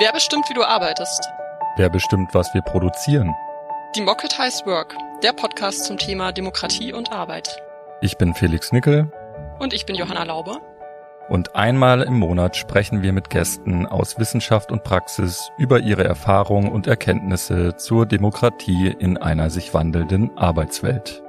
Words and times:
Wer 0.00 0.12
bestimmt, 0.12 0.48
wie 0.48 0.54
du 0.54 0.64
arbeitest? 0.64 1.28
Wer 1.76 1.90
bestimmt, 1.90 2.32
was 2.32 2.54
wir 2.54 2.62
produzieren? 2.62 3.34
Democratize 3.94 4.64
Work, 4.64 4.96
der 5.22 5.34
Podcast 5.34 5.84
zum 5.84 5.98
Thema 5.98 6.32
Demokratie 6.32 6.94
und 6.94 7.12
Arbeit. 7.12 7.60
Ich 8.00 8.16
bin 8.16 8.32
Felix 8.32 8.72
Nickel. 8.72 9.12
Und 9.58 9.74
ich 9.74 9.84
bin 9.84 9.96
Johanna 9.96 10.24
Laube. 10.24 10.56
Und 11.28 11.54
einmal 11.54 12.00
im 12.00 12.18
Monat 12.18 12.56
sprechen 12.56 13.02
wir 13.02 13.12
mit 13.12 13.28
Gästen 13.28 13.84
aus 13.84 14.18
Wissenschaft 14.18 14.72
und 14.72 14.84
Praxis 14.84 15.50
über 15.58 15.80
ihre 15.80 16.04
Erfahrungen 16.04 16.72
und 16.72 16.86
Erkenntnisse 16.86 17.76
zur 17.76 18.06
Demokratie 18.06 18.96
in 18.98 19.18
einer 19.18 19.50
sich 19.50 19.74
wandelnden 19.74 20.34
Arbeitswelt. 20.38 21.22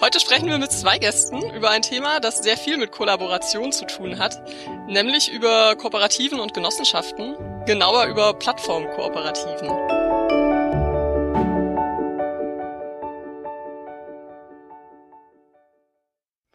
Heute 0.00 0.20
sprechen 0.20 0.48
wir 0.48 0.58
mit 0.58 0.72
zwei 0.72 0.98
Gästen 0.98 1.50
über 1.50 1.70
ein 1.70 1.82
Thema, 1.82 2.20
das 2.20 2.38
sehr 2.38 2.56
viel 2.56 2.76
mit 2.76 2.92
Kollaboration 2.92 3.72
zu 3.72 3.86
tun 3.86 4.18
hat, 4.18 4.40
nämlich 4.86 5.30
über 5.30 5.76
Kooperativen 5.76 6.40
und 6.40 6.54
Genossenschaften, 6.54 7.36
genauer 7.66 8.06
über 8.06 8.34
Plattformkooperativen. 8.34 9.97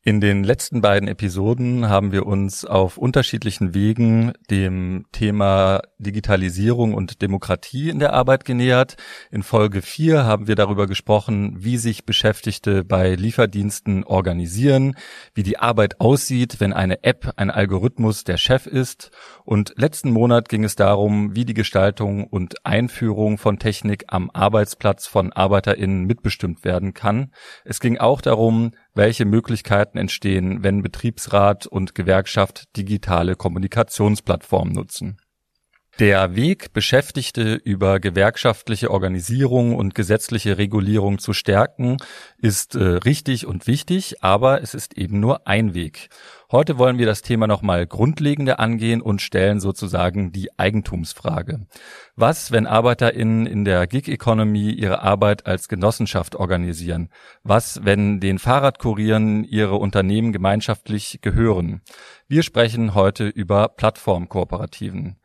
In 0.05 0.20
den 0.20 0.43
letzten 0.43 0.81
beiden 0.81 1.07
Episoden 1.07 1.88
haben 1.88 2.11
wir 2.11 2.25
uns 2.25 2.66
auf 2.66 2.98
unterschiedlichen 2.98 3.73
Wegen 3.73 4.34
dem 4.49 5.05
Thema 5.13 5.80
Digitalisierung 5.98 6.94
und 6.94 7.21
Demokratie 7.21 7.88
in 7.88 7.99
der 7.99 8.11
Arbeit 8.11 8.44
genähert. 8.44 8.97
In 9.31 9.44
Folge 9.44 9.81
4 9.81 10.25
haben 10.25 10.49
wir 10.49 10.55
darüber 10.55 10.88
gesprochen, 10.88 11.55
wie 11.58 11.77
sich 11.77 12.05
Beschäftigte 12.05 12.84
bei 12.84 13.16
Lieferdiensten 13.16 14.03
organisieren, 14.03 14.97
wie 15.35 15.44
die 15.44 15.58
Arbeit 15.58 16.02
aussieht, 16.02 16.59
wenn 16.59 16.73
eine 16.73 17.05
App 17.05 17.35
ein 17.38 17.49
Algorithmus 17.49 18.25
der 18.25 18.35
Chef 18.35 18.67
ist. 18.67 19.09
Und 19.45 19.72
letzten 19.77 20.11
Monat 20.11 20.49
ging 20.49 20.66
es 20.66 20.75
darum, 20.75 21.33
wie 21.33 21.45
die 21.45 21.53
Gestaltung 21.53 22.25
und 22.25 22.66
Einführung 22.66 23.38
von 23.38 23.58
Technik 23.58 24.03
am 24.08 24.30
Arbeitsplatz 24.31 25.08
von 25.08 25.31
ArbeiterInnen 25.31 26.03
mitbestimmt 26.03 26.66
werden 26.66 26.94
kann. 26.94 27.31
Es 27.63 27.80
ging 27.80 28.00
auch 28.00 28.19
darum, 28.19 28.72
welche 28.94 29.25
Möglichkeiten 29.25 29.97
entstehen, 29.97 30.63
wenn 30.63 30.83
Betriebsrat 30.83 31.66
und 31.66 31.95
Gewerkschaft 31.95 32.75
digitale 32.77 33.35
Kommunikationsplattformen 33.35 34.73
nutzen. 34.73 35.17
Der 35.99 36.36
Weg, 36.36 36.73
Beschäftigte 36.73 37.53
über 37.53 37.99
gewerkschaftliche 37.99 38.89
Organisierung 38.89 39.75
und 39.75 39.94
gesetzliche 39.94 40.58
Regulierung 40.58 41.19
zu 41.19 41.33
stärken, 41.33 41.97
ist 42.39 42.73
äh, 42.73 42.83
richtig 42.83 43.45
und 43.45 43.67
wichtig, 43.67 44.23
aber 44.23 44.63
es 44.63 44.73
ist 44.73 44.97
eben 44.97 45.19
nur 45.19 45.47
ein 45.47 45.75
Weg. 45.75 46.09
Heute 46.52 46.80
wollen 46.80 46.97
wir 46.97 47.05
das 47.05 47.22
Thema 47.22 47.45
nochmal 47.45 47.85
grundlegender 47.85 48.59
angehen 48.59 49.03
und 49.03 49.22
stellen 49.22 49.59
sozusagen 49.59 50.31
die 50.31 50.50
Eigentumsfrage. 50.58 51.67
Was, 52.16 52.52
wenn 52.52 52.66
ArbeiterInnen 52.66 53.45
in 53.45 53.63
der 53.63 53.85
Gig-Economy 53.85 54.72
ihre 54.72 55.03
Arbeit 55.03 55.45
als 55.45 55.67
Genossenschaft 55.67 56.35
organisieren? 56.35 57.09
Was, 57.44 57.85
wenn 57.85 58.19
den 58.19 58.39
Fahrradkurieren 58.39 59.44
ihre 59.44 59.75
Unternehmen 59.75 60.33
gemeinschaftlich 60.33 61.19
gehören? 61.22 61.81
Wir 62.28 62.41
sprechen 62.41 62.95
heute 62.95 63.28
über 63.28 63.67
Plattformkooperativen. 63.67 65.17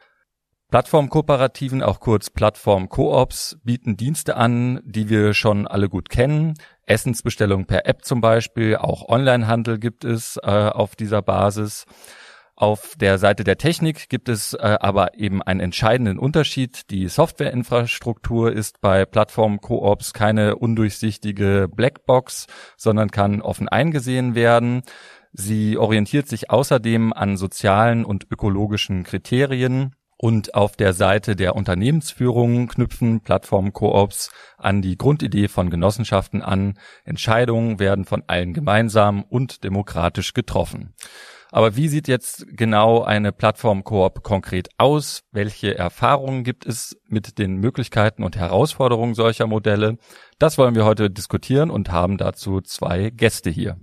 Plattformkooperativen, 0.70 1.82
auch 1.82 1.98
kurz 1.98 2.28
Plattform-Koops, 2.28 3.56
bieten 3.64 3.96
Dienste 3.96 4.36
an, 4.36 4.80
die 4.84 5.08
wir 5.08 5.32
schon 5.32 5.66
alle 5.66 5.88
gut 5.88 6.10
kennen. 6.10 6.54
Essensbestellung 6.84 7.64
per 7.64 7.86
App 7.86 8.04
zum 8.04 8.20
Beispiel, 8.20 8.76
auch 8.76 9.08
Onlinehandel 9.08 9.78
gibt 9.78 10.04
es 10.04 10.38
äh, 10.42 10.50
auf 10.50 10.94
dieser 10.94 11.22
Basis. 11.22 11.86
Auf 12.54 12.96
der 12.98 13.16
Seite 13.16 13.44
der 13.44 13.56
Technik 13.56 14.10
gibt 14.10 14.28
es 14.28 14.52
äh, 14.52 14.76
aber 14.78 15.16
eben 15.16 15.40
einen 15.42 15.60
entscheidenden 15.60 16.18
Unterschied. 16.18 16.90
Die 16.90 17.08
Softwareinfrastruktur 17.08 18.52
ist 18.52 18.82
bei 18.82 19.06
Plattform-Koops 19.06 20.12
keine 20.12 20.56
undurchsichtige 20.56 21.70
Blackbox, 21.74 22.46
sondern 22.76 23.10
kann 23.10 23.40
offen 23.40 23.68
eingesehen 23.68 24.34
werden. 24.34 24.82
Sie 25.32 25.78
orientiert 25.78 26.28
sich 26.28 26.50
außerdem 26.50 27.14
an 27.14 27.38
sozialen 27.38 28.04
und 28.04 28.26
ökologischen 28.30 29.04
Kriterien 29.04 29.94
und 30.18 30.54
auf 30.54 30.76
der 30.76 30.92
Seite 30.92 31.36
der 31.36 31.54
Unternehmensführung 31.54 32.66
knüpfen 32.66 33.20
Plattform-Koops 33.20 34.30
an 34.58 34.82
die 34.82 34.98
Grundidee 34.98 35.48
von 35.48 35.70
Genossenschaften 35.70 36.42
an. 36.42 36.78
Entscheidungen 37.04 37.78
werden 37.78 38.04
von 38.04 38.24
allen 38.26 38.52
gemeinsam 38.52 39.22
und 39.22 39.62
demokratisch 39.64 40.34
getroffen. 40.34 40.94
Aber 41.50 41.76
wie 41.76 41.88
sieht 41.88 42.08
jetzt 42.08 42.44
genau 42.50 43.02
eine 43.02 43.32
Plattform-Koop 43.32 44.22
konkret 44.22 44.68
aus? 44.76 45.22
Welche 45.30 45.78
Erfahrungen 45.78 46.44
gibt 46.44 46.66
es 46.66 46.96
mit 47.06 47.38
den 47.38 47.56
Möglichkeiten 47.56 48.22
und 48.22 48.36
Herausforderungen 48.36 49.14
solcher 49.14 49.46
Modelle? 49.46 49.96
Das 50.38 50.58
wollen 50.58 50.74
wir 50.74 50.84
heute 50.84 51.10
diskutieren 51.10 51.70
und 51.70 51.90
haben 51.90 52.18
dazu 52.18 52.60
zwei 52.60 53.10
Gäste 53.10 53.48
hier. 53.48 53.78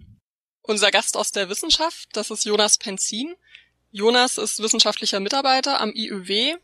Unser 0.61 0.91
Gast 0.91 1.17
aus 1.17 1.31
der 1.31 1.49
Wissenschaft, 1.49 2.09
das 2.13 2.29
ist 2.29 2.45
Jonas 2.45 2.77
Penzin. 2.77 3.35
Jonas 3.95 4.37
ist 4.37 4.61
wissenschaftlicher 4.61 5.21
Mitarbeiter 5.21 5.79
am 5.79 5.93
IÖW, 5.95 6.57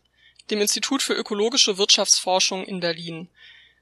dem 0.49 0.59
Institut 0.59 1.01
für 1.01 1.13
ökologische 1.13 1.77
Wirtschaftsforschung 1.77 2.65
in 2.65 2.81
Berlin. 2.81 3.29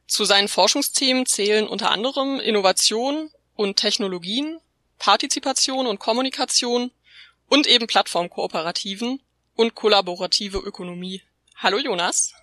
Zu 0.06 0.24
seinen 0.24 0.48
Forschungsthemen 0.48 1.26
zählen 1.26 1.68
unter 1.68 1.90
anderem 1.90 2.40
Innovation 2.40 3.32
und 3.56 3.78
Technologien, 3.78 4.60
Partizipation 5.00 5.88
und 5.88 5.98
Kommunikation 5.98 6.92
und 7.48 7.66
eben 7.66 7.88
Plattformkooperativen 7.88 9.20
und 9.56 9.74
kollaborative 9.74 10.60
Ökonomie. 10.60 11.24
Hallo 11.56 11.80
Jonas. 11.80 12.36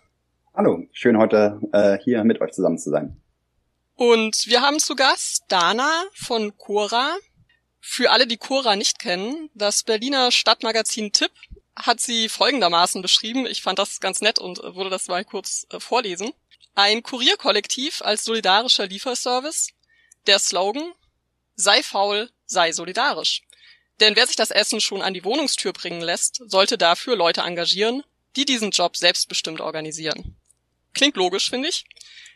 Hallo, 0.54 0.88
schön 0.90 1.18
heute 1.18 1.60
äh, 1.72 1.98
hier 2.02 2.24
mit 2.24 2.40
euch 2.40 2.50
zusammen 2.50 2.78
zu 2.78 2.90
sein. 2.90 3.16
Und 3.94 4.48
wir 4.48 4.60
haben 4.60 4.80
zu 4.80 4.96
Gast 4.96 5.44
Dana 5.46 6.02
von 6.14 6.58
Cora, 6.58 7.14
für 7.88 8.10
alle, 8.10 8.26
die 8.26 8.36
Cora 8.36 8.74
nicht 8.74 8.98
kennen, 8.98 9.48
das 9.54 9.84
Berliner 9.84 10.32
Stadtmagazin 10.32 11.12
Tipp 11.12 11.30
hat 11.76 12.00
sie 12.00 12.28
folgendermaßen 12.28 13.00
beschrieben. 13.00 13.46
Ich 13.46 13.62
fand 13.62 13.78
das 13.78 14.00
ganz 14.00 14.20
nett 14.20 14.40
und 14.40 14.58
würde 14.58 14.90
das 14.90 15.06
mal 15.06 15.24
kurz 15.24 15.66
äh, 15.70 15.78
vorlesen. 15.78 16.32
Ein 16.74 17.04
Kurierkollektiv 17.04 18.02
als 18.02 18.24
solidarischer 18.24 18.88
Lieferservice. 18.88 19.68
Der 20.26 20.40
Slogan 20.40 20.92
Sei 21.54 21.82
faul, 21.82 22.28
sei 22.44 22.72
solidarisch. 22.72 23.42
Denn 24.00 24.16
wer 24.16 24.26
sich 24.26 24.36
das 24.36 24.50
Essen 24.50 24.80
schon 24.80 25.00
an 25.00 25.14
die 25.14 25.24
Wohnungstür 25.24 25.72
bringen 25.72 26.02
lässt, 26.02 26.42
sollte 26.44 26.76
dafür 26.76 27.16
Leute 27.16 27.42
engagieren, 27.42 28.02
die 28.34 28.44
diesen 28.44 28.72
Job 28.72 28.96
selbstbestimmt 28.96 29.60
organisieren. 29.60 30.36
Klingt 30.92 31.16
logisch, 31.16 31.48
finde 31.48 31.68
ich. 31.68 31.84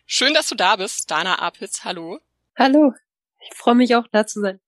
Schön, 0.06 0.32
dass 0.32 0.48
du 0.48 0.54
da 0.54 0.76
bist, 0.76 1.10
Dana 1.10 1.40
Apitz. 1.40 1.82
Hallo. 1.82 2.20
Hallo. 2.56 2.94
Ich 3.40 3.56
freue 3.56 3.74
mich 3.74 3.94
auch 3.96 4.06
da 4.12 4.26
zu 4.26 4.40
sein. 4.40 4.60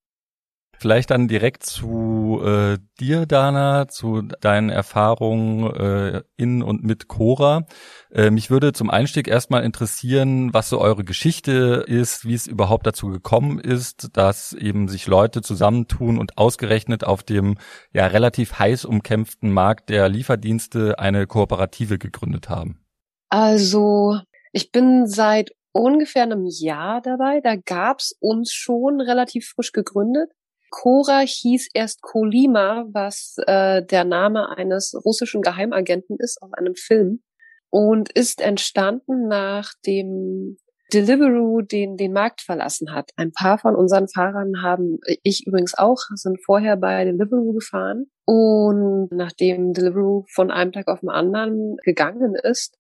Vielleicht 0.82 1.12
dann 1.12 1.28
direkt 1.28 1.62
zu 1.62 2.43
äh, 2.44 2.76
dir, 2.98 3.25
Dana, 3.25 3.87
zu 3.87 4.22
deinen 4.22 4.69
Erfahrungen 4.69 5.72
äh, 5.76 6.22
in 6.37 6.60
und 6.60 6.82
mit 6.82 7.06
Cora. 7.06 7.66
Äh, 8.10 8.31
mich 8.31 8.50
würde 8.50 8.72
zum 8.72 8.91
Einstieg 8.91 9.28
erstmal 9.28 9.62
interessieren, 9.62 10.53
was 10.53 10.69
so 10.69 10.81
eure 10.81 11.04
Geschichte 11.04 11.84
ist, 11.87 12.26
wie 12.26 12.34
es 12.34 12.48
überhaupt 12.48 12.84
dazu 12.84 13.10
gekommen 13.10 13.60
ist, 13.60 14.09
dass 14.15 14.54
eben 14.54 14.88
sich 14.88 15.06
Leute 15.06 15.41
zusammentun 15.41 16.19
und 16.19 16.37
ausgerechnet 16.37 17.04
auf 17.04 17.22
dem 17.22 17.59
ja 17.93 18.09
relativ 18.09 18.59
heiß 18.59 18.84
umkämpften 18.84 19.53
Markt 19.53 19.88
der 19.88 20.09
Lieferdienste 20.09 20.99
eine 20.99 21.28
Kooperative 21.28 21.99
gegründet 21.99 22.49
haben. 22.49 22.81
Also, 23.28 24.19
ich 24.50 24.72
bin 24.72 25.06
seit 25.06 25.53
ungefähr 25.70 26.25
einem 26.25 26.44
Jahr 26.44 27.00
dabei. 27.00 27.41
Da 27.41 27.54
gab's 27.54 28.16
uns 28.19 28.53
schon 28.53 29.00
relativ 29.00 29.47
frisch 29.47 29.70
gegründet. 29.70 30.32
Cora 30.72 31.21
hieß 31.21 31.69
erst 31.75 32.00
Kolima, 32.00 32.87
was 32.93 33.37
äh, 33.47 33.84
der 33.84 34.05
Name 34.05 34.49
eines 34.56 34.94
russischen 35.05 35.43
Geheimagenten 35.43 36.16
ist 36.19 36.41
aus 36.43 36.53
einem 36.55 36.75
Film 36.75 37.23
und 37.69 38.11
ist 38.11 38.41
entstanden 38.41 39.29
nach 39.29 39.75
dem 39.87 40.56
Deliveroo 40.93 41.61
den, 41.61 41.97
den 41.99 42.12
Markt 42.12 42.41
verlassen 42.41 42.93
hat. 42.93 43.11
Ein 43.17 43.32
paar 43.32 43.58
von 43.58 43.76
unseren 43.76 44.08
Fahrern 44.08 44.62
haben, 44.62 44.99
ich 45.23 45.47
übrigens 45.47 45.76
auch, 45.76 45.99
sind 46.14 46.43
vorher 46.43 46.76
bei 46.76 47.05
Deliveroo 47.05 47.52
gefahren. 47.52 48.06
Und 48.25 49.08
nachdem 49.12 49.75
Deliveroo 49.75 50.25
von 50.32 50.50
einem 50.50 50.73
Tag 50.73 50.88
auf 50.88 51.00
den 51.00 51.11
anderen 51.11 51.76
gegangen 51.85 52.35
ist 52.35 52.79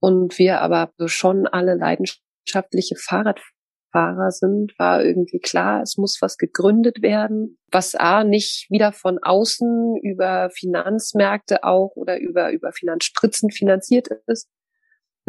und 0.00 0.38
wir 0.38 0.60
aber 0.60 0.92
schon 1.06 1.46
alle 1.46 1.74
leidenschaftliche 1.76 2.96
Fahrradfahrer 2.96 3.51
Fahrer 3.92 4.30
sind, 4.30 4.72
war 4.78 5.04
irgendwie 5.04 5.38
klar, 5.38 5.82
es 5.82 5.96
muss 5.96 6.18
was 6.20 6.38
gegründet 6.38 7.02
werden, 7.02 7.58
was 7.70 7.94
A 7.94 8.24
nicht 8.24 8.66
wieder 8.70 8.92
von 8.92 9.18
außen 9.22 9.96
über 10.02 10.50
Finanzmärkte 10.50 11.62
auch 11.62 11.92
oder 11.94 12.18
über, 12.18 12.50
über 12.52 12.72
Finanzspritzen 12.72 13.50
finanziert 13.50 14.08
ist, 14.26 14.48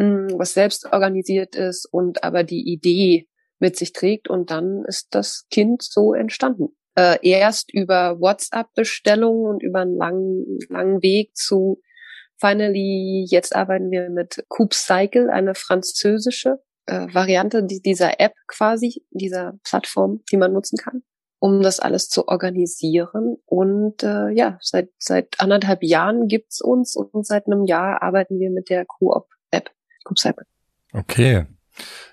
hm, 0.00 0.28
was 0.36 0.54
selbst 0.54 0.86
organisiert 0.86 1.54
ist 1.54 1.86
und 1.92 2.24
aber 2.24 2.42
die 2.42 2.66
Idee 2.72 3.28
mit 3.58 3.76
sich 3.76 3.92
trägt 3.92 4.28
und 4.28 4.50
dann 4.50 4.84
ist 4.86 5.14
das 5.14 5.46
Kind 5.50 5.82
so 5.82 6.14
entstanden. 6.14 6.76
Äh, 6.96 7.18
erst 7.22 7.72
über 7.72 8.20
WhatsApp-Bestellungen 8.20 9.46
und 9.46 9.62
über 9.62 9.80
einen 9.80 9.96
langen, 9.96 10.58
langen 10.68 11.02
Weg 11.02 11.36
zu 11.36 11.80
finally, 12.40 13.26
jetzt 13.28 13.54
arbeiten 13.54 13.90
wir 13.90 14.10
mit 14.10 14.44
Coop 14.48 14.74
Cycle, 14.74 15.30
eine 15.30 15.54
französische 15.54 16.58
äh, 16.86 17.06
Variante 17.12 17.64
dieser 17.64 18.20
App 18.20 18.34
quasi, 18.46 19.04
dieser 19.10 19.54
Plattform, 19.64 20.22
die 20.30 20.36
man 20.36 20.52
nutzen 20.52 20.76
kann, 20.76 21.02
um 21.38 21.62
das 21.62 21.80
alles 21.80 22.08
zu 22.08 22.28
organisieren. 22.28 23.36
Und 23.46 24.02
äh, 24.02 24.30
ja, 24.30 24.58
seit 24.60 24.90
seit 24.98 25.40
anderthalb 25.40 25.82
Jahren 25.82 26.28
gibt's 26.28 26.60
uns 26.60 26.96
und 26.96 27.26
seit 27.26 27.46
einem 27.46 27.64
Jahr 27.64 28.02
arbeiten 28.02 28.38
wir 28.38 28.50
mit 28.50 28.70
der 28.70 28.84
Coop-App, 28.84 29.70
Coop 30.04 30.18
Cycle. 30.18 30.46
Okay. 30.92 31.46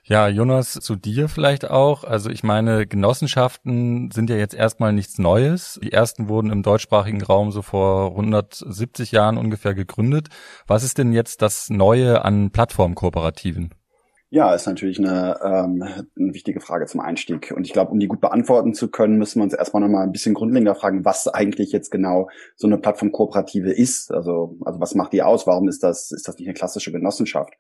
Ja, 0.04 0.28
Jonas, 0.28 0.74
zu 0.74 0.96
dir 0.96 1.30
vielleicht 1.30 1.70
auch. 1.70 2.04
Also 2.04 2.30
ich 2.30 2.44
meine, 2.44 2.88
Genossenschaften 2.88 4.10
sind 4.12 4.30
ja 4.30 4.36
jetzt 4.36 4.56
erstmal 4.56 4.92
nichts 4.94 5.20
Neues. 5.20 5.80
Die 5.84 5.92
ersten 5.92 6.28
wurden 6.28 6.52
im 6.52 6.64
deutschsprachigen 6.64 7.22
Raum 7.22 7.52
so 7.52 7.62
vor 7.62 8.12
170 8.12 9.12
Jahren 9.12 9.38
ungefähr 9.38 9.76
gegründet. 9.76 10.30
Was 10.66 10.84
ist 10.84 10.98
denn 10.98 11.14
jetzt 11.14 11.42
das 11.42 11.70
Neue 11.70 12.26
an 12.26 12.52
Plattformkooperativen? 12.52 13.74
Ja, 14.34 14.56
ist 14.56 14.66
natürlich 14.66 14.98
eine, 14.98 15.38
ähm, 15.44 15.84
eine 15.84 16.34
wichtige 16.34 16.62
Frage 16.62 16.86
zum 16.86 17.02
Einstieg. 17.02 17.52
Und 17.54 17.66
ich 17.66 17.74
glaube, 17.74 17.92
um 17.92 18.00
die 18.00 18.08
gut 18.08 18.22
beantworten 18.22 18.74
zu 18.74 18.90
können, 18.90 19.18
müssen 19.18 19.40
wir 19.40 19.44
uns 19.44 19.54
erstmal 19.54 19.82
nochmal 19.82 20.06
ein 20.06 20.14
bisschen 20.14 20.36
grundlegender 20.36 20.74
fragen, 20.74 21.04
was 21.04 21.28
eigentlich 21.28 21.74
jetzt 21.74 21.92
genau 21.92 22.30
so 22.56 22.66
eine 22.66 22.78
Plattformkooperative 22.78 23.74
ist. 23.74 24.10
Also, 24.10 24.58
also 24.64 24.80
was 24.80 24.96
macht 24.96 25.12
die 25.12 25.22
aus? 25.22 25.48
Warum 25.48 25.68
ist 25.68 25.84
das, 25.84 26.14
ist 26.14 26.30
das 26.30 26.38
nicht 26.38 26.48
eine 26.48 26.54
klassische 26.54 26.94
Genossenschaft? 26.94 27.54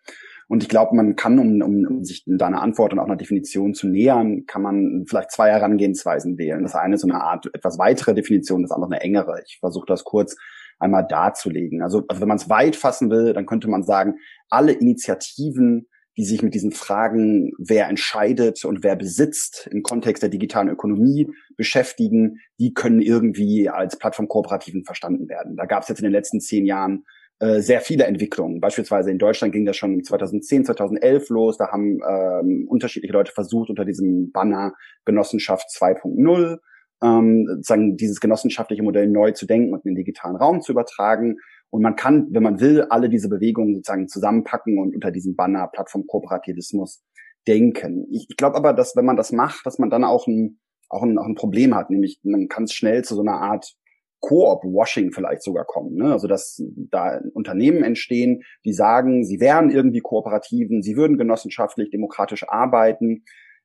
Und 0.47 0.63
ich 0.63 0.69
glaube, 0.69 0.95
man 0.95 1.17
kann, 1.17 1.39
um, 1.39 1.61
um, 1.61 1.85
um 1.85 2.03
sich 2.05 2.23
deiner 2.25 2.61
Antwort 2.61 2.93
und 2.93 2.99
auch 2.99 3.05
einer 3.05 3.17
Definition 3.17 3.73
zu 3.73 3.89
nähern, 3.89 4.45
kann 4.45 4.61
man 4.61 5.03
vielleicht 5.07 5.31
zwei 5.31 5.51
Herangehensweisen 5.51 6.37
wählen. 6.37 6.63
Das 6.63 6.75
eine 6.75 6.95
ist 6.95 7.01
so 7.01 7.07
eine 7.09 7.21
Art 7.21 7.53
etwas 7.53 7.79
weitere 7.79 8.13
Definition, 8.13 8.61
das 8.61 8.71
andere 8.71 8.93
eine 8.93 9.01
engere. 9.01 9.41
Ich 9.45 9.57
versuche 9.59 9.87
das 9.87 10.05
kurz 10.05 10.37
einmal 10.79 11.05
darzulegen. 11.05 11.81
Also, 11.81 12.05
also 12.07 12.21
wenn 12.21 12.29
man 12.29 12.37
es 12.37 12.49
weit 12.49 12.77
fassen 12.77 13.09
will, 13.09 13.33
dann 13.33 13.45
könnte 13.45 13.69
man 13.69 13.83
sagen, 13.83 14.15
alle 14.49 14.71
Initiativen, 14.71 15.87
die 16.21 16.25
sich 16.25 16.43
mit 16.43 16.53
diesen 16.53 16.71
Fragen, 16.71 17.51
wer 17.57 17.89
entscheidet 17.89 18.63
und 18.63 18.83
wer 18.83 18.95
besitzt 18.95 19.67
im 19.71 19.81
Kontext 19.81 20.21
der 20.21 20.29
digitalen 20.29 20.69
Ökonomie 20.69 21.27
beschäftigen, 21.57 22.37
die 22.59 22.75
können 22.75 23.01
irgendwie 23.01 23.69
als 23.69 23.97
Plattformkooperativen 23.97 24.83
verstanden 24.83 25.27
werden. 25.29 25.55
Da 25.57 25.65
gab 25.65 25.81
es 25.81 25.89
jetzt 25.89 25.97
in 25.97 26.03
den 26.03 26.11
letzten 26.11 26.39
zehn 26.39 26.67
Jahren 26.67 27.05
äh, 27.39 27.61
sehr 27.61 27.81
viele 27.81 28.03
Entwicklungen. 28.03 28.61
Beispielsweise 28.61 29.09
in 29.09 29.17
Deutschland 29.17 29.51
ging 29.51 29.65
das 29.65 29.77
schon 29.77 30.03
2010, 30.03 30.65
2011 30.65 31.29
los. 31.29 31.57
Da 31.57 31.71
haben 31.71 31.97
ähm, 32.07 32.67
unterschiedliche 32.69 33.13
Leute 33.13 33.31
versucht, 33.31 33.71
unter 33.71 33.83
diesem 33.83 34.31
Banner 34.31 34.73
Genossenschaft 35.05 35.69
2.0 35.75 36.59
ähm, 37.03 37.47
sozusagen 37.47 37.97
dieses 37.97 38.19
genossenschaftliche 38.19 38.83
Modell 38.83 39.07
neu 39.07 39.31
zu 39.31 39.47
denken 39.47 39.73
und 39.73 39.83
in 39.85 39.95
den 39.95 40.05
digitalen 40.05 40.35
Raum 40.35 40.61
zu 40.61 40.71
übertragen. 40.71 41.37
Und 41.71 41.81
man 41.81 41.95
kann, 41.95 42.27
wenn 42.31 42.43
man 42.43 42.59
will, 42.59 42.83
alle 42.89 43.09
diese 43.09 43.29
Bewegungen 43.29 43.75
sozusagen 43.75 44.07
zusammenpacken 44.07 44.77
und 44.77 44.93
unter 44.93 45.09
diesem 45.09 45.35
Banner 45.35 45.67
Plattformkooperativismus 45.67 47.01
denken. 47.47 48.07
Ich, 48.11 48.27
ich 48.29 48.37
glaube 48.37 48.57
aber, 48.57 48.73
dass 48.73 48.95
wenn 48.95 49.05
man 49.05 49.15
das 49.15 49.31
macht, 49.31 49.65
dass 49.65 49.79
man 49.79 49.89
dann 49.89 50.03
auch 50.03 50.27
ein, 50.27 50.59
auch 50.89 51.01
ein, 51.01 51.17
auch 51.17 51.25
ein 51.25 51.35
Problem 51.35 51.73
hat, 51.73 51.89
nämlich 51.89 52.19
man 52.23 52.49
kann 52.49 52.65
es 52.65 52.73
schnell 52.73 53.03
zu 53.03 53.15
so 53.15 53.21
einer 53.21 53.41
Art 53.41 53.73
Koop-Washing 54.19 55.13
vielleicht 55.13 55.41
sogar 55.43 55.65
kommen. 55.65 55.95
Ne? 55.95 56.11
Also 56.11 56.27
dass 56.27 56.61
da 56.91 57.19
Unternehmen 57.33 57.83
entstehen, 57.83 58.43
die 58.65 58.73
sagen, 58.73 59.23
sie 59.23 59.39
wären 59.39 59.71
irgendwie 59.71 60.01
Kooperativen, 60.01 60.83
sie 60.83 60.95
würden 60.95 61.17
genossenschaftlich, 61.17 61.89
demokratisch 61.89 62.47
arbeiten, 62.47 63.23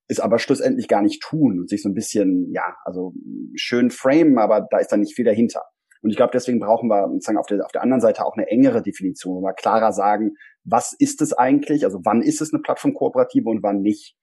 ist 0.09 0.21
aber 0.21 0.39
schlussendlich 0.39 0.89
gar 0.89 1.03
nicht 1.03 1.21
tun 1.23 1.61
und 1.61 1.69
sich 1.69 1.83
so 1.83 1.89
ein 1.89 1.95
bisschen, 1.95 2.51
ja, 2.53 2.77
also 2.85 3.13
schön 3.55 3.91
framen, 3.91 4.39
aber 4.39 4.67
da 4.71 4.79
ist 4.79 4.89
dann 4.89 5.01
nicht 5.01 5.15
viel 5.15 5.25
dahinter. 5.25 5.63
Und 6.07 6.11
ich 6.11 6.17
glaube, 6.17 6.31
deswegen 6.33 6.61
brauchen 6.61 6.89
wir 6.89 7.09
sozusagen 7.09 7.37
auf 7.37 7.49
der, 7.49 7.65
auf 7.65 7.73
der 7.73 7.83
anderen 7.83 8.01
Seite 8.01 8.25
auch 8.25 8.37
eine 8.37 8.47
engere 8.47 8.81
Definition, 8.81 9.35
wo 9.35 9.41
wir 9.41 9.55
klarer 9.55 9.91
sagen, 9.91 10.37
was 10.63 10.95
ist 10.97 11.21
es 11.21 11.33
eigentlich? 11.33 11.85
Also 11.85 11.99
wann 12.05 12.23
ist 12.23 12.41
es 12.41 12.55
eine 12.55 12.63
Plattformkooperative 12.63 13.49
und 13.51 13.65
wann 13.65 13.81
nicht? 13.81 14.15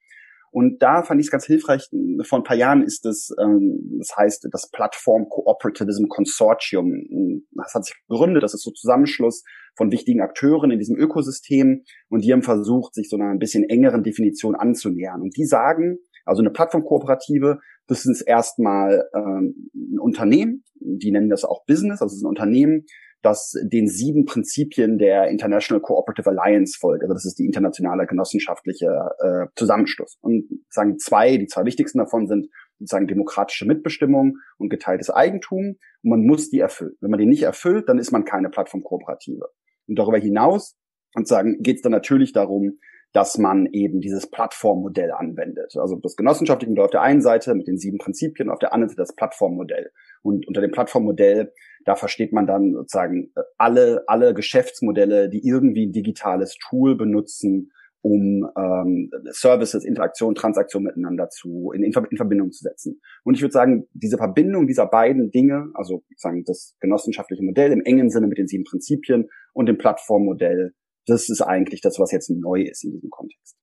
Und 0.50 0.82
da 0.82 1.04
fand 1.04 1.20
ich 1.20 1.28
es 1.28 1.32
ganz 1.32 1.46
hilfreich, 1.46 1.90
vor 2.24 2.40
ein 2.40 2.46
paar 2.46 2.56
Jahren 2.56 2.84
ist 2.84 3.06
es, 3.06 3.36
ähm, 3.38 3.98
das 4.00 4.16
heißt 4.16 4.48
das 4.50 4.70
Plattform 4.72 5.28
Cooperativism 5.28 6.06
Consortium. 6.08 7.42
Das 7.52 7.74
hat 7.74 7.84
sich 7.84 7.96
gegründet, 8.08 8.44
das 8.44 8.54
ist 8.54 8.64
so 8.64 8.72
Zusammenschluss 8.72 9.44
von 9.76 9.92
wichtigen 9.92 10.22
Akteuren 10.22 10.72
in 10.72 10.80
diesem 10.80 10.96
Ökosystem 10.96 11.84
und 12.08 12.24
die 12.24 12.32
haben 12.32 12.44
versucht, 12.44 12.94
sich 12.94 13.10
so 13.10 13.18
einer 13.18 13.30
ein 13.30 13.40
bisschen 13.40 13.68
engeren 13.68 14.04
Definition 14.04 14.56
anzunähern. 14.56 15.22
Und 15.22 15.36
die 15.36 15.44
sagen, 15.44 15.98
also 16.24 16.42
eine 16.42 16.52
Plattformkooperative, 16.52 17.60
das 17.88 18.06
ist 18.06 18.22
erstmal 18.22 19.10
ähm, 19.14 19.70
ein 19.76 20.00
Unternehmen, 20.00 20.64
die 20.76 21.12
nennen 21.12 21.30
das 21.30 21.44
auch 21.44 21.66
Business, 21.66 22.02
also 22.02 22.14
es 22.14 22.18
ist 22.18 22.24
ein 22.24 22.30
Unternehmen, 22.30 22.86
das 23.24 23.54
den 23.64 23.88
sieben 23.88 24.26
Prinzipien 24.26 24.98
der 24.98 25.30
International 25.30 25.82
Cooperative 25.82 26.30
Alliance 26.30 26.78
folgt. 26.78 27.04
Also 27.04 27.14
das 27.14 27.26
ist 27.26 27.40
die 27.40 27.46
internationale 27.46 28.06
genossenschaftliche 28.06 28.88
äh, 29.20 29.46
Zusammenschluss. 29.56 30.18
Und 30.22 30.46
sagen 30.70 31.00
zwei, 31.00 31.38
die 31.38 31.48
zwei 31.48 31.64
wichtigsten 31.64 32.00
davon 32.00 32.28
sind 32.28 32.48
sozusagen 32.80 33.08
demokratische 33.08 33.66
Mitbestimmung 33.66 34.38
und 34.58 34.70
geteiltes 34.70 35.10
Eigentum. 35.10 35.78
Und 36.04 36.10
man 36.10 36.26
muss 36.26 36.50
die 36.50 36.60
erfüllen. 36.60 36.96
Wenn 37.00 37.12
man 37.12 37.20
die 37.20 37.26
nicht 37.26 37.44
erfüllt, 37.44 37.88
dann 37.88 37.98
ist 37.98 38.12
man 38.12 38.26
keine 38.26 38.50
Plattformkooperative. 38.50 39.46
Und 39.88 39.98
darüber 39.98 40.18
hinaus 40.18 40.76
und 41.16 41.28
sagen, 41.28 41.62
geht 41.62 41.78
es 41.78 41.82
dann 41.82 41.94
natürlich 41.94 42.34
darum, 42.34 42.80
dass 43.14 43.38
man 43.38 43.68
eben 43.72 44.02
dieses 44.02 44.30
Plattformmodell 44.30 45.12
anwendet. 45.12 45.76
Also 45.78 45.96
das 45.98 46.16
genossenschaftliche 46.16 46.72
Modell 46.72 46.86
auf 46.86 46.92
der 46.92 47.04
einen 47.04 47.22
Seite 47.22 47.54
mit 47.54 47.68
den 47.68 47.78
sieben 47.78 48.00
Prinzipien, 48.00 48.50
auf 48.50 48.58
der 48.58 48.74
anderen 48.74 48.90
Seite 48.90 49.04
das 49.04 49.16
Plattformmodell. 49.16 49.92
Und 50.24 50.48
unter 50.48 50.62
dem 50.62 50.72
Plattformmodell, 50.72 51.54
da 51.86 51.96
versteht 51.96 52.34
man 52.34 52.48
dann 52.48 52.74
sozusagen 52.74 53.32
äh, 53.36 53.42
alle, 53.58 54.04
alle 54.08 54.34
Geschäftsmodelle, 54.34 55.30
die 55.30 55.48
irgendwie 55.48 55.86
ein 55.86 55.92
digitales 55.92 56.56
Tool 56.70 56.98
benutzen, 56.98 57.72
um 58.02 58.50
ähm, 58.58 59.12
Services, 59.32 59.86
Interaktion, 59.86 60.36
Transaktion 60.36 60.84
miteinander 60.84 61.30
zu 61.30 61.72
in, 61.72 61.84
in 61.84 62.18
Verbindung 62.18 62.52
zu 62.52 62.64
setzen. 62.64 63.00
Und 63.24 63.36
ich 63.36 63.42
würde 63.42 63.54
sagen, 63.54 63.88
diese 63.94 64.18
Verbindung 64.18 64.68
dieser 64.68 64.88
beiden 64.88 65.30
Dinge, 65.32 65.70
also 65.76 66.04
sozusagen 66.10 66.44
das 66.46 66.76
genossenschaftliche 66.82 67.44
Modell 67.44 67.72
im 67.72 67.82
engen 67.86 68.10
Sinne 68.10 68.28
mit 68.28 68.40
den 68.40 68.48
sieben 68.48 68.66
Prinzipien 68.66 69.30
und 69.54 69.68
dem 69.68 69.78
Plattformmodell, 69.78 70.74
das 71.06 71.30
ist 71.30 71.42
eigentlich 71.42 71.82
das, 71.82 72.00
was 72.00 72.12
jetzt 72.12 72.30
neu 72.30 72.62
ist 72.62 72.84
in 72.84 72.92
diesem 72.92 73.10
Kontext. 73.10 73.56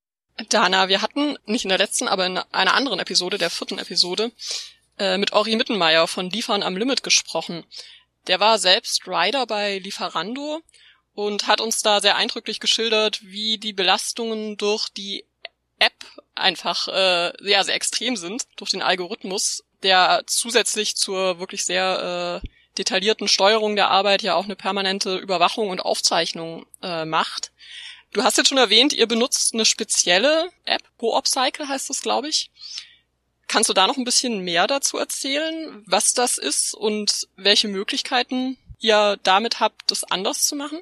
Dana, 0.49 0.89
wir 0.89 1.03
hatten 1.03 1.37
nicht 1.47 1.65
in 1.65 1.69
der 1.69 1.79
letzten, 1.79 2.09
aber 2.09 2.27
in 2.27 2.39
einer 2.39 2.75
anderen 2.75 2.99
Episode, 2.99 3.39
der 3.39 3.51
vierten 3.51 3.79
Episode, 3.79 4.33
äh, 4.99 5.19
mit 5.19 5.33
Ori 5.33 5.57
Mittenmeier 5.57 6.07
von 6.07 6.31
Liefern 6.31 6.63
am 6.63 6.77
Limit 6.77 7.03
gesprochen. 7.03 7.65
Der 8.27 8.41
war 8.41 8.59
selbst 8.59 9.07
Rider 9.07 9.47
bei 9.47 9.79
Lieferando 9.79 10.61
und 11.15 11.47
hat 11.47 11.61
uns 11.61 11.83
da 11.83 12.01
sehr 12.01 12.17
eindrücklich 12.17 12.61
geschildert, 12.61 13.23
wie 13.23 13.59
die 13.59 13.73
Belastungen 13.73 14.57
durch 14.57 14.88
die 14.88 15.25
App 15.79 16.05
einfach 16.35 16.88
äh, 16.88 17.33
ja, 17.49 17.64
sehr 17.64 17.75
extrem 17.75 18.17
sind, 18.17 18.47
durch 18.57 18.71
den 18.71 18.83
Algorithmus, 18.83 19.64
der 19.83 20.23
zusätzlich 20.26 20.97
zur 20.97 21.38
wirklich 21.38 21.64
sehr 21.64 22.43
äh, 22.43 22.49
detaillierten 22.81 23.29
Steuerung 23.29 23.77
der 23.77 23.91
Arbeit 23.91 24.23
ja 24.23 24.35
auch 24.35 24.45
eine 24.45 24.57
permanente 24.57 25.19
Überwachung 25.19 25.69
und 25.69 25.81
Aufzeichnung 25.81 26.67
äh, 26.83 27.05
macht. 27.05 27.53
Du 28.13 28.25
hast 28.25 28.39
jetzt 28.39 28.49
schon 28.49 28.59
erwähnt, 28.59 28.93
ihr 28.93 29.07
benutzt 29.07 29.55
eine 29.55 29.65
spezielle 29.65 30.49
App, 30.65 30.83
GoOpCycle 30.99 31.69
heißt 31.69 31.91
das, 31.91 32.03
glaube 32.03 32.29
ich. 32.29 32.51
Kannst 33.47 33.69
du 33.69 33.75
da 33.75 33.87
noch 33.87 33.97
ein 33.97 34.05
bisschen 34.05 34.41
mehr 34.41 34.67
dazu 34.67 34.97
erzählen, 34.97 35.85
was 35.87 36.15
das 36.15 36.39
ist 36.39 36.75
und 36.75 37.29
welche 37.37 37.69
Möglichkeiten 37.69 38.57
ihr 38.79 39.19
damit 39.23 39.61
habt, 39.61 39.91
das 39.91 40.05
anders 40.05 40.47
zu 40.47 40.57
machen? 40.57 40.81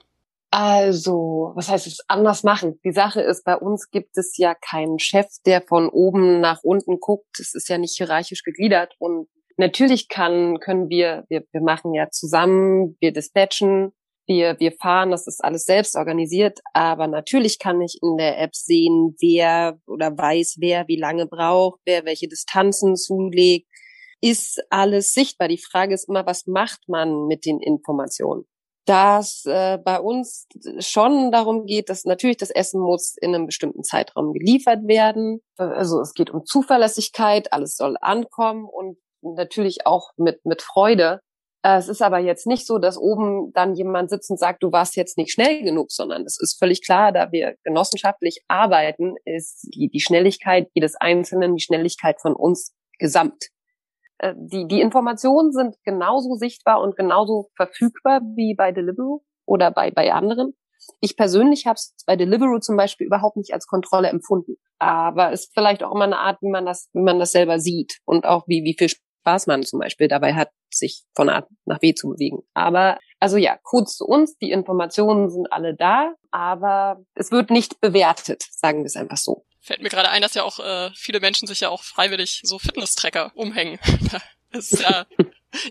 Also, 0.51 1.53
was 1.57 1.69
heißt 1.69 1.87
es 1.87 2.01
anders 2.09 2.43
machen? 2.43 2.79
Die 2.85 2.93
Sache 2.93 3.21
ist, 3.21 3.45
bei 3.45 3.57
uns 3.57 3.91
gibt 3.91 4.17
es 4.17 4.37
ja 4.39 4.55
keinen 4.55 4.99
Chef, 4.99 5.27
der 5.45 5.63
von 5.63 5.89
oben 5.89 6.41
nach 6.41 6.63
unten 6.63 7.01
guckt. 7.01 7.39
Es 7.39 7.55
ist 7.55 7.69
ja 7.69 7.77
nicht 7.77 7.97
hierarchisch 7.97 8.43
gegliedert 8.43 8.95
und 8.99 9.29
natürlich 9.59 10.09
kann, 10.09 10.59
können 10.61 10.89
wir, 10.89 11.25
wir, 11.29 11.45
wir 11.53 11.61
machen 11.61 11.95
ja 11.95 12.11
zusammen, 12.11 12.97
wir 13.01 13.13
dispatchen, 13.13 13.93
wir, 14.27 14.61
wir 14.61 14.73
fahren, 14.73 15.11
das 15.11 15.27
ist 15.27 15.43
alles 15.43 15.65
selbst 15.65 15.97
organisiert, 15.97 16.61
aber 16.75 17.07
natürlich 17.07 17.59
kann 17.59 17.81
ich 17.81 17.99
in 18.03 18.19
der 18.19 18.41
App 18.41 18.55
sehen, 18.55 19.17
wer 19.21 19.79
oder 19.87 20.17
weiß, 20.17 20.57
wer 20.59 20.87
wie 20.87 20.99
lange 20.99 21.27
braucht, 21.27 21.81
wer 21.87 22.05
welche 22.05 22.29
Distanzen 22.29 22.95
zulegt, 22.97 23.67
ist 24.21 24.63
alles 24.71 25.13
sichtbar. 25.13 25.49
Die 25.49 25.59
Frage 25.59 25.95
ist 25.95 26.09
immer, 26.09 26.27
was 26.27 26.47
macht 26.47 26.89
man 26.89 27.27
mit 27.27 27.47
den 27.47 27.61
Informationen? 27.61 28.45
Dass 28.85 29.45
äh, 29.47 29.79
bei 29.83 30.01
uns 30.01 30.47
schon 30.79 31.31
darum 31.31 31.67
geht, 31.67 31.89
dass 31.89 32.05
natürlich 32.05 32.39
das 32.39 32.51
Essen 32.51 32.81
muss 32.81 33.17
in 33.21 33.35
einem 33.35 33.47
bestimmten 33.47 33.83
Zeitraum 33.83 34.33
geliefert 34.33 34.87
werden. 34.87 35.41
Also 35.57 36.01
es 36.01 36.15
geht 36.15 36.31
um 36.31 36.45
Zuverlässigkeit, 36.45 37.53
alles 37.53 37.77
soll 37.77 37.97
ankommen 38.01 38.67
und 38.67 38.99
natürlich 39.23 39.87
auch 39.87 40.11
mit, 40.17 40.45
mit 40.45 40.63
Freude. 40.63 41.21
Äh, 41.63 41.79
es 41.79 41.89
ist 41.89 42.03
aber 42.03 42.19
jetzt 42.19 42.47
nicht 42.47 42.67
so, 42.67 42.79
dass 42.79 42.99
oben 42.99 43.53
dann 43.53 43.75
jemand 43.75 44.11
sitzt 44.11 44.31
und 44.31 44.39
sagt, 44.39 44.63
du 44.63 44.73
warst 44.73 44.97
jetzt 44.97 45.19
nicht 45.19 45.33
schnell 45.33 45.63
genug, 45.63 45.91
sondern 45.91 46.23
es 46.23 46.39
ist 46.41 46.59
völlig 46.59 46.85
klar, 46.85 47.13
da 47.13 47.33
wir 47.33 47.57
genossenschaftlich 47.65 48.45
arbeiten, 48.49 49.15
ist 49.25 49.69
die, 49.75 49.89
die 49.89 50.01
Schnelligkeit 50.01 50.69
jedes 50.75 50.95
Einzelnen, 50.97 51.57
die 51.57 51.63
Schnelligkeit 51.63 52.21
von 52.21 52.35
uns 52.35 52.75
gesamt. 52.99 53.49
Äh, 54.19 54.35
die, 54.37 54.67
die 54.67 54.81
Informationen 54.81 55.53
sind 55.53 55.77
genauso 55.85 56.35
sichtbar 56.35 56.81
und 56.81 56.97
genauso 56.97 57.51
verfügbar 57.57 58.21
wie 58.35 58.55
bei 58.55 58.73
Deliveroo. 58.73 59.23
oder 59.47 59.71
bei, 59.71 59.91
bei 59.91 60.13
anderen. 60.13 60.55
Ich 61.01 61.17
persönlich 61.17 61.67
habe 61.67 61.75
es 61.75 61.95
bei 62.07 62.17
Deliveroo 62.17 62.61
zum 62.61 62.77
Beispiel 62.77 63.07
überhaupt 63.07 63.37
nicht 63.37 63.53
als 63.53 63.67
Kontrolle 63.67 64.09
empfunden. 64.09 64.57
Aber 64.79 65.33
ist 65.33 65.53
vielleicht 65.53 65.83
auch 65.83 65.95
immer 65.95 66.05
eine 66.05 66.19
Art, 66.19 66.41
wie 66.41 66.51
man 66.51 66.67
das, 66.67 66.89
wie 66.93 67.03
man 67.03 67.19
das 67.19 67.33
selber 67.33 67.59
sieht 67.59 67.99
und 68.05 68.27
auch 68.27 68.47
wie, 68.47 68.63
wie 68.65 68.77
viel 68.79 68.89
Spaß 69.29 69.47
man 69.47 69.65
zum 69.65 69.81
Beispiel 69.81 70.09
dabei 70.09 70.35
hat, 70.35 70.51
sich 70.71 71.03
von 71.15 71.29
A 71.29 71.47
nach 71.67 71.79
B 71.79 71.95
zu 71.95 72.11
bewegen. 72.11 72.39
Aber 72.55 72.99
also 73.21 73.37
ja, 73.37 73.59
kurz 73.63 73.97
zu 73.97 74.07
uns, 74.07 74.39
die 74.39 74.51
Informationen 74.51 75.31
sind 75.31 75.53
alle 75.53 75.75
da, 75.75 76.15
aber 76.31 77.01
es 77.15 77.31
wird 77.31 77.51
nicht 77.51 77.81
bewertet, 77.81 78.43
sagen 78.51 78.81
wir 78.81 78.87
es 78.87 78.97
einfach 78.97 79.17
so. 79.17 79.45
Fällt 79.61 79.83
mir 79.83 79.91
gerade 79.91 80.09
ein, 80.09 80.23
dass 80.23 80.35
ja 80.35 80.45
auch 80.45 80.61
äh, 80.61 80.91
viele 80.95 81.21
Menschen 81.21 81.47
sich 81.47 81.61
ja 81.61 81.69
auch 81.69 81.83
freiwillig 81.83 82.41
so 82.45 82.59
Fitness-Tracker 82.59 83.33
umhängen. 83.35 83.79
das 84.51 84.73
ist 84.73 84.83
ja 84.83 85.05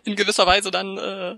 in 0.04 0.16
gewisser 0.16 0.46
Weise 0.46 0.70
dann 0.70 0.98
äh, 0.98 1.38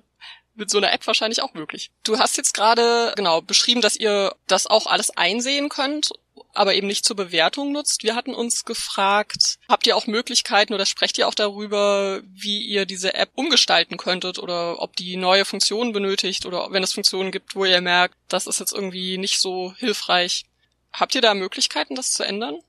mit 0.55 0.69
so 0.69 0.77
einer 0.77 0.91
App 0.91 1.07
wahrscheinlich 1.07 1.41
auch 1.41 1.53
möglich. 1.53 1.91
Du 2.03 2.19
hast 2.19 2.35
jetzt 2.35 2.53
gerade 2.53 3.13
genau 3.15 3.41
beschrieben, 3.41 3.79
dass 3.79 3.95
ihr 3.95 4.35
das 4.47 4.67
auch 4.67 4.87
alles 4.87 5.15
einsehen 5.15 5.69
könnt 5.69 6.11
aber 6.53 6.73
eben 6.73 6.87
nicht 6.87 7.05
zur 7.05 7.15
Bewertung 7.15 7.71
nutzt. 7.71 8.03
Wir 8.03 8.15
hatten 8.15 8.33
uns 8.33 8.65
gefragt, 8.65 9.59
habt 9.69 9.85
ihr 9.87 9.95
auch 9.95 10.07
Möglichkeiten 10.07 10.73
oder 10.73 10.85
sprecht 10.85 11.17
ihr 11.17 11.27
auch 11.27 11.35
darüber, 11.35 12.21
wie 12.25 12.61
ihr 12.61 12.85
diese 12.85 13.13
App 13.13 13.29
umgestalten 13.35 13.97
könntet 13.97 14.39
oder 14.39 14.81
ob 14.81 14.95
die 14.95 15.15
neue 15.15 15.45
Funktionen 15.45 15.91
benötigt 15.91 16.45
oder 16.45 16.71
wenn 16.71 16.83
es 16.83 16.93
Funktionen 16.93 17.31
gibt, 17.31 17.55
wo 17.55 17.65
ihr 17.65 17.81
merkt, 17.81 18.15
das 18.27 18.47
ist 18.47 18.59
jetzt 18.59 18.73
irgendwie 18.73 19.17
nicht 19.17 19.39
so 19.39 19.73
hilfreich. 19.77 20.45
Habt 20.91 21.15
ihr 21.15 21.21
da 21.21 21.33
Möglichkeiten, 21.33 21.95
das 21.95 22.11
zu 22.11 22.23
ändern? 22.23 22.59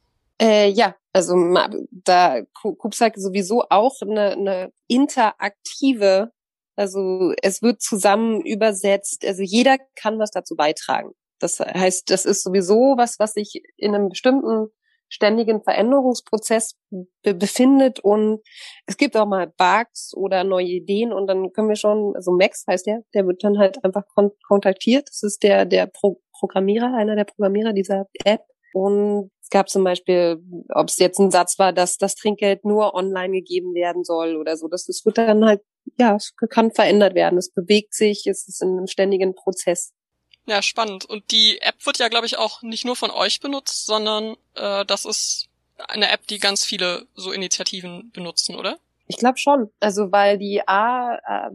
Äh, 0.40 0.70
ja, 0.70 0.94
also 1.12 1.34
da 1.90 2.42
Kubsack 2.52 3.14
sowieso 3.16 3.64
auch 3.68 4.00
eine, 4.00 4.32
eine 4.32 4.72
interaktive, 4.86 6.32
also 6.76 7.34
es 7.42 7.60
wird 7.60 7.82
zusammen 7.82 8.40
übersetzt, 8.40 9.24
also 9.26 9.42
jeder 9.42 9.76
kann 9.96 10.18
was 10.18 10.30
dazu 10.30 10.56
beitragen. 10.56 11.12
Das 11.40 11.58
heißt, 11.58 12.10
das 12.10 12.24
ist 12.24 12.42
sowieso 12.42 12.94
was, 12.96 13.18
was 13.18 13.32
sich 13.32 13.62
in 13.76 13.94
einem 13.94 14.10
bestimmten 14.10 14.68
ständigen 15.10 15.62
Veränderungsprozess 15.62 16.76
be 17.22 17.34
befindet 17.34 17.98
und 17.98 18.40
es 18.86 18.96
gibt 18.96 19.16
auch 19.16 19.26
mal 19.26 19.52
Bugs 19.58 20.14
oder 20.14 20.44
neue 20.44 20.66
Ideen 20.66 21.12
und 21.12 21.26
dann 21.26 21.52
können 21.52 21.68
wir 21.68 21.76
schon, 21.76 22.14
also 22.14 22.30
Max 22.30 22.64
heißt 22.68 22.86
der, 22.86 23.02
der 23.12 23.26
wird 23.26 23.42
dann 23.42 23.58
halt 23.58 23.84
einfach 23.84 24.04
kon 24.14 24.30
kontaktiert. 24.46 25.08
Das 25.08 25.24
ist 25.24 25.42
der, 25.42 25.66
der 25.66 25.86
Pro 25.86 26.20
Programmierer, 26.38 26.94
einer 26.94 27.16
der 27.16 27.24
Programmierer 27.24 27.74
dieser 27.74 28.06
App. 28.24 28.40
Und 28.72 29.30
es 29.42 29.50
gab 29.50 29.68
zum 29.68 29.84
Beispiel, 29.84 30.42
ob 30.70 30.88
es 30.88 30.98
jetzt 30.98 31.18
ein 31.18 31.30
Satz 31.30 31.58
war, 31.58 31.72
dass 31.72 31.98
das 31.98 32.14
Trinkgeld 32.14 32.64
nur 32.64 32.94
online 32.94 33.32
gegeben 33.32 33.74
werden 33.74 34.04
soll 34.04 34.36
oder 34.36 34.56
so. 34.56 34.68
Das, 34.68 34.86
das 34.86 35.02
wird 35.04 35.18
dann 35.18 35.44
halt, 35.44 35.60
ja, 35.98 36.16
es 36.16 36.34
kann 36.48 36.70
verändert 36.70 37.14
werden. 37.14 37.38
Es 37.38 37.52
bewegt 37.52 37.94
sich, 37.94 38.26
es 38.26 38.48
ist 38.48 38.62
in 38.62 38.70
einem 38.70 38.86
ständigen 38.86 39.34
Prozess. 39.34 39.92
Ja, 40.50 40.62
spannend. 40.62 41.04
Und 41.04 41.30
die 41.30 41.62
App 41.62 41.86
wird 41.86 41.98
ja, 41.98 42.08
glaube 42.08 42.26
ich, 42.26 42.36
auch 42.36 42.62
nicht 42.62 42.84
nur 42.84 42.96
von 42.96 43.12
euch 43.12 43.38
benutzt, 43.38 43.86
sondern 43.86 44.34
äh, 44.56 44.84
das 44.84 45.04
ist 45.04 45.48
eine 45.78 46.10
App, 46.10 46.26
die 46.26 46.40
ganz 46.40 46.64
viele 46.64 47.06
so 47.14 47.30
Initiativen 47.30 48.10
benutzen, 48.12 48.56
oder? 48.56 48.80
Ich 49.06 49.16
glaube 49.16 49.38
schon. 49.38 49.70
Also 49.78 50.10
weil 50.10 50.38
die 50.38 50.66
A 50.66 51.14
äh, 51.14 51.50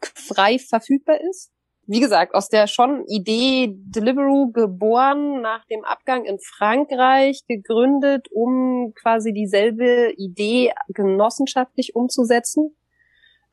frei 0.00 0.58
verfügbar 0.58 1.20
ist. 1.20 1.52
Wie 1.86 2.00
gesagt, 2.00 2.34
aus 2.34 2.48
der 2.48 2.66
schon 2.66 3.06
Idee 3.06 3.68
Deliveroo 3.70 4.50
geboren, 4.50 5.40
nach 5.40 5.64
dem 5.66 5.84
Abgang 5.84 6.24
in 6.24 6.40
Frankreich 6.40 7.46
gegründet, 7.46 8.26
um 8.32 8.92
quasi 9.00 9.32
dieselbe 9.32 10.14
Idee 10.16 10.72
genossenschaftlich 10.88 11.94
umzusetzen. 11.94 12.76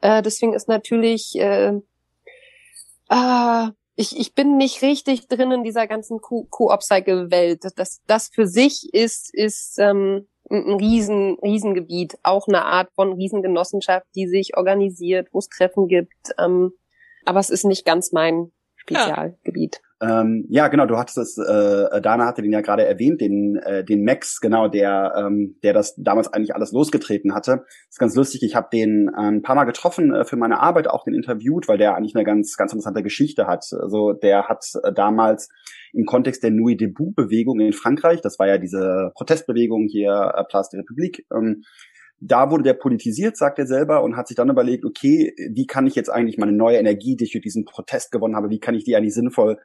Äh, 0.01 0.24
deswegen 0.24 0.56
ist 0.56 0.68
natürlich 0.68 1.36
äh, 1.36 1.74
äh, 3.10 3.68
ich, 3.96 4.20
ich 4.20 4.34
bin 4.34 4.58
nicht 4.58 4.82
richtig 4.82 5.28
drin 5.28 5.52
in 5.52 5.64
dieser 5.64 5.88
ganzen 5.88 6.20
Co-Op-Cycle-Welt. 6.20 7.62
Das, 7.76 8.02
das 8.08 8.30
für 8.30 8.48
sich 8.48 8.90
ist, 8.94 9.34
ist 9.34 9.78
ähm, 9.80 10.28
ein 10.50 10.76
Riesen, 10.76 11.38
Riesengebiet, 11.42 12.18
auch 12.24 12.48
eine 12.48 12.66
Art 12.66 12.92
von 12.96 13.14
Riesengenossenschaft, 13.14 14.08
die 14.16 14.28
sich 14.28 14.58
organisiert, 14.58 15.30
wo 15.32 15.40
es 15.40 15.48
Treffen 15.48 15.88
gibt. 15.88 16.34
Ähm, 16.40 16.72
aber 17.26 17.40
es 17.40 17.50
ist 17.50 17.66
nicht 17.66 17.86
ganz 17.86 18.12
mein 18.12 18.52
Spezialgebiet. 18.76 19.76
Ja. 19.76 19.93
Ähm, 20.03 20.45
ja, 20.50 20.67
genau, 20.67 20.86
du 20.86 20.98
hattest 20.98 21.17
es, 21.17 21.38
äh, 21.38 22.01
Dana 22.01 22.25
hatte 22.25 22.41
den 22.41 22.51
ja 22.51 22.60
gerade 22.60 22.86
erwähnt, 22.86 23.22
den, 23.22 23.55
äh, 23.55 23.86
den 23.86 24.03
Max, 24.03 24.41
genau, 24.41 24.67
der, 24.67 25.13
ähm, 25.17 25.55
der 25.63 25.72
das 25.72 25.95
damals 25.95 26.27
eigentlich 26.27 26.53
alles 26.55 26.74
losgetreten 26.74 27.33
hatte. 27.33 27.63
Ist 27.89 28.00
ganz 28.00 28.13
lustig, 28.13 28.43
ich 28.43 28.53
habe 28.53 28.67
den 28.74 29.07
äh, 29.07 29.22
ein 29.22 29.43
paar 29.43 29.55
Mal 29.55 29.63
getroffen 29.63 30.13
äh, 30.13 30.25
für 30.25 30.36
meine 30.36 30.60
Arbeit, 30.60 30.89
auch 30.89 31.05
den 31.05 31.13
interviewt, 31.13 31.69
weil 31.69 31.77
der 31.77 31.95
eigentlich 31.95 32.15
eine 32.15 32.25
ganz, 32.25 32.57
ganz 32.57 32.74
interessante 32.74 33.01
Geschichte 33.01 33.48
hat. 33.48 33.65
Also 33.72 34.12
der 34.12 34.50
hat 34.50 34.65
äh, 34.83 34.91
damals 34.91 35.48
im 35.93 36.05
Kontext 36.05 36.43
der 36.43 36.51
Nuit 36.51 36.81
Debout-Bewegung 36.81 37.62
in 37.62 37.72
Frankreich, 37.72 38.19
das 38.19 38.39
war 38.39 38.48
ja 38.48 38.57
diese 38.57 39.12
Protestbewegung 39.15 39.88
hier, 39.89 40.33
äh, 40.36 40.43
Place 40.50 40.69
de 40.69 40.81
République, 40.81 41.24
ähm, 41.33 41.63
da 42.25 42.50
wurde 42.51 42.63
der 42.63 42.74
politisiert, 42.74 43.36
sagt 43.36 43.60
er 43.60 43.67
selber, 43.67 44.01
und 44.01 44.15
hat 44.15 44.29
sich 44.29 44.38
dann 44.38 44.50
überlegt, 44.50 44.86
okay, 44.86 45.33
wie 45.51 45.65
kann 45.65 45.88
ich 45.88 45.95
jetzt 45.95 46.10
eigentlich 46.10 46.38
meine 46.38 46.53
neue 46.53 46.77
Energie, 46.77 47.17
die 47.17 47.25
ich 47.25 47.33
durch 47.33 47.43
diesen 47.43 47.65
Protest 47.65 48.12
gewonnen 48.12 48.36
habe, 48.36 48.50
wie 48.50 48.60
kann 48.60 48.75
ich 48.75 48.86
die 48.86 48.95
eigentlich 48.95 49.13
sinnvoll 49.13 49.57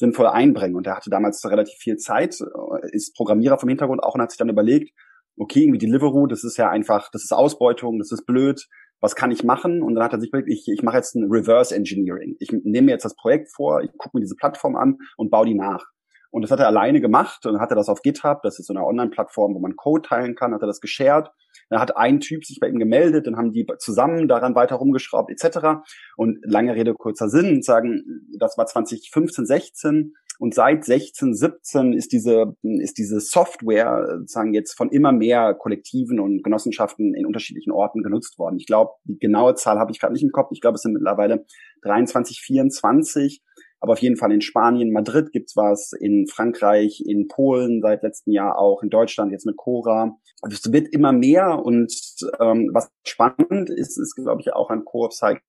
sinnvoll 0.00 0.26
einbringen. 0.26 0.74
Und 0.74 0.86
er 0.86 0.96
hatte 0.96 1.10
damals 1.10 1.44
relativ 1.44 1.78
viel 1.78 1.96
Zeit, 1.96 2.40
äh, 2.40 2.88
ist 2.90 3.14
Programmierer 3.14 3.58
vom 3.58 3.68
Hintergrund 3.68 4.02
auch 4.02 4.14
und 4.14 4.22
hat 4.22 4.30
sich 4.30 4.38
dann 4.38 4.48
überlegt, 4.48 4.92
okay, 5.36 5.62
irgendwie 5.62 5.78
Deliveroo, 5.78 6.26
das 6.26 6.42
ist 6.42 6.56
ja 6.56 6.68
einfach, 6.68 7.10
das 7.12 7.22
ist 7.22 7.32
Ausbeutung, 7.32 7.98
das 7.98 8.10
ist 8.10 8.26
blöd, 8.26 8.66
was 9.00 9.14
kann 9.14 9.30
ich 9.30 9.44
machen? 9.44 9.82
Und 9.82 9.94
dann 9.94 10.04
hat 10.04 10.12
er 10.12 10.20
sich 10.20 10.30
überlegt, 10.30 10.50
ich, 10.50 10.66
ich 10.68 10.82
mache 10.82 10.96
jetzt 10.96 11.14
ein 11.14 11.30
Reverse 11.30 11.74
Engineering. 11.74 12.36
Ich 12.40 12.50
nehme 12.50 12.86
mir 12.86 12.92
jetzt 12.92 13.04
das 13.04 13.14
Projekt 13.14 13.48
vor, 13.54 13.82
ich 13.82 13.90
gucke 13.96 14.16
mir 14.16 14.20
diese 14.20 14.36
Plattform 14.36 14.76
an 14.76 14.98
und 15.16 15.30
baue 15.30 15.46
die 15.46 15.54
nach. 15.54 15.84
Und 16.30 16.42
das 16.42 16.50
hat 16.50 16.60
er 16.60 16.66
alleine 16.66 17.00
gemacht 17.00 17.44
und 17.46 17.60
hat 17.60 17.70
er 17.70 17.76
das 17.76 17.88
auf 17.88 18.02
GitHub, 18.02 18.42
das 18.42 18.58
ist 18.58 18.66
so 18.66 18.72
eine 18.72 18.84
Online-Plattform, 18.84 19.54
wo 19.54 19.58
man 19.58 19.76
Code 19.76 20.08
teilen 20.08 20.34
kann, 20.34 20.54
hat 20.54 20.62
er 20.62 20.66
das 20.66 20.80
geshared. 20.80 21.28
Dann 21.70 21.80
hat 21.80 21.96
ein 21.96 22.20
Typ 22.20 22.44
sich 22.44 22.58
bei 22.60 22.68
ihm 22.68 22.78
gemeldet, 22.78 23.26
dann 23.26 23.36
haben 23.36 23.52
die 23.52 23.66
zusammen 23.78 24.28
daran 24.28 24.54
weiter 24.54 24.76
rumgeschraubt 24.76 25.30
etc. 25.30 25.80
Und 26.16 26.38
lange 26.42 26.74
Rede, 26.74 26.94
kurzer 26.94 27.28
Sinn, 27.28 27.62
sagen, 27.62 28.02
das 28.38 28.58
war 28.58 28.66
2015, 28.66 29.46
16 29.46 30.12
und 30.40 30.54
seit 30.54 30.84
16, 30.84 31.34
17 31.34 31.92
ist 31.92 32.12
diese, 32.12 32.56
ist 32.62 32.96
diese 32.96 33.20
Software 33.20 34.20
sagen 34.24 34.54
jetzt 34.54 34.72
von 34.74 34.88
immer 34.88 35.12
mehr 35.12 35.54
Kollektiven 35.54 36.18
und 36.18 36.42
Genossenschaften 36.42 37.14
in 37.14 37.26
unterschiedlichen 37.26 37.72
Orten 37.72 38.02
genutzt 38.02 38.38
worden. 38.38 38.56
Ich 38.58 38.64
glaube, 38.64 38.92
die 39.04 39.18
genaue 39.18 39.54
Zahl 39.54 39.78
habe 39.78 39.92
ich 39.92 40.00
gerade 40.00 40.14
nicht 40.14 40.22
im 40.22 40.32
Kopf. 40.32 40.48
Ich 40.52 40.62
glaube, 40.62 40.76
es 40.76 40.82
sind 40.82 40.94
mittlerweile 40.94 41.44
23, 41.82 42.40
24 42.40 43.42
aber 43.80 43.94
auf 43.94 43.98
jeden 44.00 44.16
Fall 44.16 44.30
in 44.30 44.42
Spanien, 44.42 44.92
Madrid 44.92 45.32
gibt's 45.32 45.56
was, 45.56 45.92
in 45.98 46.26
Frankreich, 46.26 47.02
in 47.04 47.28
Polen 47.28 47.80
seit 47.80 48.02
letztem 48.02 48.34
Jahr 48.34 48.58
auch, 48.58 48.82
in 48.82 48.90
Deutschland 48.90 49.32
jetzt 49.32 49.46
mit 49.46 49.56
Cora. 49.56 50.18
Also 50.42 50.56
es 50.56 50.72
wird 50.72 50.88
immer 50.88 51.12
mehr 51.12 51.58
und 51.64 51.92
ähm, 52.38 52.70
was 52.72 52.90
spannend 53.04 53.70
ist, 53.70 53.98
ist 53.98 54.14
glaube 54.14 54.40
ich 54.40 54.52
auch 54.52 54.70
an 54.70 54.84
Coop 54.84 55.12
Cycle, 55.12 55.42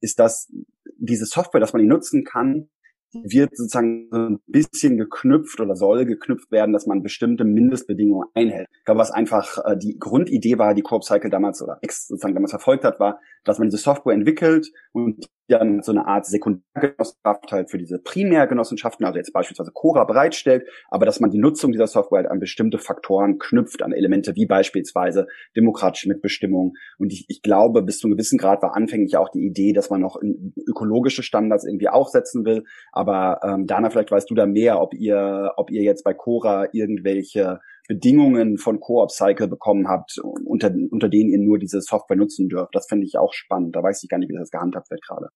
ist, 0.00 0.18
dass 0.18 0.52
diese 0.98 1.26
Software, 1.26 1.60
dass 1.60 1.72
man 1.72 1.82
die 1.82 1.88
nutzen 1.88 2.24
kann, 2.24 2.68
wird 3.12 3.56
sozusagen 3.56 4.08
so 4.10 4.18
ein 4.18 4.38
bisschen 4.46 4.98
geknüpft 4.98 5.60
oder 5.60 5.76
soll 5.76 6.04
geknüpft 6.04 6.50
werden, 6.50 6.72
dass 6.72 6.86
man 6.86 7.02
bestimmte 7.02 7.44
Mindestbedingungen 7.44 8.28
einhält. 8.34 8.68
Ich 8.78 8.84
glaube, 8.84 9.00
was 9.00 9.10
einfach 9.10 9.58
äh, 9.64 9.76
die 9.76 9.98
Grundidee 9.98 10.58
war, 10.58 10.74
die 10.74 10.82
Coop 10.82 11.04
Cycle 11.04 11.30
damals 11.30 11.62
oder 11.62 11.78
X 11.82 12.08
sozusagen 12.08 12.34
damals 12.34 12.52
verfolgt 12.52 12.84
hat, 12.84 13.00
war, 13.00 13.20
dass 13.44 13.58
man 13.58 13.68
diese 13.68 13.82
Software 13.82 14.14
entwickelt 14.14 14.70
und 14.92 15.26
dann 15.48 15.82
so 15.82 15.92
eine 15.92 16.06
Art 16.06 16.26
Sekundärgenossenschaft 16.26 17.52
halt 17.52 17.70
für 17.70 17.78
diese 17.78 17.98
Primärgenossenschaften, 17.98 19.06
also 19.06 19.16
jetzt 19.16 19.32
beispielsweise 19.32 19.70
Cora 19.72 20.04
bereitstellt, 20.04 20.66
aber 20.88 21.06
dass 21.06 21.20
man 21.20 21.30
die 21.30 21.38
Nutzung 21.38 21.72
dieser 21.72 21.86
Software 21.86 22.22
halt 22.22 22.30
an 22.30 22.40
bestimmte 22.40 22.78
Faktoren 22.78 23.38
knüpft, 23.38 23.82
an 23.82 23.92
Elemente 23.92 24.34
wie 24.34 24.46
beispielsweise 24.46 25.26
demokratische 25.56 26.08
Mitbestimmung. 26.08 26.74
Und 26.98 27.12
ich, 27.12 27.26
ich 27.28 27.42
glaube, 27.42 27.82
bis 27.82 27.98
zu 27.98 28.08
einem 28.08 28.16
gewissen 28.16 28.38
Grad 28.38 28.62
war 28.62 28.74
anfänglich 28.74 29.16
auch 29.16 29.28
die 29.28 29.46
Idee, 29.46 29.72
dass 29.72 29.90
man 29.90 30.00
noch 30.00 30.20
ökologische 30.68 31.22
Standards 31.22 31.64
irgendwie 31.64 31.88
auch 31.88 32.08
setzen 32.08 32.44
will. 32.44 32.64
Aber 32.96 33.40
ähm, 33.42 33.66
Dana, 33.66 33.90
vielleicht 33.90 34.10
weißt 34.10 34.30
du 34.30 34.34
da 34.34 34.46
mehr, 34.46 34.80
ob 34.80 34.94
ihr, 34.94 35.52
ob 35.56 35.70
ihr 35.70 35.82
jetzt 35.82 36.02
bei 36.02 36.14
Cora 36.14 36.68
irgendwelche 36.72 37.60
Bedingungen 37.88 38.56
von 38.56 38.80
Co-op 38.80 39.10
Cycle 39.10 39.48
bekommen 39.48 39.86
habt, 39.86 40.16
unter, 40.22 40.72
unter 40.90 41.10
denen 41.10 41.28
ihr 41.28 41.38
nur 41.38 41.58
diese 41.58 41.82
Software 41.82 42.16
nutzen 42.16 42.48
dürft. 42.48 42.74
Das 42.74 42.86
finde 42.88 43.04
ich 43.04 43.18
auch 43.18 43.34
spannend. 43.34 43.76
Da 43.76 43.82
weiß 43.82 44.02
ich 44.02 44.08
gar 44.08 44.16
nicht, 44.16 44.30
wie 44.30 44.38
das 44.38 44.50
gehandhabt 44.50 44.90
wird 44.90 45.02
gerade. 45.06 45.28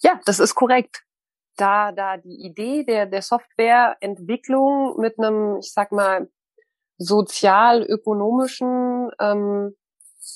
Ja, 0.00 0.18
das 0.26 0.40
ist 0.40 0.56
korrekt. 0.56 1.04
Da, 1.56 1.92
da 1.92 2.16
die 2.16 2.44
Idee 2.44 2.82
der, 2.82 3.06
der 3.06 3.22
Softwareentwicklung 3.22 4.96
mit 4.98 5.20
einem, 5.20 5.58
ich 5.60 5.72
sag 5.72 5.92
mal, 5.92 6.28
sozial-ökonomischen, 6.96 9.12
ähm, 9.20 9.76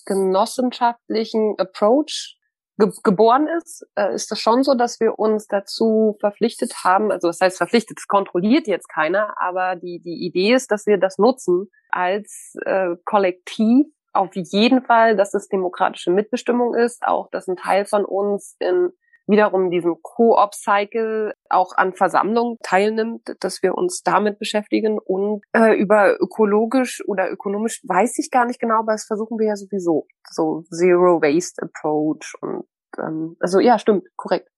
genossenschaftlichen 0.07 1.57
Approach 1.59 2.39
ge 2.79 2.91
geboren 3.03 3.49
ist, 3.59 3.87
äh, 3.97 4.15
ist 4.15 4.31
das 4.31 4.41
schon 4.41 4.63
so, 4.63 4.75
dass 4.75 5.01
wir 5.01 5.19
uns 5.19 5.47
dazu 5.47 6.17
verpflichtet 6.21 6.85
haben, 6.85 7.11
also 7.11 7.29
das 7.29 7.41
heißt 7.41 7.59
verpflichtet, 7.59 7.99
das 7.99 8.07
kontrolliert 8.07 8.67
jetzt 8.67 8.89
keiner, 8.89 9.35
aber 9.41 9.77
die, 9.77 10.01
die 10.01 10.27
Idee 10.27 10.55
ist, 10.55 10.71
dass 10.71 10.87
wir 10.87 10.99
das 10.99 11.19
nutzen 11.19 11.69
als 11.91 12.55
äh, 12.65 12.97
Kollektiv 13.05 13.87
auf 14.13 14.31
jeden 14.35 14.83
Fall, 14.83 15.17
dass 15.17 15.35
es 15.35 15.49
demokratische 15.49 16.11
Mitbestimmung 16.11 16.75
ist, 16.75 17.03
auch 17.07 17.31
dass 17.31 17.49
ein 17.49 17.57
Teil 17.57 17.87
von 17.87 18.05
uns 18.05 18.57
in 18.59 18.91
wiederum 19.33 19.71
diesen 19.71 20.01
Co-op-Cycle 20.03 21.35
auch 21.49 21.73
an 21.77 21.93
Versammlungen 21.93 22.59
teilnimmt, 22.63 23.35
dass 23.41 23.63
wir 23.63 23.75
uns 23.75 24.03
damit 24.03 24.39
beschäftigen 24.39 24.99
und 24.99 25.43
äh, 25.53 25.75
über 25.75 26.21
ökologisch 26.21 27.03
oder 27.07 27.31
ökonomisch 27.31 27.81
weiß 27.85 28.19
ich 28.19 28.31
gar 28.31 28.45
nicht 28.45 28.61
genau, 28.61 28.79
aber 28.81 28.93
das 28.93 29.05
versuchen 29.05 29.39
wir 29.39 29.49
ja 29.49 29.57
sowieso. 29.57 30.07
So 30.31 30.65
Zero 30.71 31.21
Waste 31.21 31.63
Approach 31.63 32.35
und 32.41 32.65
ähm, 32.99 33.37
also 33.41 33.59
ja, 33.59 33.79
stimmt, 33.79 34.07
korrekt. 34.17 34.49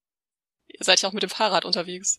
Ihr 0.69 0.85
seid 0.85 1.01
ja 1.01 1.09
auch 1.09 1.13
mit 1.13 1.23
dem 1.23 1.31
Fahrrad 1.31 1.65
unterwegs. 1.65 2.19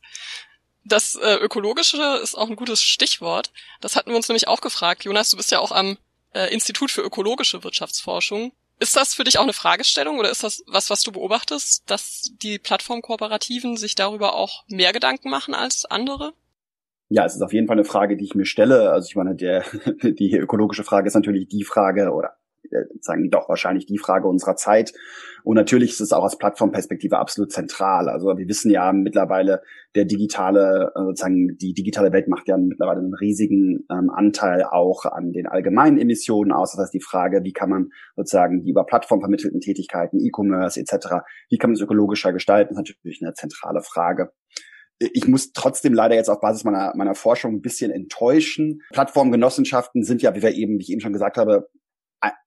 Das 0.85 1.15
äh, 1.15 1.35
Ökologische 1.35 2.19
ist 2.21 2.35
auch 2.35 2.49
ein 2.49 2.55
gutes 2.55 2.81
Stichwort. 2.81 3.51
Das 3.81 3.95
hatten 3.95 4.11
wir 4.11 4.15
uns 4.15 4.29
nämlich 4.29 4.47
auch 4.47 4.61
gefragt. 4.61 5.03
Jonas, 5.03 5.29
du 5.29 5.37
bist 5.37 5.51
ja 5.51 5.59
auch 5.59 5.71
am 5.71 5.97
äh, 6.33 6.53
Institut 6.53 6.91
für 6.91 7.01
ökologische 7.01 7.63
Wirtschaftsforschung. 7.63 8.51
Ist 8.79 8.95
das 8.95 9.13
für 9.13 9.23
dich 9.23 9.37
auch 9.37 9.43
eine 9.43 9.53
Fragestellung 9.53 10.19
oder 10.19 10.29
ist 10.29 10.43
das 10.43 10.63
was, 10.67 10.89
was 10.89 11.01
du 11.01 11.11
beobachtest, 11.11 11.89
dass 11.89 12.31
die 12.41 12.59
Plattformkooperativen 12.59 13.77
sich 13.77 13.95
darüber 13.95 14.35
auch 14.35 14.65
mehr 14.67 14.91
Gedanken 14.91 15.29
machen 15.29 15.53
als 15.53 15.85
andere? 15.85 16.33
Ja, 17.07 17.25
es 17.25 17.35
ist 17.35 17.41
auf 17.41 17.53
jeden 17.53 17.67
Fall 17.67 17.77
eine 17.77 17.85
Frage, 17.85 18.17
die 18.17 18.25
ich 18.25 18.35
mir 18.35 18.45
stelle. 18.45 18.91
Also 18.91 19.07
ich 19.07 19.15
meine, 19.15 19.35
der, 19.35 19.63
die 20.03 20.35
ökologische 20.35 20.83
Frage 20.83 21.07
ist 21.07 21.13
natürlich 21.13 21.47
die 21.47 21.63
Frage 21.63 22.11
oder 22.11 22.37
sagen 23.01 23.29
doch 23.29 23.49
wahrscheinlich 23.49 23.85
die 23.85 23.97
Frage 23.97 24.27
unserer 24.27 24.55
Zeit. 24.55 24.93
Und 25.43 25.55
natürlich 25.55 25.91
ist 25.91 26.01
es 26.01 26.11
auch 26.11 26.23
aus 26.23 26.37
Plattformperspektive 26.37 27.17
absolut 27.17 27.51
zentral. 27.51 28.09
Also 28.09 28.27
wir 28.27 28.47
wissen 28.47 28.71
ja 28.71 28.91
mittlerweile, 28.93 29.61
der 29.93 30.05
digitale, 30.05 30.91
äh, 30.95 30.99
sozusagen 31.01 31.55
die 31.57 31.73
digitale 31.73 32.11
Welt 32.11 32.27
macht 32.27 32.47
ja 32.47 32.57
mittlerweile 32.57 32.99
einen 32.99 33.13
riesigen 33.13 33.85
ähm, 33.91 34.09
Anteil 34.09 34.63
auch 34.63 35.05
an 35.05 35.31
den 35.31 35.47
allgemeinen 35.47 35.99
Emissionen 35.99 36.51
aus. 36.51 36.71
Das 36.71 36.81
heißt, 36.81 36.93
die 36.93 37.01
Frage, 37.01 37.43
wie 37.43 37.53
kann 37.53 37.69
man 37.69 37.89
sozusagen 38.15 38.63
die 38.63 38.71
über 38.71 38.85
Plattform 38.85 39.19
vermittelten 39.19 39.61
Tätigkeiten, 39.61 40.19
E-Commerce 40.19 40.79
etc., 40.79 41.23
wie 41.49 41.57
kann 41.57 41.69
man 41.69 41.75
es 41.75 41.81
ökologischer 41.81 42.33
gestalten, 42.33 42.73
ist 42.73 42.77
natürlich 42.77 43.21
eine 43.21 43.33
zentrale 43.33 43.81
Frage 43.81 44.31
ich 44.99 45.27
muss 45.27 45.51
trotzdem 45.51 45.93
leider 45.93 46.15
jetzt 46.15 46.29
auf 46.29 46.39
Basis 46.39 46.63
meiner, 46.63 46.93
meiner 46.95 47.15
Forschung 47.15 47.55
ein 47.55 47.61
bisschen 47.61 47.91
enttäuschen. 47.91 48.81
Plattformgenossenschaften 48.93 50.03
sind 50.03 50.21
ja, 50.21 50.35
wie 50.35 50.41
wir 50.41 50.53
eben, 50.53 50.77
wie 50.77 50.83
ich 50.83 50.91
eben 50.91 51.01
schon 51.01 51.13
gesagt 51.13 51.37
habe, 51.37 51.69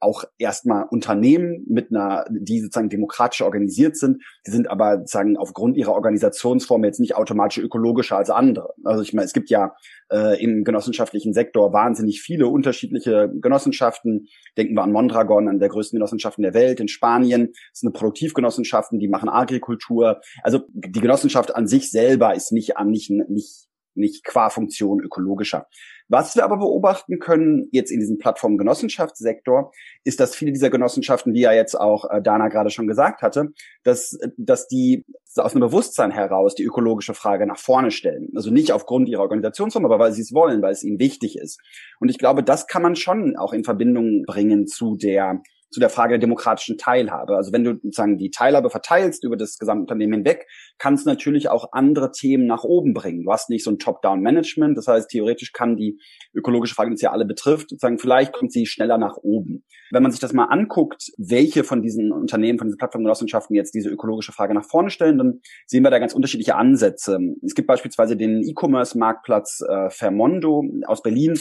auch 0.00 0.25
erstmal 0.38 0.87
Unternehmen 0.90 1.64
mit 1.68 1.90
einer, 1.90 2.25
die 2.30 2.61
sozusagen 2.61 2.88
demokratisch 2.88 3.42
organisiert 3.42 3.97
sind, 3.97 4.23
die 4.47 4.50
sind 4.50 4.70
aber 4.70 4.99
sozusagen 4.99 5.37
aufgrund 5.37 5.76
ihrer 5.76 5.92
Organisationsform 5.92 6.85
jetzt 6.85 7.00
nicht 7.00 7.16
automatisch 7.16 7.58
ökologischer 7.58 8.16
als 8.16 8.30
andere. 8.30 8.75
Also 8.85 9.02
ich 9.02 9.12
meine, 9.12 9.26
es 9.26 9.32
gibt 9.32 9.50
ja 9.50 9.75
äh, 10.11 10.42
im 10.42 10.64
genossenschaftlichen 10.64 11.32
Sektor 11.32 11.73
wahnsinnig 11.73 12.20
viele 12.20 12.47
unterschiedliche 12.47 13.30
Genossenschaften. 13.40 14.28
Denken 14.56 14.75
wir 14.75 14.82
an 14.82 14.92
Mondragon, 14.92 15.49
an 15.49 15.58
der 15.58 15.68
größten 15.68 15.97
Genossenschaften 15.97 16.42
der 16.42 16.54
Welt 16.54 16.80
in 16.80 16.88
Spanien. 16.88 17.52
Das 17.73 17.80
sind 17.80 17.92
Produktivgenossenschaften, 17.92 18.99
die 18.99 19.08
machen 19.08 19.28
Agrikultur. 19.28 20.20
Also 20.42 20.61
die 20.73 21.00
Genossenschaft 21.00 21.54
an 21.54 21.66
sich 21.66 21.90
selber 21.90 22.35
ist 22.35 22.52
nicht, 22.52 22.75
nicht, 22.85 23.11
nicht 23.11 23.68
nicht 23.99 24.25
qua 24.25 24.49
Funktion 24.49 25.00
ökologischer. 25.00 25.66
Was 26.09 26.37
wir 26.37 26.45
aber 26.45 26.57
beobachten 26.57 27.19
können 27.19 27.69
jetzt 27.71 27.91
in 27.91 28.00
diesem 28.00 28.19
Plattformgenossenschaftssektor, 28.19 29.73
ist, 30.05 30.21
dass 30.21 30.35
viele 30.35 30.53
dieser 30.53 30.71
Genossenschaften, 30.71 31.35
wie 31.35 31.43
ja 31.43 31.53
jetzt 31.53 31.75
auch 31.75 32.11
äh, 32.11 32.23
Dana 32.23 32.49
gerade 32.49 32.71
schon 32.71 32.87
gesagt 32.87 33.23
hatte, 33.23 33.49
dass, 33.85 34.19
dass 34.37 34.69
die 34.69 35.05
aus 35.37 35.53
einem 35.53 35.61
Bewusstsein 35.61 36.11
heraus 36.11 36.55
die 36.55 36.65
ökologische 36.65 37.15
Frage 37.15 37.47
nach 37.47 37.59
vorne 37.59 37.91
stellen. 37.91 38.31
Also 38.35 38.50
nicht 38.50 38.73
aufgrund 38.73 39.09
ihrer 39.09 39.23
Organisationsform, 39.23 39.85
aber 39.85 39.99
weil 39.99 40.12
sie 40.12 40.23
es 40.23 40.33
wollen, 40.33 40.62
weil 40.62 40.73
es 40.73 40.83
ihnen 40.83 40.99
wichtig 40.99 41.38
ist. 41.38 41.61
Und 42.00 42.09
ich 42.09 42.19
glaube, 42.19 42.43
das 42.43 42.67
kann 42.67 42.83
man 42.83 42.97
schon 42.97 43.37
auch 43.37 43.53
in 43.53 43.65
Verbindung 43.65 44.25
bringen 44.27 44.67
zu 44.67 44.97
der 44.97 45.43
zu 45.70 45.80
der 45.80 45.90
Frage 45.90 46.14
der 46.14 46.18
demokratischen 46.18 46.78
Teilhabe. 46.78 47.37
Also 47.37 47.52
wenn 47.52 47.64
du 47.64 47.75
sozusagen 47.75 48.16
die 48.16 48.30
Teilhabe 48.30 48.70
verteilst 48.70 49.25
über 49.25 49.37
das 49.37 49.58
gesamte 49.58 49.82
Unternehmen 49.82 50.14
hinweg, 50.14 50.46
kannst 50.78 51.04
du 51.06 51.10
natürlich 51.10 51.48
auch 51.48 51.72
andere 51.72 52.10
Themen 52.10 52.46
nach 52.46 52.64
oben 52.64 52.94
bringen. 52.94 53.25
Du 53.25 53.32
hast 53.32 53.50
nicht 53.50 53.64
so 53.64 53.70
ein 53.70 53.78
Top-Down-Management. 53.78 54.76
Das 54.78 54.87
heißt, 54.87 55.10
theoretisch 55.10 55.52
kann 55.52 55.76
die 55.76 55.98
ökologische 56.34 56.75
Frage, 56.75 56.90
die 56.90 56.94
uns 56.94 57.02
ja 57.02 57.12
alle 57.12 57.26
betrifft, 57.26 57.70
sozusagen 57.70 57.98
vielleicht 57.98 58.33
kommt 58.33 58.52
sie 58.52 58.66
schneller 58.66 58.98
nach 58.98 59.16
oben. 59.16 59.64
Wenn 59.90 60.02
man 60.02 60.12
sich 60.12 60.20
das 60.20 60.33
mal 60.33 60.46
anguckt, 60.46 61.11
welche 61.18 61.64
von 61.64 61.83
diesen 61.83 62.12
Unternehmen, 62.12 62.59
von 62.59 62.68
diesen 62.68 62.78
Plattformgenossenschaften 62.78 63.54
jetzt 63.54 63.74
diese 63.74 63.90
ökologische 63.90 64.33
Frage 64.33 64.54
nach 64.54 64.64
vorne 64.64 64.90
stellen, 64.90 65.18
dann 65.18 65.40
sehen 65.66 65.83
wir 65.83 65.90
da 65.90 65.98
ganz 65.98 66.14
unterschiedliche 66.14 66.57
Ansätze. 66.57 67.18
Es 67.44 67.54
gibt 67.54 67.68
beispielsweise 67.68 68.16
den 68.16 68.42
E-Commerce-Marktplatz 68.42 69.61
äh, 69.68 69.90
Fermondo 69.90 70.64
aus 70.87 71.02
Berlin, 71.02 71.38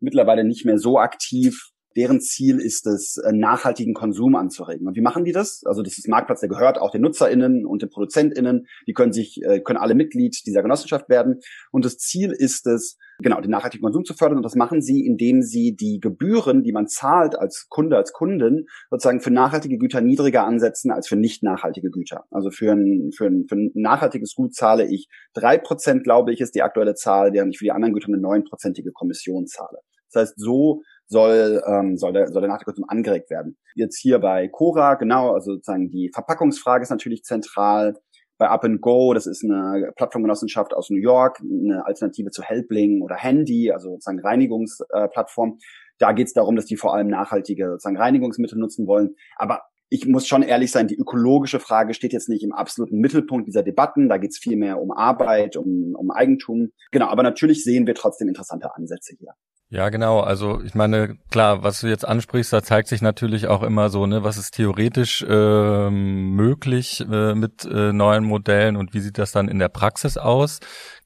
mittlerweile 0.00 0.44
nicht 0.44 0.64
mehr 0.64 0.78
so 0.78 0.98
aktiv 0.98 1.72
deren 1.98 2.20
Ziel 2.20 2.60
ist 2.60 2.86
es, 2.86 3.16
äh, 3.18 3.32
nachhaltigen 3.32 3.92
Konsum 3.92 4.36
anzuregen. 4.36 4.86
Und 4.86 4.94
wie 4.94 5.00
machen 5.00 5.24
die 5.24 5.32
das? 5.32 5.62
Also 5.64 5.82
das 5.82 5.98
ist 5.98 6.06
Marktplatz, 6.06 6.40
der 6.40 6.48
gehört 6.48 6.78
auch 6.78 6.92
den 6.92 7.02
NutzerInnen 7.02 7.66
und 7.66 7.82
den 7.82 7.90
ProduzentInnen. 7.90 8.66
Die 8.86 8.92
können 8.92 9.12
sich, 9.12 9.42
äh, 9.42 9.60
können 9.60 9.80
alle 9.80 9.96
Mitglied 9.96 10.46
dieser 10.46 10.62
Genossenschaft 10.62 11.08
werden. 11.08 11.40
Und 11.72 11.84
das 11.84 11.98
Ziel 11.98 12.30
ist 12.30 12.68
es, 12.68 12.96
genau, 13.18 13.40
den 13.40 13.50
nachhaltigen 13.50 13.82
Konsum 13.82 14.04
zu 14.04 14.14
fördern. 14.14 14.36
Und 14.36 14.44
das 14.44 14.54
machen 14.54 14.80
sie, 14.80 15.04
indem 15.04 15.42
sie 15.42 15.74
die 15.74 15.98
Gebühren, 16.00 16.62
die 16.62 16.70
man 16.70 16.86
zahlt 16.86 17.36
als 17.36 17.66
Kunde, 17.68 17.96
als 17.96 18.12
Kundin, 18.12 18.66
sozusagen 18.90 19.20
für 19.20 19.32
nachhaltige 19.32 19.76
Güter 19.76 20.00
niedriger 20.00 20.44
ansetzen 20.46 20.92
als 20.92 21.08
für 21.08 21.16
nicht 21.16 21.42
nachhaltige 21.42 21.90
Güter. 21.90 22.26
Also 22.30 22.52
für 22.52 22.70
ein, 22.70 23.10
für 23.12 23.26
ein, 23.26 23.46
für 23.48 23.56
ein 23.56 23.72
nachhaltiges 23.74 24.34
Gut 24.36 24.54
zahle 24.54 24.86
ich 24.86 25.08
drei 25.34 25.58
Prozent, 25.58 26.04
glaube 26.04 26.32
ich, 26.32 26.40
ist 26.40 26.54
die 26.54 26.62
aktuelle 26.62 26.94
Zahl, 26.94 27.32
während 27.32 27.54
ich 27.54 27.58
für 27.58 27.64
die 27.64 27.72
anderen 27.72 27.92
Güter 27.92 28.06
eine 28.06 28.18
neunprozentige 28.18 28.92
Kommission 28.92 29.48
zahle. 29.48 29.78
Das 30.12 30.22
heißt, 30.22 30.34
so 30.38 30.82
soll, 31.08 31.62
ähm, 31.66 31.96
soll 31.96 32.12
der, 32.12 32.28
soll 32.28 32.42
der 32.42 32.48
Nachhaltigkeitskonsum 32.48 32.88
angeregt 32.88 33.30
werden. 33.30 33.56
Jetzt 33.74 33.98
hier 33.98 34.18
bei 34.18 34.48
Cora, 34.48 34.94
genau, 34.94 35.32
also 35.32 35.54
sozusagen 35.54 35.90
die 35.90 36.10
Verpackungsfrage 36.12 36.82
ist 36.82 36.90
natürlich 36.90 37.24
zentral. 37.24 37.94
Bei 38.36 38.48
Up 38.50 38.64
and 38.64 38.80
Go, 38.80 39.14
das 39.14 39.26
ist 39.26 39.42
eine 39.42 39.90
Plattformgenossenschaft 39.96 40.72
aus 40.72 40.90
New 40.90 41.00
York, 41.00 41.40
eine 41.40 41.84
Alternative 41.84 42.30
zu 42.30 42.42
Helpling 42.42 43.02
oder 43.02 43.16
Handy, 43.16 43.72
also 43.72 43.90
sozusagen 43.90 44.20
Reinigungsplattform. 44.20 45.58
Da 45.98 46.12
geht 46.12 46.28
es 46.28 46.34
darum, 46.34 46.54
dass 46.54 46.66
die 46.66 46.76
vor 46.76 46.94
allem 46.94 47.08
nachhaltige 47.08 47.70
sozusagen 47.70 47.96
Reinigungsmittel 47.96 48.56
nutzen 48.56 48.86
wollen. 48.86 49.16
Aber 49.36 49.62
ich 49.90 50.06
muss 50.06 50.28
schon 50.28 50.42
ehrlich 50.42 50.70
sein, 50.70 50.86
die 50.86 50.96
ökologische 50.96 51.58
Frage 51.58 51.94
steht 51.94 52.12
jetzt 52.12 52.28
nicht 52.28 52.44
im 52.44 52.52
absoluten 52.52 52.98
Mittelpunkt 52.98 53.48
dieser 53.48 53.64
Debatten. 53.64 54.08
Da 54.08 54.18
geht 54.18 54.30
es 54.30 54.38
viel 54.38 54.56
mehr 54.56 54.80
um 54.80 54.92
Arbeit, 54.92 55.56
um, 55.56 55.94
um 55.96 56.10
Eigentum. 56.12 56.70
Genau, 56.92 57.06
aber 57.06 57.24
natürlich 57.24 57.64
sehen 57.64 57.88
wir 57.88 57.94
trotzdem 57.94 58.28
interessante 58.28 58.72
Ansätze 58.76 59.16
hier. 59.18 59.32
Ja, 59.70 59.90
genau. 59.90 60.20
Also 60.20 60.62
ich 60.62 60.74
meine, 60.74 61.18
klar, 61.30 61.62
was 61.62 61.80
du 61.80 61.88
jetzt 61.88 62.08
ansprichst, 62.08 62.52
da 62.52 62.62
zeigt 62.62 62.88
sich 62.88 63.02
natürlich 63.02 63.48
auch 63.48 63.62
immer 63.62 63.90
so, 63.90 64.06
ne, 64.06 64.24
was 64.24 64.38
ist 64.38 64.52
theoretisch 64.52 65.22
äh, 65.28 65.90
möglich 65.90 67.00
äh, 67.00 67.34
mit 67.34 67.66
äh, 67.66 67.92
neuen 67.92 68.24
Modellen 68.24 68.76
und 68.76 68.94
wie 68.94 69.00
sieht 69.00 69.18
das 69.18 69.32
dann 69.32 69.48
in 69.48 69.58
der 69.58 69.68
Praxis 69.68 70.16
aus? 70.16 70.60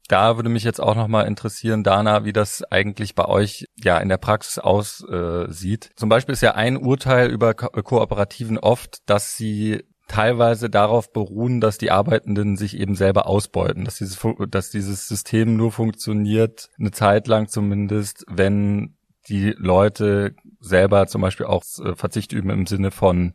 Da 0.06 0.36
würde 0.36 0.48
mich 0.48 0.62
jetzt 0.62 0.80
auch 0.80 0.94
nochmal 0.94 1.26
interessieren, 1.26 1.82
Dana, 1.82 2.24
wie 2.24 2.32
das 2.32 2.62
eigentlich 2.70 3.16
bei 3.16 3.24
euch 3.24 3.66
ja 3.82 3.98
in 3.98 4.08
der 4.08 4.18
Praxis 4.18 4.58
aussieht. 4.58 5.90
Zum 5.96 6.08
Beispiel 6.08 6.34
ist 6.34 6.42
ja 6.42 6.54
ein 6.54 6.76
Urteil 6.76 7.30
über 7.30 7.54
Ko 7.54 7.68
Kooperativen 7.68 8.58
oft, 8.58 8.98
dass 9.06 9.36
sie 9.36 9.84
teilweise 10.12 10.68
darauf 10.68 11.10
beruhen, 11.10 11.60
dass 11.60 11.78
die 11.78 11.90
Arbeitenden 11.90 12.56
sich 12.56 12.76
eben 12.76 12.94
selber 12.94 13.26
ausbeuten, 13.26 13.84
dass 13.84 13.96
dieses, 13.96 14.18
dass 14.50 14.70
dieses 14.70 15.08
System 15.08 15.56
nur 15.56 15.72
funktioniert, 15.72 16.68
eine 16.78 16.90
Zeit 16.90 17.26
lang 17.28 17.48
zumindest, 17.48 18.24
wenn 18.28 18.98
die 19.28 19.54
Leute 19.56 20.34
selber 20.60 21.06
zum 21.06 21.22
Beispiel 21.22 21.46
auch 21.46 21.64
äh, 21.82 21.94
Verzicht 21.94 22.32
üben 22.32 22.50
im 22.50 22.66
Sinne 22.66 22.90
von 22.90 23.34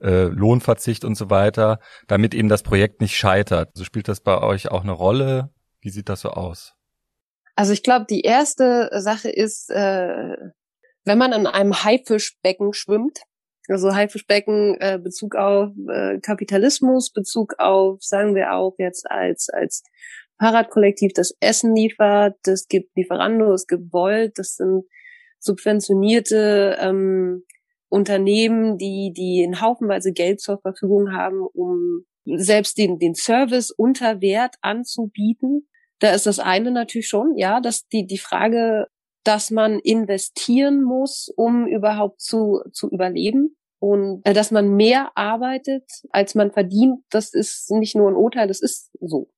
äh, 0.00 0.24
Lohnverzicht 0.24 1.04
und 1.04 1.14
so 1.14 1.30
weiter, 1.30 1.78
damit 2.08 2.34
eben 2.34 2.48
das 2.48 2.64
Projekt 2.64 3.00
nicht 3.00 3.16
scheitert. 3.16 3.70
Also 3.74 3.84
spielt 3.84 4.08
das 4.08 4.20
bei 4.20 4.40
euch 4.40 4.70
auch 4.70 4.82
eine 4.82 4.92
Rolle? 4.92 5.50
Wie 5.80 5.90
sieht 5.90 6.08
das 6.08 6.22
so 6.22 6.30
aus? 6.30 6.74
Also 7.54 7.72
ich 7.72 7.82
glaube, 7.84 8.06
die 8.10 8.22
erste 8.22 8.90
Sache 8.94 9.30
ist, 9.30 9.70
äh, 9.70 10.36
wenn 11.04 11.18
man 11.18 11.32
in 11.32 11.46
einem 11.46 11.84
Haifischbecken 11.84 12.72
schwimmt, 12.72 13.20
also 13.68 13.94
Haifischbecken, 13.94 14.76
äh, 14.80 14.98
Bezug 15.02 15.34
auf 15.34 15.70
äh, 15.88 16.18
Kapitalismus, 16.20 17.12
Bezug 17.12 17.54
auf, 17.58 18.02
sagen 18.02 18.34
wir 18.34 18.54
auch 18.54 18.74
jetzt 18.78 19.10
als, 19.10 19.48
als 19.50 19.82
Fahrradkollektiv, 20.38 21.12
das 21.14 21.36
Essen 21.40 21.74
liefert, 21.74 22.36
es 22.46 22.68
gibt 22.68 22.96
Lieferando, 22.96 23.52
es 23.52 23.66
gibt 23.66 23.92
Volt, 23.92 24.38
das 24.38 24.56
sind 24.56 24.84
subventionierte 25.40 26.76
ähm, 26.80 27.44
Unternehmen, 27.88 28.78
die, 28.78 29.12
die 29.16 29.42
in 29.42 29.60
haufenweise 29.60 30.12
Geld 30.12 30.40
zur 30.40 30.60
Verfügung 30.60 31.12
haben, 31.12 31.42
um 31.42 32.04
selbst 32.24 32.78
den, 32.78 32.98
den 32.98 33.14
Service 33.14 33.70
unter 33.70 34.20
Wert 34.20 34.56
anzubieten. 34.60 35.68
Da 35.98 36.12
ist 36.12 36.26
das 36.26 36.38
eine 36.38 36.70
natürlich 36.70 37.08
schon, 37.08 37.36
ja, 37.36 37.60
dass 37.60 37.88
die, 37.88 38.06
die 38.06 38.18
Frage, 38.18 38.86
dass 39.24 39.50
man 39.50 39.78
investieren 39.80 40.82
muss, 40.82 41.32
um 41.36 41.66
überhaupt 41.66 42.20
zu, 42.20 42.62
zu 42.72 42.88
überleben. 42.90 43.56
Und 43.78 44.22
äh, 44.24 44.32
dass 44.32 44.50
man 44.50 44.74
mehr 44.74 45.12
arbeitet, 45.16 45.84
als 46.10 46.34
man 46.34 46.50
verdient, 46.50 47.04
das 47.10 47.32
ist 47.32 47.70
nicht 47.70 47.94
nur 47.94 48.10
ein 48.10 48.16
Urteil, 48.16 48.48
das 48.48 48.60
ist 48.60 48.90
so. 49.00 49.30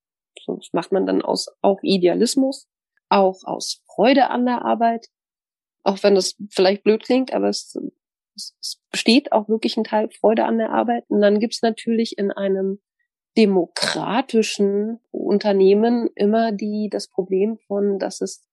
Das 0.47 0.69
macht 0.73 0.91
man 0.91 1.05
dann 1.05 1.21
aus 1.21 1.47
auch 1.61 1.79
Idealismus, 1.83 2.67
auch 3.09 3.43
aus 3.43 3.83
Freude 3.85 4.29
an 4.29 4.45
der 4.45 4.63
Arbeit. 4.63 5.07
Auch 5.83 6.01
wenn 6.03 6.15
das 6.15 6.35
vielleicht 6.49 6.83
blöd 6.83 7.03
klingt, 7.03 7.33
aber 7.33 7.49
es, 7.49 7.75
es, 8.35 8.55
es 8.59 8.81
besteht 8.91 9.31
auch 9.31 9.49
wirklich 9.49 9.77
ein 9.77 9.83
Teil 9.83 10.09
Freude 10.11 10.45
an 10.45 10.57
der 10.57 10.71
Arbeit. 10.71 11.05
Und 11.07 11.21
dann 11.21 11.39
gibt's 11.39 11.61
natürlich 11.61 12.17
in 12.17 12.31
einem 12.31 12.79
demokratischen 13.37 14.99
Unternehmen 15.11 16.09
immer 16.15 16.51
die 16.51 16.89
das 16.91 17.07
Problem 17.07 17.57
von, 17.67 17.97
dass 17.99 18.21
es 18.21 18.43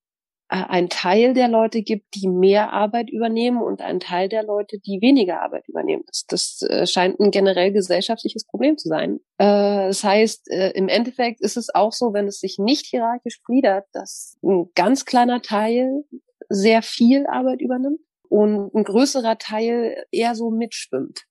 ein 0.49 0.89
Teil 0.89 1.35
der 1.35 1.49
Leute 1.49 1.83
gibt, 1.83 2.15
die 2.15 2.27
mehr 2.27 2.73
Arbeit 2.73 3.11
übernehmen 3.11 3.61
und 3.61 3.83
ein 3.83 4.01
Teil 4.01 4.29
der 4.29 4.43
Leute, 4.43 4.79
die 4.79 5.01
weniger 5.03 5.43
Arbeit 5.43 5.69
übernehmen. 5.69 6.05
Das, 6.07 6.25
das 6.27 6.63
äh, 6.71 6.87
scheint 6.87 7.21
ein 7.21 7.31
generell 7.31 7.73
gesellschaftliches 7.73 8.47
Problem 8.47 8.79
zu 8.79 8.89
sein. 8.89 9.21
Äh, 9.37 9.89
das 9.89 10.03
heißt, 10.03 10.49
im 10.49 10.89
Endeffekt 10.89 11.41
ist 11.41 11.57
es 11.57 11.75
auch 11.75 11.93
so, 11.93 12.13
wenn 12.13 12.27
es 12.27 12.41
sich 12.41 12.57
nicht 12.59 12.87
hierarchisch 12.87 13.43
gliedert, 13.43 13.85
dass 13.93 14.39
ein 14.43 14.71
ganz 14.75 15.05
kleiner 15.05 15.43
Teil 15.43 16.05
sehr 16.49 16.83
viel 16.83 17.27
Arbeit 17.27 17.61
übernimmt 17.61 18.01
und 18.29 18.75
ein 18.75 18.85
größerer 18.85 19.39
Teil 19.39 20.05
eher 20.11 20.35
so 20.35 20.51
mitschwimmt. 20.51 21.25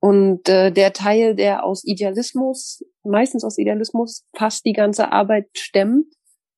Und 0.00 0.48
äh, 0.48 0.70
der 0.70 0.92
Teil, 0.92 1.34
der 1.34 1.64
aus 1.64 1.82
Idealismus, 1.84 2.84
meistens 3.04 3.42
aus 3.42 3.56
Idealismus, 3.56 4.24
fast 4.36 4.66
die 4.66 4.74
ganze 4.74 5.12
Arbeit 5.12 5.46
stemmt, 5.56 6.06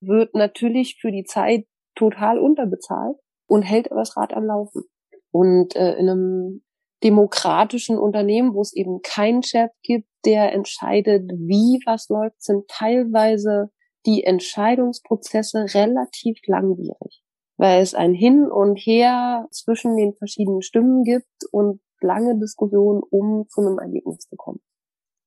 wird 0.01 0.35
natürlich 0.35 0.99
für 1.01 1.13
die 1.13 1.25
Zeit 1.25 1.65
total 1.97 2.39
unterbezahlt 2.39 3.17
und 3.49 3.63
hält 3.63 3.91
aber 3.91 4.01
das 4.01 4.17
Rad 4.17 4.33
am 4.35 4.45
Laufen. 4.45 4.85
Und 5.31 5.75
äh, 5.77 5.95
in 5.95 6.09
einem 6.09 6.63
demokratischen 7.03 7.99
Unternehmen, 7.99 8.55
wo 8.55 8.63
es 8.63 8.75
eben 8.75 9.01
keinen 9.03 9.43
Chef 9.43 9.71
gibt, 9.83 10.09
der 10.25 10.53
entscheidet, 10.53 11.31
wie 11.31 11.81
was 11.85 12.09
läuft, 12.09 12.43
sind 12.43 12.67
teilweise 12.69 13.71
die 14.07 14.25
Entscheidungsprozesse 14.25 15.67
relativ 15.75 16.39
langwierig, 16.47 17.23
weil 17.59 17.83
es 17.83 17.95
ein 17.95 18.15
Hin 18.15 18.49
und 18.51 18.77
Her 18.77 19.47
zwischen 19.51 19.97
den 19.97 20.15
verschiedenen 20.15 20.63
Stimmen 20.63 21.03
gibt 21.03 21.45
und 21.51 21.81
lange 22.01 22.39
Diskussionen, 22.39 23.03
um 23.11 23.47
zu 23.49 23.61
einem 23.61 23.79
Ergebnis 23.79 24.29
zu 24.29 24.37
kommen. 24.37 24.61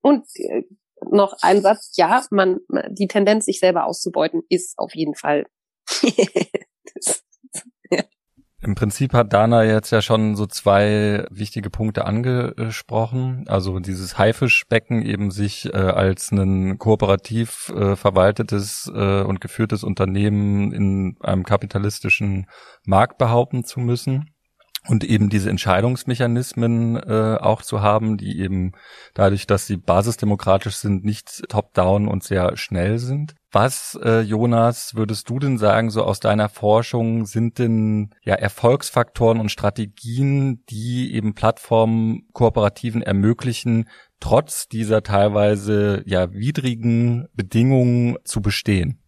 Und 0.01 0.25
äh, 0.35 0.63
noch 1.11 1.35
ein 1.41 1.61
Satz, 1.61 1.93
ja, 1.95 2.23
man, 2.31 2.59
die 2.89 3.07
Tendenz, 3.07 3.45
sich 3.45 3.59
selber 3.59 3.85
auszubeuten, 3.85 4.43
ist 4.49 4.77
auf 4.77 4.95
jeden 4.95 5.15
Fall 5.15 5.45
Im 8.61 8.75
Prinzip 8.75 9.13
hat 9.13 9.31
Dana 9.31 9.63
jetzt 9.63 9.91
ja 9.91 10.01
schon 10.01 10.35
so 10.35 10.45
zwei 10.45 11.25
wichtige 11.29 11.69
Punkte 11.69 12.05
angesprochen. 12.05 13.45
Also 13.47 13.79
dieses 13.79 14.17
Haifischbecken 14.17 15.01
eben 15.01 15.31
sich 15.31 15.73
äh, 15.73 15.77
als 15.77 16.31
ein 16.31 16.77
kooperativ 16.77 17.69
äh, 17.69 17.95
verwaltetes 17.95 18.91
äh, 18.93 19.21
und 19.21 19.39
geführtes 19.39 19.85
Unternehmen 19.85 20.73
in 20.73 21.15
einem 21.21 21.43
kapitalistischen 21.43 22.47
Markt 22.85 23.17
behaupten 23.17 23.63
zu 23.63 23.79
müssen 23.79 24.33
und 24.87 25.03
eben 25.03 25.29
diese 25.29 25.49
Entscheidungsmechanismen 25.49 26.95
äh, 26.95 27.37
auch 27.39 27.61
zu 27.61 27.81
haben, 27.81 28.17
die 28.17 28.39
eben 28.39 28.71
dadurch, 29.13 29.45
dass 29.45 29.67
sie 29.67 29.77
basisdemokratisch 29.77 30.75
sind, 30.75 31.03
nicht 31.03 31.43
top-down 31.49 32.07
und 32.07 32.23
sehr 32.23 32.55
schnell 32.55 32.97
sind. 32.97 33.35
Was, 33.51 33.99
äh, 34.03 34.21
Jonas, 34.21 34.95
würdest 34.95 35.29
du 35.29 35.39
denn 35.39 35.57
sagen, 35.57 35.89
so 35.89 36.03
aus 36.03 36.19
deiner 36.19 36.49
Forschung, 36.49 37.25
sind 37.25 37.59
denn 37.59 38.11
ja 38.23 38.35
Erfolgsfaktoren 38.35 39.39
und 39.39 39.51
Strategien, 39.51 40.63
die 40.69 41.13
eben 41.13 41.33
Plattformen 41.33 42.27
Kooperativen 42.33 43.01
ermöglichen, 43.01 43.89
trotz 44.19 44.67
dieser 44.67 45.03
teilweise 45.03 46.03
ja 46.05 46.31
widrigen 46.31 47.27
Bedingungen 47.33 48.17
zu 48.23 48.41
bestehen? 48.41 49.01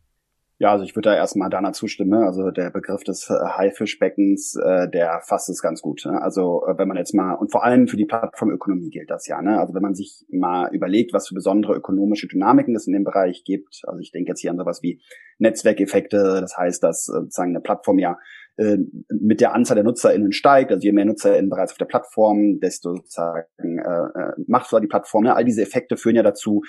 Ja, 0.61 0.73
also 0.73 0.83
ich 0.83 0.95
würde 0.95 1.09
da 1.09 1.15
erstmal 1.15 1.49
Dana 1.49 1.73
zustimmen. 1.73 2.11
Ne? 2.11 2.23
Also 2.23 2.51
der 2.51 2.69
Begriff 2.69 3.03
des 3.03 3.27
äh, 3.31 3.33
Haifischbeckens, 3.33 4.55
äh, 4.63 4.87
der 4.87 5.19
fasst 5.25 5.49
es 5.49 5.59
ganz 5.59 5.81
gut. 5.81 6.05
Ne? 6.05 6.21
Also 6.21 6.63
äh, 6.67 6.77
wenn 6.77 6.87
man 6.87 6.97
jetzt 6.97 7.15
mal, 7.15 7.33
und 7.33 7.51
vor 7.51 7.63
allem 7.63 7.87
für 7.87 7.97
die 7.97 8.05
Plattformökonomie 8.05 8.91
gilt 8.91 9.09
das 9.09 9.25
ja. 9.25 9.41
Ne? 9.41 9.59
Also 9.59 9.73
wenn 9.73 9.81
man 9.81 9.95
sich 9.95 10.23
mal 10.29 10.71
überlegt, 10.71 11.13
was 11.13 11.29
für 11.29 11.33
besondere 11.33 11.73
ökonomische 11.73 12.27
Dynamiken 12.27 12.75
es 12.75 12.85
in 12.85 12.93
dem 12.93 13.03
Bereich 13.03 13.43
gibt. 13.43 13.81
Also 13.87 14.01
ich 14.01 14.11
denke 14.11 14.29
jetzt 14.29 14.41
hier 14.41 14.51
an 14.51 14.57
sowas 14.59 14.83
wie 14.83 15.01
Netzwerkeffekte. 15.39 16.37
Das 16.41 16.55
heißt, 16.55 16.83
dass 16.83 17.07
äh, 17.07 17.21
sozusagen 17.21 17.55
eine 17.55 17.61
Plattform 17.61 17.97
ja 17.97 18.19
äh, 18.57 18.77
mit 19.09 19.41
der 19.41 19.55
Anzahl 19.55 19.73
der 19.73 19.83
NutzerInnen 19.83 20.31
steigt, 20.31 20.71
also 20.71 20.83
je 20.83 20.91
mehr 20.91 21.05
NutzerInnen 21.05 21.49
bereits 21.49 21.71
auf 21.71 21.79
der 21.79 21.85
Plattform, 21.85 22.59
desto 22.59 22.97
sozusagen 22.97 23.79
äh, 23.79 24.33
machtvoller 24.45 24.81
die 24.81 24.87
Plattform. 24.87 25.23
Ne? 25.23 25.35
All 25.35 25.43
diese 25.43 25.63
Effekte 25.63 25.97
führen 25.97 26.17
ja 26.17 26.23
dazu, 26.23 26.61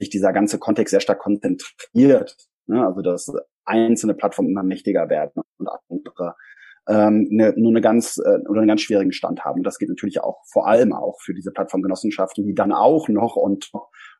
sich 0.00 0.10
dieser 0.10 0.32
ganze 0.32 0.58
Kontext 0.58 0.90
sehr 0.90 0.98
stark 0.98 1.20
konzentriert 1.20 2.36
Ne? 2.66 2.84
Also 2.84 3.02
dass 3.02 3.32
einzelne 3.64 4.14
Plattformen 4.14 4.50
immer 4.50 4.62
mächtiger 4.62 5.08
werden 5.08 5.42
und 5.58 5.68
andere 5.88 6.34
ähm, 6.88 7.28
ne, 7.30 7.54
nur 7.56 7.70
eine 7.70 7.80
ganz 7.80 8.18
äh, 8.18 8.40
oder 8.48 8.60
einen 8.60 8.68
ganz 8.68 8.82
schwierigen 8.82 9.12
Stand 9.12 9.44
haben. 9.44 9.62
Das 9.62 9.78
geht 9.78 9.88
natürlich 9.88 10.20
auch 10.20 10.42
vor 10.52 10.66
allem 10.66 10.92
auch 10.92 11.20
für 11.22 11.34
diese 11.34 11.50
Plattformgenossenschaften, 11.50 12.44
die 12.44 12.54
dann 12.54 12.72
auch 12.72 13.08
noch 13.08 13.36
und 13.36 13.70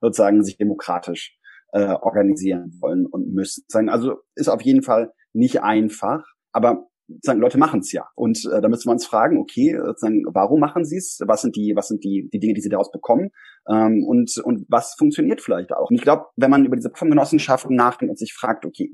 sozusagen 0.00 0.42
sich 0.42 0.56
demokratisch 0.56 1.36
äh, 1.72 1.94
organisieren 2.00 2.78
wollen 2.80 3.06
und 3.06 3.32
müssen. 3.32 3.64
Also 3.88 4.16
ist 4.34 4.48
auf 4.48 4.62
jeden 4.62 4.82
Fall 4.82 5.12
nicht 5.32 5.62
einfach, 5.62 6.24
aber 6.52 6.86
sagen, 7.22 7.40
Leute 7.40 7.58
machen 7.58 7.80
es 7.80 7.92
ja. 7.92 8.06
Und 8.14 8.44
äh, 8.50 8.60
da 8.60 8.68
müssen 8.68 8.88
wir 8.88 8.92
uns 8.92 9.06
fragen, 9.06 9.38
okay, 9.38 9.78
sagen, 9.96 10.24
warum 10.28 10.60
machen 10.60 10.84
sie 10.84 10.96
es? 10.96 11.20
Was 11.26 11.42
sind 11.42 11.56
die, 11.56 11.74
was 11.76 11.88
sind 11.88 12.02
die, 12.04 12.28
die 12.32 12.38
Dinge, 12.38 12.54
die 12.54 12.60
sie 12.60 12.68
daraus 12.68 12.90
bekommen? 12.90 13.30
Ähm, 13.68 14.04
und, 14.06 14.36
und 14.38 14.66
was 14.68 14.94
funktioniert 14.98 15.40
vielleicht 15.40 15.72
auch? 15.72 15.90
Und 15.90 15.96
ich 15.96 16.02
glaube, 16.02 16.26
wenn 16.36 16.50
man 16.50 16.64
über 16.64 16.76
diese 16.76 16.90
Genossenschaften 16.90 17.76
nachdenkt 17.76 18.10
und 18.10 18.18
sich 18.18 18.32
fragt, 18.32 18.64
okay, 18.64 18.90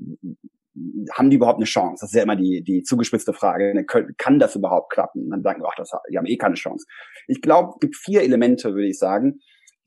haben 1.13 1.29
die 1.29 1.35
überhaupt 1.35 1.57
eine 1.57 1.65
Chance? 1.65 2.01
Das 2.01 2.11
ist 2.11 2.15
ja 2.15 2.23
immer 2.23 2.35
die, 2.35 2.63
die 2.63 2.83
zugespitzte 2.83 3.33
Frage. 3.33 3.73
Ne, 3.73 3.85
kann 4.17 4.39
das 4.39 4.55
überhaupt 4.55 4.91
klappen? 4.91 5.29
dann 5.29 5.43
sagen 5.43 5.61
wir, 5.61 5.67
ach, 5.69 5.75
das, 5.75 5.91
die 6.09 6.17
haben 6.17 6.25
eh 6.25 6.37
keine 6.37 6.55
Chance. 6.55 6.85
Ich 7.27 7.41
glaube, 7.41 7.71
es 7.73 7.79
gibt 7.79 7.95
vier 7.95 8.21
Elemente, 8.21 8.73
würde 8.73 8.87
ich 8.87 8.97
sagen, 8.97 9.39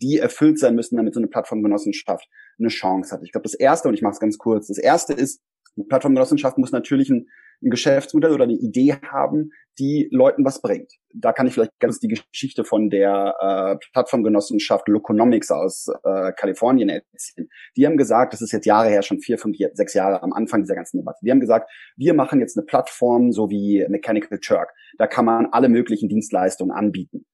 die 0.03 0.19
erfüllt 0.19 0.59
sein 0.59 0.75
müssen, 0.75 0.97
damit 0.97 1.15
so 1.15 1.21
eine 1.21 1.29
Plattformgenossenschaft 1.29 2.29
eine 2.59 2.69
Chance 2.69 3.15
hat. 3.15 3.23
Ich 3.23 3.33
glaube, 3.33 3.45
das 3.45 3.55
erste, 3.55 3.89
und 3.89 3.95
ich 3.95 4.03
mache 4.03 4.13
es 4.13 4.21
ganz 4.21 4.39
kurz, 4.39 4.67
das 4.67 4.79
erste 4.79 5.13
ist, 5.13 5.41
eine 5.77 5.87
Plattformgenossenschaft 5.87 6.59
muss 6.59 6.73
natürlich 6.73 7.11
ein 7.11 7.27
ein 7.63 7.71
Geschäftsmodell 7.71 8.33
oder 8.33 8.45
eine 8.45 8.55
Idee 8.55 8.97
haben, 9.11 9.51
die 9.79 10.09
Leuten 10.13 10.45
was 10.45 10.61
bringt. 10.63 10.93
Da 11.13 11.33
kann 11.33 11.47
ich 11.47 11.55
vielleicht 11.55 11.79
ganz 11.81 11.99
die 11.99 12.09
Geschichte 12.09 12.65
von 12.65 12.91
der 12.91 13.35
äh, 13.41 13.87
Plattformgenossenschaft 13.93 14.89
Loconomics 14.89 15.51
aus 15.51 15.89
äh, 16.05 16.33
Kalifornien 16.33 16.89
erzählen. 16.89 17.49
Die 17.77 17.87
haben 17.87 17.97
gesagt, 17.97 18.33
das 18.33 18.41
ist 18.41 18.53
jetzt 18.53 18.67
Jahre 18.67 18.89
her, 18.89 19.03
schon 19.03 19.21
vier, 19.21 19.39
fünf, 19.39 19.57
sechs 19.73 19.95
Jahre 19.95 20.23
am 20.23 20.33
Anfang 20.33 20.63
dieser 20.63 20.75
ganzen 20.75 20.99
Debatte. 20.99 21.19
Die 21.23 21.31
haben 21.31 21.41
gesagt, 21.41 21.71
wir 21.97 22.15
machen 22.15 22.41
jetzt 22.41 22.57
eine 22.57 22.67
Plattform, 22.67 23.33
so 23.33 23.51
wie 23.51 23.85
Mechanical 23.89 24.39
Turk. 24.39 24.73
Da 24.99 25.07
kann 25.07 25.25
man 25.25 25.47
alle 25.51 25.69
möglichen 25.69 26.09
Dienstleistungen 26.09 26.73
anbieten. 26.73 27.27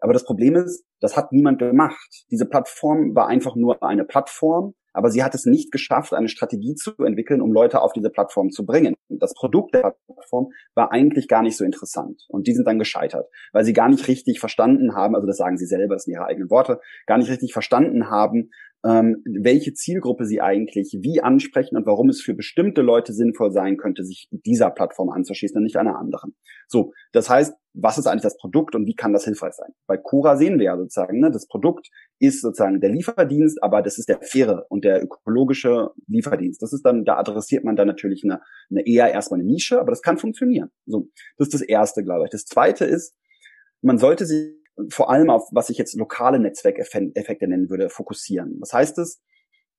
Aber 0.00 0.12
das 0.12 0.24
Problem 0.24 0.54
ist, 0.54 0.84
das 1.00 1.16
hat 1.16 1.32
niemand 1.32 1.58
gemacht. 1.58 2.24
Diese 2.30 2.46
Plattform 2.46 3.14
war 3.14 3.28
einfach 3.28 3.56
nur 3.56 3.82
eine 3.82 4.04
Plattform, 4.04 4.74
aber 4.98 5.10
sie 5.10 5.22
hat 5.22 5.32
es 5.36 5.46
nicht 5.46 5.70
geschafft, 5.70 6.12
eine 6.12 6.28
Strategie 6.28 6.74
zu 6.74 6.90
entwickeln, 7.04 7.40
um 7.40 7.52
Leute 7.52 7.82
auf 7.82 7.92
diese 7.92 8.10
Plattform 8.10 8.50
zu 8.50 8.66
bringen. 8.66 8.96
Das 9.08 9.32
Produkt 9.32 9.72
der 9.72 9.94
Plattform 10.06 10.48
war 10.74 10.90
eigentlich 10.90 11.28
gar 11.28 11.42
nicht 11.42 11.56
so 11.56 11.64
interessant 11.64 12.26
und 12.28 12.48
die 12.48 12.52
sind 12.52 12.66
dann 12.66 12.80
gescheitert, 12.80 13.28
weil 13.52 13.64
sie 13.64 13.72
gar 13.72 13.88
nicht 13.88 14.08
richtig 14.08 14.40
verstanden 14.40 14.96
haben, 14.96 15.14
also 15.14 15.28
das 15.28 15.36
sagen 15.36 15.56
sie 15.56 15.66
selber, 15.66 15.94
das 15.94 16.02
sind 16.02 16.14
ihre 16.14 16.26
eigenen 16.26 16.50
Worte, 16.50 16.80
gar 17.06 17.16
nicht 17.16 17.30
richtig 17.30 17.52
verstanden 17.52 18.10
haben, 18.10 18.50
ähm, 18.84 19.22
welche 19.24 19.74
Zielgruppe 19.74 20.24
sie 20.24 20.40
eigentlich 20.40 20.98
wie 21.00 21.20
ansprechen 21.20 21.76
und 21.76 21.86
warum 21.86 22.08
es 22.08 22.20
für 22.20 22.34
bestimmte 22.34 22.82
Leute 22.82 23.12
sinnvoll 23.12 23.50
sein 23.50 23.76
könnte, 23.76 24.04
sich 24.04 24.28
dieser 24.30 24.70
Plattform 24.70 25.10
anzuschließen 25.10 25.56
und 25.56 25.64
nicht 25.64 25.76
einer 25.76 25.98
anderen. 25.98 26.34
So, 26.68 26.92
das 27.12 27.28
heißt, 27.28 27.54
was 27.74 27.98
ist 27.98 28.06
eigentlich 28.06 28.22
das 28.22 28.36
Produkt 28.36 28.74
und 28.74 28.86
wie 28.86 28.94
kann 28.94 29.12
das 29.12 29.24
hilfreich 29.24 29.54
sein? 29.54 29.72
Bei 29.86 29.96
Cora 29.96 30.36
sehen 30.36 30.58
wir 30.58 30.66
ja 30.66 30.76
sozusagen, 30.76 31.20
ne, 31.20 31.30
das 31.30 31.46
Produkt 31.46 31.88
ist 32.18 32.40
sozusagen 32.40 32.80
der 32.80 32.90
Lieferdienst, 32.90 33.62
aber 33.62 33.82
das 33.82 33.98
ist 33.98 34.08
der 34.08 34.20
faire 34.22 34.66
und 34.68 34.84
der 34.84 35.02
ökologische 35.02 35.90
Lieferdienst. 36.06 36.62
Das 36.62 36.72
ist 36.72 36.82
dann, 36.82 37.04
da 37.04 37.16
adressiert 37.18 37.64
man 37.64 37.76
dann 37.76 37.86
natürlich 37.86 38.22
eine, 38.24 38.40
eine 38.70 38.86
eher 38.86 39.12
erstmal 39.12 39.40
eine 39.40 39.48
Nische, 39.48 39.80
aber 39.80 39.90
das 39.90 40.02
kann 40.02 40.18
funktionieren. 40.18 40.70
So, 40.86 41.08
das 41.36 41.48
ist 41.48 41.54
das 41.54 41.62
erste, 41.62 42.02
glaube 42.02 42.24
ich. 42.24 42.30
Das 42.30 42.44
zweite 42.44 42.84
ist, 42.84 43.14
man 43.80 43.98
sollte 43.98 44.26
sich 44.26 44.57
vor 44.90 45.10
allem 45.10 45.30
auf, 45.30 45.48
was 45.52 45.70
ich 45.70 45.78
jetzt 45.78 45.96
lokale 45.96 46.38
Netzwerkeffekte 46.38 47.48
nennen 47.48 47.70
würde, 47.70 47.88
fokussieren. 47.88 48.56
Was 48.60 48.72
heißt 48.72 48.98
es? 48.98 49.20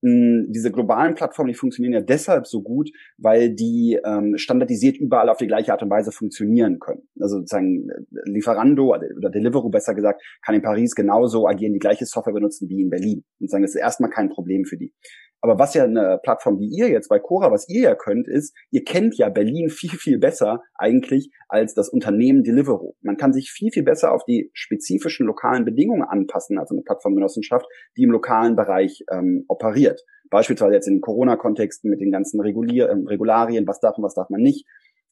Hm, 0.02 0.48
diese 0.50 0.72
globalen 0.72 1.14
Plattformen, 1.14 1.50
die 1.50 1.58
funktionieren 1.58 1.94
ja 1.94 2.02
deshalb 2.02 2.48
so 2.48 2.62
gut, 2.62 2.90
weil 3.18 3.54
die 3.54 4.00
ähm, 4.06 4.38
standardisiert 4.38 4.98
überall 4.98 5.28
auf 5.28 5.38
die 5.38 5.48
gleiche 5.48 5.74
Art 5.74 5.84
und 5.84 5.90
Weise 5.90 6.14
funktionieren 6.14 6.80
können. 6.80 7.02
Also 7.20 7.40
sozusagen 7.40 7.90
äh, 7.90 8.30
Lieferando 8.30 8.94
oder 8.94 9.30
Deliveroo 9.30 9.70
besser 9.70 9.96
gesagt, 9.96 10.22
kann 10.42 10.56
in 10.56 10.62
Paris 10.62 10.96
genauso 10.96 11.48
agieren, 11.48 11.74
die 11.74 11.80
gleiche 11.80 12.06
Software 12.06 12.34
benutzen 12.34 12.70
wie 12.70 12.82
in 12.82 12.90
Berlin. 12.90 13.26
Und 13.40 13.52
sagen, 13.52 13.64
das 13.64 13.76
ist 13.76 13.82
erstmal 13.82 14.10
kein 14.10 14.30
Problem 14.30 14.64
für 14.64 14.78
die. 14.78 14.94
Aber 15.42 15.58
was 15.58 15.74
ja 15.74 15.86
eine 15.86 16.20
Plattform 16.22 16.60
wie 16.60 16.68
ihr 16.68 16.90
jetzt 16.90 17.08
bei 17.08 17.20
Cora, 17.20 17.52
was 17.52 17.70
ihr 17.70 17.82
ja 17.82 17.96
könnt, 17.96 18.28
ist, 18.28 18.56
ihr 18.72 18.84
kennt 18.84 19.18
ja 19.18 19.30
Berlin 19.30 19.70
viel, 19.70 19.92
viel 19.92 20.20
besser 20.20 20.64
eigentlich 20.76 21.32
als 21.48 21.74
das 21.74 21.90
Unternehmen 21.90 22.44
Deliveroo. 22.44 22.96
Man 23.02 23.18
kann 23.18 23.32
sich 23.32 23.52
viel, 23.52 23.72
viel 23.72 23.84
besser 23.84 24.12
auf 24.12 24.26
die 24.26 24.52
spezifischen 24.54 25.26
lokalen 25.26 25.66
Bedingungen 25.66 26.04
anpassen, 26.04 26.58
also 26.60 26.76
eine 26.76 26.84
Plattformgenossenschaft, 26.84 27.66
die 27.96 28.04
im 28.04 28.12
lokalen 28.12 28.56
Bereich 28.56 29.04
ähm, 29.12 29.46
operiert. 29.48 30.02
Beispielsweise 30.30 30.74
jetzt 30.74 30.88
in 30.88 30.96
den 30.96 31.02
Corona-Kontexten 31.02 31.90
mit 31.90 32.02
den 32.02 32.12
ganzen 32.12 32.40
Regulier 32.42 32.88
äh, 32.88 32.96
Regularien, 33.08 33.66
was 33.66 33.80
darf 33.80 33.98
und 33.98 34.04
was 34.04 34.16
darf 34.16 34.30
man 34.30 34.42
nicht. 34.42 34.66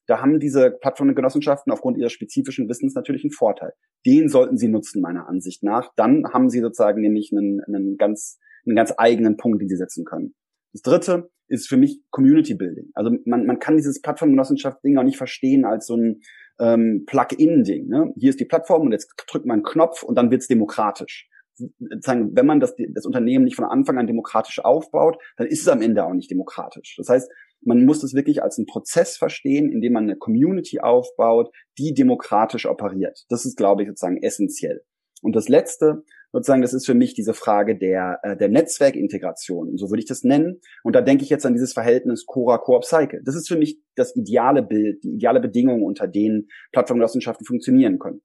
Da 0.07 0.21
haben 0.21 0.39
diese 0.39 0.71
Plattformgenossenschaften 0.71 1.71
aufgrund 1.71 1.97
ihres 1.97 2.13
spezifischen 2.13 2.69
Wissens 2.69 2.95
natürlich 2.95 3.23
einen 3.23 3.31
Vorteil. 3.31 3.73
Den 4.05 4.29
sollten 4.29 4.57
sie 4.57 4.69
nutzen, 4.69 5.01
meiner 5.01 5.27
Ansicht 5.27 5.63
nach. 5.63 5.91
Dann 5.97 6.23
haben 6.33 6.49
sie 6.49 6.61
sozusagen 6.61 7.01
nämlich 7.01 7.31
einen, 7.33 7.61
einen 7.65 7.97
ganz 7.97 8.39
einen 8.67 8.75
ganz 8.75 8.93
eigenen 8.97 9.37
Punkt, 9.37 9.61
den 9.61 9.69
sie 9.69 9.77
setzen 9.77 10.05
können. 10.05 10.35
Das 10.73 10.81
dritte 10.81 11.29
ist 11.47 11.67
für 11.67 11.77
mich 11.77 12.01
Community 12.11 12.53
Building. 12.55 12.89
Also 12.93 13.11
man, 13.25 13.45
man 13.45 13.59
kann 13.59 13.77
dieses 13.77 14.01
Plattformgenossenschaft-Ding 14.01 14.97
auch 14.97 15.03
nicht 15.03 15.17
verstehen 15.17 15.65
als 15.65 15.87
so 15.87 15.95
ein 15.95 16.21
ähm, 16.59 17.05
Plug-in-Ding. 17.07 17.87
Ne? 17.87 18.13
Hier 18.17 18.29
ist 18.29 18.39
die 18.39 18.45
Plattform 18.45 18.83
und 18.83 18.91
jetzt 18.91 19.13
drückt 19.27 19.45
man 19.45 19.55
einen 19.55 19.63
Knopf 19.63 20.03
und 20.03 20.15
dann 20.15 20.31
wird's 20.31 20.47
demokratisch. 20.47 21.29
Wenn 21.59 22.45
man 22.45 22.59
das, 22.59 22.75
das 22.93 23.05
Unternehmen 23.05 23.45
nicht 23.45 23.55
von 23.55 23.65
Anfang 23.65 23.97
an 23.97 24.05
demokratisch 24.05 24.59
aufbaut, 24.59 25.17
dann 25.37 25.47
ist 25.47 25.61
es 25.61 25.67
am 25.67 25.81
Ende 25.81 26.05
auch 26.05 26.13
nicht 26.13 26.29
demokratisch. 26.29 26.95
Das 26.97 27.09
heißt, 27.09 27.31
man 27.61 27.83
muss 27.85 28.01
das 28.01 28.13
wirklich 28.13 28.43
als 28.43 28.59
einen 28.59 28.67
Prozess 28.67 29.17
verstehen, 29.17 29.71
in 29.71 29.81
dem 29.81 29.93
man 29.93 30.03
eine 30.03 30.17
Community 30.17 30.79
aufbaut, 30.79 31.49
die 31.79 31.95
demokratisch 31.95 32.67
operiert. 32.67 33.25
Das 33.29 33.45
ist, 33.45 33.57
glaube 33.57 33.81
ich, 33.81 33.89
sozusagen 33.89 34.21
essentiell. 34.21 34.83
Und 35.21 35.35
das 35.35 35.49
Letzte, 35.49 36.03
sozusagen, 36.31 36.61
das 36.61 36.73
ist 36.73 36.85
für 36.85 36.93
mich 36.93 37.13
diese 37.13 37.33
Frage 37.33 37.77
der, 37.77 38.19
äh, 38.23 38.37
der 38.37 38.49
Netzwerkintegration, 38.49 39.77
so 39.77 39.89
würde 39.89 40.01
ich 40.01 40.07
das 40.07 40.23
nennen. 40.23 40.59
Und 40.83 40.95
da 40.95 41.01
denke 41.01 41.23
ich 41.23 41.29
jetzt 41.29 41.45
an 41.45 41.53
dieses 41.53 41.73
Verhältnis 41.73 42.25
Cora 42.25 42.57
Coop 42.57 42.85
Cycle. 42.85 43.21
Das 43.23 43.35
ist 43.35 43.47
für 43.47 43.57
mich 43.57 43.79
das 43.95 44.15
ideale 44.15 44.61
Bild, 44.61 45.03
die 45.03 45.15
ideale 45.15 45.39
Bedingung, 45.39 45.83
unter 45.83 46.07
denen 46.07 46.47
Plattformgenossenschaften 46.71 47.45
funktionieren 47.45 47.99
können 47.99 48.21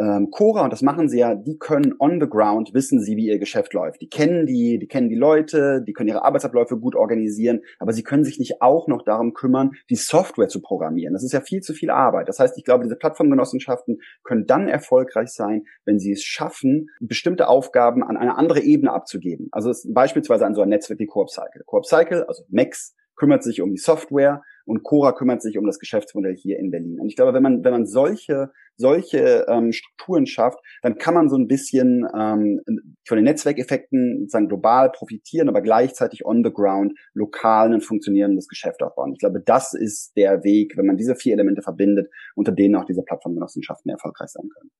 ähm, 0.00 0.30
Cora, 0.30 0.64
und 0.64 0.72
das 0.72 0.80
machen 0.80 1.10
sie 1.10 1.18
ja, 1.18 1.34
die 1.34 1.58
können 1.58 1.94
on 1.98 2.20
the 2.20 2.28
ground, 2.28 2.72
wissen 2.72 3.02
sie, 3.02 3.16
wie 3.16 3.26
ihr 3.26 3.38
Geschäft 3.38 3.74
läuft. 3.74 4.00
Die 4.00 4.08
kennen 4.08 4.46
die, 4.46 4.78
die 4.78 4.86
kennen 4.86 5.10
die 5.10 5.16
Leute, 5.16 5.82
die 5.86 5.92
können 5.92 6.08
ihre 6.08 6.24
Arbeitsabläufe 6.24 6.78
gut 6.78 6.96
organisieren, 6.96 7.60
aber 7.78 7.92
sie 7.92 8.02
können 8.02 8.24
sich 8.24 8.38
nicht 8.38 8.62
auch 8.62 8.88
noch 8.88 9.02
darum 9.02 9.34
kümmern, 9.34 9.72
die 9.90 9.96
Software 9.96 10.48
zu 10.48 10.62
programmieren. 10.62 11.12
Das 11.12 11.22
ist 11.22 11.32
ja 11.32 11.40
viel 11.42 11.60
zu 11.60 11.74
viel 11.74 11.90
Arbeit. 11.90 12.28
Das 12.28 12.38
heißt, 12.38 12.56
ich 12.56 12.64
glaube, 12.64 12.84
diese 12.84 12.96
Plattformgenossenschaften 12.96 13.98
können 14.24 14.46
dann 14.46 14.68
erfolgreich 14.68 15.28
sein, 15.28 15.64
wenn 15.84 15.98
sie 15.98 16.12
es 16.12 16.22
schaffen, 16.22 16.88
bestimmte 17.00 17.48
Aufgaben 17.48 18.02
an 18.02 18.16
eine 18.16 18.38
andere 18.38 18.60
Ebene 18.60 18.92
abzugeben. 18.92 19.48
Also 19.52 19.70
beispielsweise 19.92 20.46
an 20.46 20.54
so 20.54 20.62
ein 20.62 20.70
Netzwerk 20.70 20.98
wie 20.98 21.06
Coop 21.06 21.28
Cycle. 21.28 21.62
Coop 21.66 21.84
Cycle, 21.84 22.24
also 22.26 22.44
Max, 22.48 22.94
kümmert 23.16 23.42
sich 23.42 23.60
um 23.60 23.70
die 23.70 23.76
Software 23.76 24.42
und 24.66 24.82
Cora 24.82 25.12
kümmert 25.12 25.42
sich 25.42 25.58
um 25.58 25.66
das 25.66 25.78
Geschäftsmodell 25.78 26.36
hier 26.36 26.58
in 26.58 26.70
Berlin. 26.70 27.00
Und 27.00 27.08
ich 27.08 27.16
glaube, 27.16 27.34
wenn 27.34 27.42
man, 27.42 27.64
wenn 27.64 27.72
man 27.72 27.86
solche, 27.86 28.50
solche 28.76 29.46
ähm, 29.48 29.72
Strukturen 29.72 30.26
schafft, 30.26 30.58
dann 30.82 30.98
kann 30.98 31.14
man 31.14 31.28
so 31.28 31.36
ein 31.36 31.46
bisschen 31.46 32.06
ähm, 32.14 32.60
von 33.06 33.16
den 33.16 33.24
Netzwerkeffekten 33.24 34.20
sozusagen 34.20 34.48
global 34.48 34.90
profitieren, 34.90 35.48
aber 35.48 35.60
gleichzeitig 35.60 36.24
on 36.24 36.44
the 36.44 36.52
ground 36.52 36.92
lokal 37.14 37.72
ein 37.72 37.80
funktionierendes 37.80 38.48
Geschäft 38.48 38.82
aufbauen. 38.82 39.12
Ich 39.12 39.18
glaube, 39.18 39.40
das 39.44 39.74
ist 39.74 40.16
der 40.16 40.44
Weg, 40.44 40.76
wenn 40.76 40.86
man 40.86 40.96
diese 40.96 41.14
vier 41.14 41.34
Elemente 41.34 41.62
verbindet, 41.62 42.08
unter 42.34 42.52
denen 42.52 42.76
auch 42.76 42.84
diese 42.84 43.02
Plattformgenossenschaften 43.02 43.90
erfolgreich 43.90 44.30
sein 44.30 44.48
können. 44.48 44.70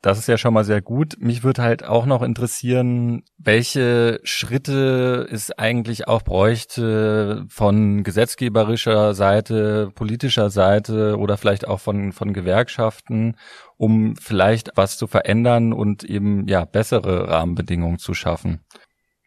Das 0.00 0.16
ist 0.16 0.28
ja 0.28 0.38
schon 0.38 0.54
mal 0.54 0.64
sehr 0.64 0.80
gut. 0.80 1.16
Mich 1.18 1.42
würde 1.42 1.62
halt 1.62 1.84
auch 1.84 2.06
noch 2.06 2.22
interessieren, 2.22 3.24
welche 3.36 4.20
Schritte 4.22 5.26
es 5.28 5.50
eigentlich 5.50 6.06
auch 6.06 6.22
bräuchte 6.22 7.44
von 7.48 8.04
gesetzgeberischer 8.04 9.14
Seite, 9.14 9.90
politischer 9.96 10.50
Seite 10.50 11.16
oder 11.18 11.36
vielleicht 11.36 11.66
auch 11.66 11.80
von, 11.80 12.12
von 12.12 12.32
Gewerkschaften, 12.32 13.36
um 13.76 14.14
vielleicht 14.14 14.70
was 14.76 14.98
zu 14.98 15.08
verändern 15.08 15.72
und 15.72 16.04
eben 16.04 16.46
ja 16.46 16.64
bessere 16.64 17.28
Rahmenbedingungen 17.28 17.98
zu 17.98 18.14
schaffen. 18.14 18.64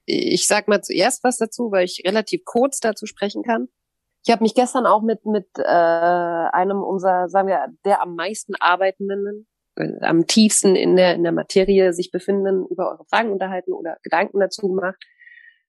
Ich 0.05 0.47
sag 0.47 0.69
mal 0.69 0.81
zuerst 0.81 1.25
was 1.25 1.37
dazu, 1.37 1.69
weil 1.71 1.83
ich 1.83 2.03
relativ 2.05 2.45
kurz 2.45 2.79
dazu 2.79 3.05
sprechen 3.05 3.43
kann. 3.43 3.67
Ich 4.23 4.31
habe 4.31 4.43
mich 4.43 4.55
gestern 4.55 4.85
auch 4.85 5.01
mit 5.01 5.25
mit 5.25 5.47
äh, 5.57 5.63
einem 5.63 6.81
unserer, 6.81 7.27
sagen 7.27 7.49
wir, 7.49 7.67
der 7.83 8.01
am 8.01 8.15
meisten 8.15 8.55
arbeitenden 8.55 9.47
am 9.75 10.27
tiefsten 10.27 10.75
in 10.75 10.95
der, 10.95 11.15
in 11.15 11.23
der 11.23 11.31
Materie 11.31 11.93
sich 11.93 12.11
befinden, 12.11 12.65
über 12.69 12.91
eure 12.91 13.05
Fragen 13.05 13.31
unterhalten 13.31 13.73
oder 13.73 13.97
Gedanken 14.03 14.39
dazu 14.39 14.67
gemacht. 14.67 14.97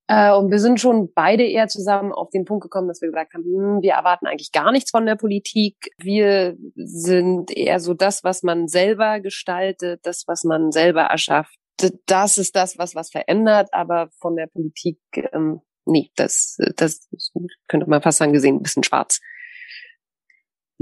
Äh, 0.08 0.32
und 0.32 0.50
wir 0.50 0.58
sind 0.58 0.80
schon 0.80 1.12
beide 1.14 1.44
eher 1.44 1.68
zusammen 1.68 2.12
auf 2.12 2.30
den 2.30 2.44
Punkt 2.44 2.62
gekommen, 2.62 2.88
dass 2.88 3.00
wir 3.00 3.08
gesagt 3.08 3.34
haben, 3.34 3.44
hm, 3.44 3.82
wir 3.82 3.92
erwarten 3.92 4.26
eigentlich 4.26 4.52
gar 4.52 4.72
nichts 4.72 4.90
von 4.90 5.06
der 5.06 5.16
Politik. 5.16 5.76
Wir 5.98 6.56
sind 6.74 7.56
eher 7.56 7.80
so 7.80 7.94
das, 7.94 8.24
was 8.24 8.42
man 8.42 8.68
selber 8.68 9.20
gestaltet, 9.20 10.00
das, 10.04 10.24
was 10.26 10.44
man 10.44 10.72
selber 10.72 11.02
erschafft. 11.02 11.56
Das 12.06 12.38
ist 12.38 12.54
das, 12.56 12.78
was 12.78 12.94
was 12.94 13.10
verändert, 13.10 13.68
aber 13.72 14.08
von 14.20 14.36
der 14.36 14.46
Politik, 14.46 14.98
ähm, 15.32 15.62
nee, 15.84 16.10
das, 16.16 16.58
das 16.76 17.08
könnte 17.68 17.88
man 17.88 18.02
fast 18.02 18.18
sagen, 18.18 18.32
gesehen, 18.32 18.56
ein 18.56 18.62
bisschen 18.62 18.84
schwarz. 18.84 19.20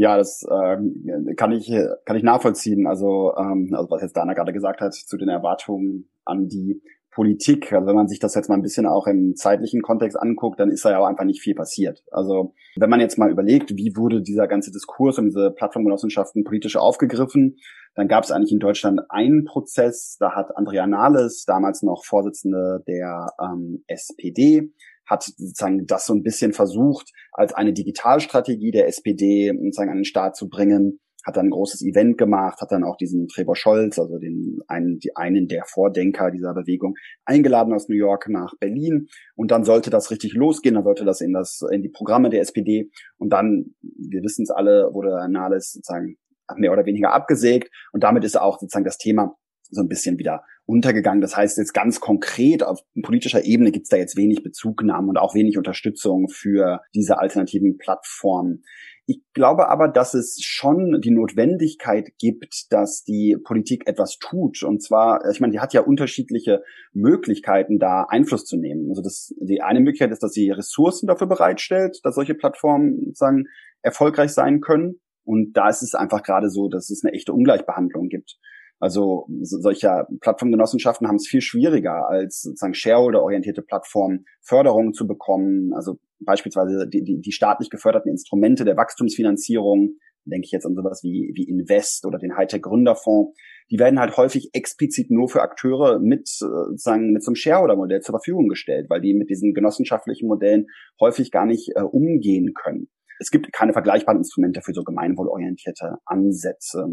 Ja, 0.00 0.16
das 0.16 0.46
ähm, 0.50 1.34
kann 1.36 1.52
ich 1.52 1.70
kann 2.06 2.16
ich 2.16 2.22
nachvollziehen. 2.22 2.86
Also, 2.86 3.34
ähm, 3.36 3.68
also 3.74 3.90
was 3.90 4.00
jetzt 4.00 4.16
Dana 4.16 4.32
gerade 4.32 4.54
gesagt 4.54 4.80
hat 4.80 4.94
zu 4.94 5.18
den 5.18 5.28
Erwartungen 5.28 6.08
an 6.24 6.48
die 6.48 6.80
Politik. 7.10 7.70
Also 7.74 7.86
wenn 7.86 7.96
man 7.96 8.08
sich 8.08 8.18
das 8.18 8.34
jetzt 8.34 8.48
mal 8.48 8.54
ein 8.54 8.62
bisschen 8.62 8.86
auch 8.86 9.06
im 9.06 9.36
zeitlichen 9.36 9.82
Kontext 9.82 10.18
anguckt, 10.18 10.58
dann 10.58 10.70
ist 10.70 10.86
da 10.86 10.92
ja 10.92 11.00
auch 11.00 11.06
einfach 11.06 11.26
nicht 11.26 11.42
viel 11.42 11.54
passiert. 11.54 12.02
Also 12.10 12.54
wenn 12.76 12.88
man 12.88 13.00
jetzt 13.00 13.18
mal 13.18 13.30
überlegt, 13.30 13.76
wie 13.76 13.92
wurde 13.94 14.22
dieser 14.22 14.48
ganze 14.48 14.70
Diskurs 14.70 15.18
um 15.18 15.26
diese 15.26 15.50
Plattformgenossenschaften 15.50 16.44
politisch 16.44 16.78
aufgegriffen, 16.78 17.58
dann 17.94 18.08
gab 18.08 18.24
es 18.24 18.30
eigentlich 18.30 18.52
in 18.52 18.58
Deutschland 18.58 19.02
einen 19.10 19.44
Prozess. 19.44 20.16
Da 20.18 20.34
hat 20.34 20.56
Andrea 20.56 20.86
Nahles, 20.86 21.44
damals 21.44 21.82
noch 21.82 22.06
Vorsitzende 22.06 22.82
der 22.88 23.26
ähm, 23.38 23.84
SPD, 23.86 24.72
hat 25.06 25.24
sozusagen 25.24 25.86
das 25.86 26.06
so 26.06 26.14
ein 26.14 26.22
bisschen 26.22 26.52
versucht, 26.52 27.10
als 27.32 27.52
eine 27.52 27.72
Digitalstrategie 27.72 28.70
der 28.70 28.86
SPD 28.88 29.52
sozusagen 29.56 29.90
an 29.90 29.98
den 29.98 30.04
Start 30.04 30.36
zu 30.36 30.48
bringen, 30.48 31.00
hat 31.26 31.36
dann 31.36 31.46
ein 31.46 31.50
großes 31.50 31.82
Event 31.82 32.18
gemacht, 32.18 32.60
hat 32.60 32.72
dann 32.72 32.84
auch 32.84 32.96
diesen 32.96 33.28
Trevor 33.28 33.56
Scholz, 33.56 33.98
also 33.98 34.18
den 34.18 34.58
einen, 34.68 34.98
die 34.98 35.16
einen 35.16 35.48
der 35.48 35.64
Vordenker 35.66 36.30
dieser 36.30 36.54
Bewegung, 36.54 36.94
eingeladen 37.24 37.74
aus 37.74 37.88
New 37.88 37.96
York 37.96 38.28
nach 38.28 38.54
Berlin. 38.58 39.06
Und 39.34 39.50
dann 39.50 39.64
sollte 39.64 39.90
das 39.90 40.10
richtig 40.10 40.34
losgehen, 40.34 40.74
dann 40.74 40.84
sollte 40.84 41.04
das 41.04 41.20
in 41.20 41.32
das, 41.32 41.60
in 41.70 41.82
die 41.82 41.90
Programme 41.90 42.30
der 42.30 42.40
SPD. 42.40 42.90
Und 43.18 43.30
dann, 43.30 43.74
wir 43.82 44.22
wissen 44.22 44.42
es 44.42 44.50
alle, 44.50 44.90
wurde 44.92 45.28
Nahles 45.30 45.72
sozusagen 45.72 46.16
mehr 46.56 46.72
oder 46.72 46.86
weniger 46.86 47.12
abgesägt. 47.12 47.70
Und 47.92 48.02
damit 48.02 48.24
ist 48.24 48.40
auch 48.40 48.58
sozusagen 48.58 48.84
das 48.84 48.98
Thema 48.98 49.36
so 49.70 49.82
ein 49.82 49.88
bisschen 49.88 50.18
wieder 50.18 50.42
untergegangen. 50.70 51.20
Das 51.20 51.36
heißt 51.36 51.58
jetzt 51.58 51.74
ganz 51.74 52.00
konkret 52.00 52.62
auf 52.62 52.80
politischer 53.02 53.44
Ebene 53.44 53.72
gibt 53.72 53.84
es 53.84 53.88
da 53.90 53.96
jetzt 53.96 54.16
wenig 54.16 54.42
Bezugnahmen 54.42 55.10
und 55.10 55.16
auch 55.16 55.34
wenig 55.34 55.58
Unterstützung 55.58 56.28
für 56.28 56.80
diese 56.94 57.18
alternativen 57.18 57.76
Plattformen. 57.76 58.62
Ich 59.06 59.20
glaube 59.34 59.68
aber, 59.68 59.88
dass 59.88 60.14
es 60.14 60.38
schon 60.40 61.00
die 61.02 61.10
Notwendigkeit 61.10 62.10
gibt, 62.18 62.72
dass 62.72 63.02
die 63.02 63.36
Politik 63.42 63.88
etwas 63.88 64.18
tut. 64.18 64.62
Und 64.62 64.84
zwar, 64.84 65.28
ich 65.28 65.40
meine, 65.40 65.52
die 65.52 65.58
hat 65.58 65.74
ja 65.74 65.80
unterschiedliche 65.80 66.62
Möglichkeiten, 66.92 67.80
da 67.80 68.06
Einfluss 68.08 68.44
zu 68.44 68.56
nehmen. 68.56 68.88
Also 68.88 69.02
das, 69.02 69.34
die 69.40 69.62
eine 69.62 69.80
Möglichkeit 69.80 70.12
ist, 70.12 70.22
dass 70.22 70.32
sie 70.32 70.52
Ressourcen 70.52 71.08
dafür 71.08 71.26
bereitstellt, 71.26 71.98
dass 72.04 72.14
solche 72.14 72.36
Plattformen 72.36 73.06
sozusagen 73.06 73.46
erfolgreich 73.82 74.30
sein 74.30 74.60
können. 74.60 75.00
Und 75.24 75.54
da 75.54 75.68
ist 75.68 75.82
es 75.82 75.94
einfach 75.94 76.22
gerade 76.22 76.48
so, 76.48 76.68
dass 76.68 76.88
es 76.90 77.02
eine 77.04 77.12
echte 77.12 77.32
Ungleichbehandlung 77.32 78.08
gibt. 78.08 78.38
Also 78.80 79.26
solcher 79.42 80.08
Plattformgenossenschaften 80.22 81.06
haben 81.06 81.16
es 81.16 81.28
viel 81.28 81.42
schwieriger 81.42 82.08
als 82.08 82.40
sozusagen 82.40 82.72
Shareholder-orientierte 82.72 83.60
Plattformen 83.60 84.24
Förderungen 84.40 84.94
zu 84.94 85.06
bekommen. 85.06 85.74
Also 85.74 85.98
beispielsweise 86.18 86.88
die, 86.88 87.04
die, 87.04 87.20
die 87.20 87.32
staatlich 87.32 87.68
geförderten 87.68 88.10
Instrumente 88.10 88.64
der 88.64 88.78
Wachstumsfinanzierung, 88.78 89.98
denke 90.24 90.46
ich 90.46 90.52
jetzt 90.52 90.64
an 90.64 90.74
sowas 90.74 91.00
wie, 91.02 91.30
wie 91.34 91.44
Invest 91.44 92.06
oder 92.06 92.18
den 92.18 92.36
Hightech 92.36 92.62
Gründerfonds, 92.62 93.38
die 93.70 93.78
werden 93.78 94.00
halt 94.00 94.16
häufig 94.16 94.48
explizit 94.54 95.10
nur 95.10 95.28
für 95.28 95.42
Akteure 95.42 95.98
mit 96.00 96.26
sozusagen 96.28 97.12
mit 97.12 97.22
so 97.22 97.30
einem 97.30 97.36
Shareholder-Modell 97.36 98.00
zur 98.00 98.14
Verfügung 98.14 98.48
gestellt, 98.48 98.86
weil 98.88 99.02
die 99.02 99.12
mit 99.12 99.28
diesen 99.28 99.52
genossenschaftlichen 99.52 100.26
Modellen 100.26 100.66
häufig 100.98 101.30
gar 101.30 101.44
nicht 101.44 101.72
äh, 101.76 101.82
umgehen 101.82 102.54
können 102.54 102.88
es 103.20 103.30
gibt 103.30 103.52
keine 103.52 103.74
vergleichbaren 103.74 104.18
Instrumente 104.18 104.62
für 104.62 104.72
so 104.72 104.82
gemeinwohlorientierte 104.82 105.98
Ansätze. 106.06 106.86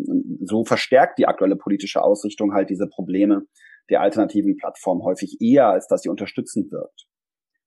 So 0.43 0.65
verstärkt 0.65 1.17
die 1.17 1.25
aktuelle 1.25 1.55
politische 1.55 2.03
Ausrichtung 2.03 2.53
halt 2.53 2.69
diese 2.69 2.87
Probleme 2.87 3.43
der 3.89 4.01
alternativen 4.01 4.57
Plattform 4.57 5.03
häufig 5.03 5.37
eher, 5.39 5.69
als 5.69 5.87
dass 5.87 6.01
sie 6.01 6.09
unterstützend 6.09 6.69
wirkt. 6.69 7.05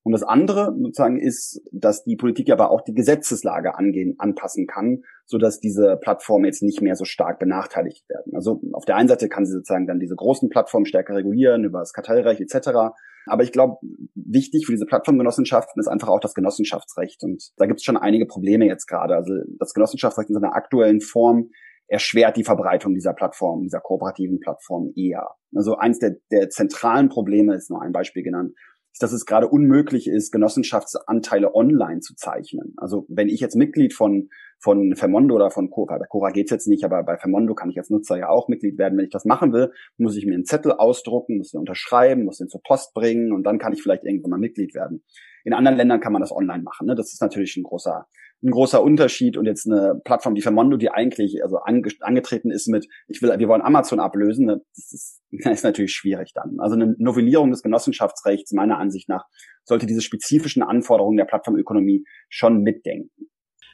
Und 0.02 0.12
das 0.12 0.22
andere 0.22 0.74
sozusagen 0.78 1.18
ist, 1.18 1.62
dass 1.72 2.04
die 2.04 2.16
Politik 2.16 2.50
aber 2.50 2.70
auch 2.70 2.82
die 2.82 2.94
Gesetzeslage 2.94 3.76
angehen, 3.76 4.16
anpassen 4.18 4.66
kann, 4.66 5.02
so 5.30 5.38
dass 5.38 5.60
diese 5.60 5.96
Plattformen 5.96 6.44
jetzt 6.44 6.62
nicht 6.62 6.82
mehr 6.82 6.96
so 6.96 7.04
stark 7.04 7.38
benachteiligt 7.38 8.08
werden. 8.08 8.34
Also 8.34 8.60
auf 8.72 8.84
der 8.84 8.96
einen 8.96 9.08
Seite 9.08 9.28
kann 9.28 9.46
sie 9.46 9.52
sozusagen 9.52 9.86
dann 9.86 10.00
diese 10.00 10.16
großen 10.16 10.48
Plattformen 10.48 10.86
stärker 10.86 11.14
regulieren 11.14 11.62
über 11.62 11.78
das 11.78 11.92
Kartellrecht 11.92 12.40
etc. 12.40 12.90
Aber 13.26 13.42
ich 13.44 13.52
glaube, 13.52 13.76
wichtig 14.14 14.66
für 14.66 14.72
diese 14.72 14.86
Plattformgenossenschaften 14.86 15.78
ist 15.78 15.86
einfach 15.86 16.08
auch 16.08 16.18
das 16.18 16.34
Genossenschaftsrecht. 16.34 17.22
Und 17.22 17.52
da 17.58 17.66
gibt 17.66 17.78
es 17.78 17.84
schon 17.84 17.96
einige 17.96 18.26
Probleme 18.26 18.66
jetzt 18.66 18.86
gerade. 18.86 19.14
Also 19.14 19.32
das 19.60 19.72
Genossenschaftsrecht 19.72 20.30
in 20.30 20.34
seiner 20.34 20.56
aktuellen 20.56 21.00
Form 21.00 21.50
erschwert 21.86 22.36
die 22.36 22.44
Verbreitung 22.44 22.94
dieser 22.94 23.12
Plattform, 23.12 23.62
dieser 23.62 23.80
kooperativen 23.80 24.40
Plattform 24.40 24.92
eher. 24.96 25.28
Also 25.54 25.76
eins 25.76 26.00
der, 26.00 26.16
der 26.32 26.48
zentralen 26.48 27.08
Probleme 27.08 27.54
ist 27.54 27.70
nur 27.70 27.82
ein 27.82 27.92
Beispiel 27.92 28.24
genannt, 28.24 28.52
ist, 28.92 29.02
dass 29.02 29.12
es 29.12 29.26
gerade 29.26 29.48
unmöglich 29.48 30.08
ist, 30.08 30.32
Genossenschaftsanteile 30.32 31.54
online 31.54 32.00
zu 32.00 32.14
zeichnen. 32.14 32.74
Also 32.76 33.06
wenn 33.08 33.28
ich 33.28 33.40
jetzt 33.40 33.56
Mitglied 33.56 33.94
von 33.94 34.28
von 34.60 34.94
Fermondo 34.94 35.34
oder 35.34 35.50
von 35.50 35.70
Cora, 35.70 35.96
bei 35.98 36.04
Cora 36.06 36.30
geht's 36.30 36.50
jetzt 36.50 36.68
nicht, 36.68 36.84
aber 36.84 37.02
bei 37.02 37.16
Fermondo 37.16 37.54
kann 37.54 37.70
ich 37.70 37.78
als 37.78 37.88
Nutzer 37.88 38.18
ja 38.18 38.28
auch 38.28 38.48
Mitglied 38.48 38.76
werden. 38.76 38.98
Wenn 38.98 39.06
ich 39.06 39.10
das 39.10 39.24
machen 39.24 39.52
will, 39.54 39.72
muss 39.96 40.16
ich 40.16 40.26
mir 40.26 40.34
einen 40.34 40.44
Zettel 40.44 40.72
ausdrucken, 40.72 41.38
muss 41.38 41.50
den 41.50 41.60
unterschreiben, 41.60 42.24
muss 42.24 42.38
den 42.38 42.48
zur 42.48 42.62
Post 42.62 42.92
bringen 42.92 43.32
und 43.32 43.42
dann 43.44 43.58
kann 43.58 43.72
ich 43.72 43.82
vielleicht 43.82 44.04
irgendwann 44.04 44.32
mal 44.32 44.38
Mitglied 44.38 44.74
werden. 44.74 45.02
In 45.44 45.54
anderen 45.54 45.78
Ländern 45.78 46.00
kann 46.00 46.12
man 46.12 46.20
das 46.20 46.30
online 46.30 46.62
machen. 46.62 46.86
Ne? 46.86 46.94
Das 46.94 47.12
ist 47.12 47.22
natürlich 47.22 47.56
ein 47.56 47.62
großer, 47.62 48.06
ein 48.42 48.50
großer 48.50 48.82
Unterschied. 48.82 49.36
Und 49.36 49.46
jetzt 49.46 49.66
eine 49.66 50.00
Plattform 50.04 50.34
wie 50.34 50.42
Fermondo, 50.42 50.76
die 50.76 50.90
eigentlich 50.90 51.42
also 51.42 51.58
ange 51.58 51.88
angetreten 52.00 52.50
ist 52.50 52.68
mit, 52.68 52.86
ich 53.08 53.20
will, 53.22 53.38
wir 53.38 53.48
wollen 53.48 53.62
Amazon 53.62 54.00
ablösen, 54.00 54.46
ne? 54.46 54.62
das 54.74 54.92
ist, 54.92 55.20
das 55.44 55.58
ist 55.58 55.64
natürlich 55.64 55.92
schwierig 55.92 56.32
dann. 56.34 56.58
Also 56.58 56.76
eine 56.76 56.94
Novellierung 56.98 57.50
des 57.50 57.62
Genossenschaftsrechts 57.62 58.52
meiner 58.52 58.78
Ansicht 58.78 59.08
nach 59.08 59.24
sollte 59.64 59.86
diese 59.86 60.00
spezifischen 60.00 60.62
Anforderungen 60.62 61.16
der 61.16 61.26
Plattformökonomie 61.26 62.04
schon 62.28 62.62
mitdenken. 62.62 63.29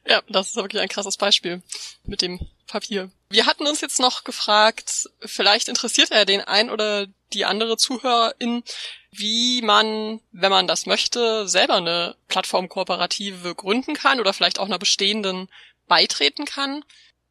Ja, 0.09 0.23
das 0.29 0.49
ist 0.49 0.57
wirklich 0.57 0.81
ein 0.81 0.89
krasses 0.89 1.17
Beispiel 1.17 1.63
mit 2.05 2.23
dem 2.23 2.41
Papier. 2.67 3.11
Wir 3.29 3.47
hatten 3.47 3.67
uns 3.67 3.81
jetzt 3.81 3.99
noch 3.99 4.25
gefragt, 4.25 5.09
vielleicht 5.21 5.69
interessiert 5.69 6.11
er 6.11 6.25
den 6.25 6.41
ein 6.43 6.71
oder 6.71 7.07
die 7.33 7.45
andere 7.45 7.77
Zuhörerin, 7.77 8.63
wie 9.11 9.63
man, 9.63 10.21
wenn 10.31 10.51
man 10.51 10.69
das 10.69 10.87
möchte, 10.87 11.49
selber 11.49 11.77
eine 11.77 12.17
Plattformkooperative 12.29 13.55
gründen 13.55 13.95
kann 13.95 14.21
oder 14.21 14.33
vielleicht 14.33 14.59
auch 14.59 14.67
einer 14.67 14.79
bestehenden 14.79 15.49
beitreten 15.89 16.45
kann. 16.45 16.85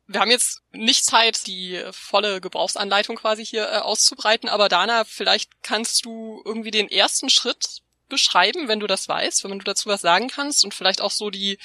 Wir 0.08 0.20
haben 0.20 0.32
jetzt 0.32 0.62
nicht 0.72 1.06
Zeit, 1.06 1.48
die 1.48 1.82
volle 1.92 2.42
Gebrauchsanleitung 2.42 3.16
quasi 3.16 3.46
hier 3.46 3.68
äh, 3.68 3.78
auszubreiten, 3.78 4.50
aber 4.50 4.70
Dana, 4.70 5.04
vielleicht 5.04 5.64
kannst 5.64 6.06
du 6.06 6.42
irgendwie 6.46 6.72
den 6.72 6.90
ersten 6.90 7.30
Schritt 7.30 7.82
beschreiben, 8.08 8.68
wenn 8.68 8.80
du 8.80 8.88
das 8.88 9.08
weißt, 9.08 9.44
wenn 9.46 9.58
du 9.58 9.66
dazu 9.66 9.90
was 9.90 10.02
sagen 10.02 10.28
kannst 10.28 10.64
und 10.64 10.74
vielleicht 10.74 11.02
auch 11.02 11.12
so 11.12 11.32
die 11.32 11.58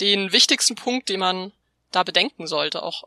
den 0.00 0.32
wichtigsten 0.32 0.74
Punkt, 0.74 1.08
den 1.08 1.20
man 1.20 1.52
da 1.90 2.02
bedenken 2.02 2.46
sollte, 2.46 2.82
auch? 2.82 3.04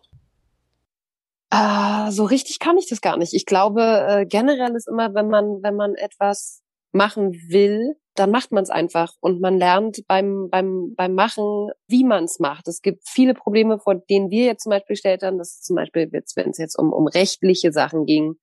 Ah, 1.52 2.12
so 2.12 2.26
richtig 2.26 2.60
kann 2.60 2.78
ich 2.78 2.88
das 2.88 3.02
gar 3.02 3.18
nicht. 3.18 3.34
Ich 3.34 3.46
glaube, 3.46 3.82
äh, 4.08 4.26
generell 4.26 4.76
ist 4.76 4.88
immer, 4.88 5.14
wenn 5.16 5.30
man, 5.30 5.64
wenn 5.64 5.76
man 5.76 5.96
etwas 5.96 6.62
machen 6.92 7.34
will, 7.50 7.96
dann 8.16 8.32
macht 8.32 8.52
man 8.52 8.64
es 8.64 8.70
einfach 8.70 9.14
und 9.22 9.40
man 9.42 9.58
lernt 9.58 10.06
beim, 10.08 10.50
beim, 10.50 10.94
beim 10.96 11.14
Machen, 11.14 11.70
wie 11.88 12.04
man 12.04 12.26
es 12.26 12.40
macht. 12.40 12.68
Es 12.68 12.82
gibt 12.82 13.08
viele 13.08 13.34
Probleme, 13.34 13.80
vor 13.80 13.96
denen 13.96 14.30
wir 14.30 14.46
jetzt 14.46 14.64
zum 14.64 14.72
Beispiel 14.72 14.96
gestellt 14.96 15.24
haben. 15.24 15.38
Das 15.38 15.52
ist 15.52 15.66
zum 15.66 15.76
Beispiel, 15.76 16.12
wenn 16.12 16.50
es 16.50 16.58
jetzt 16.58 16.78
um, 16.78 16.92
um 16.92 17.08
rechtliche 17.08 17.72
Sachen 17.72 18.06
ging, 18.06 18.36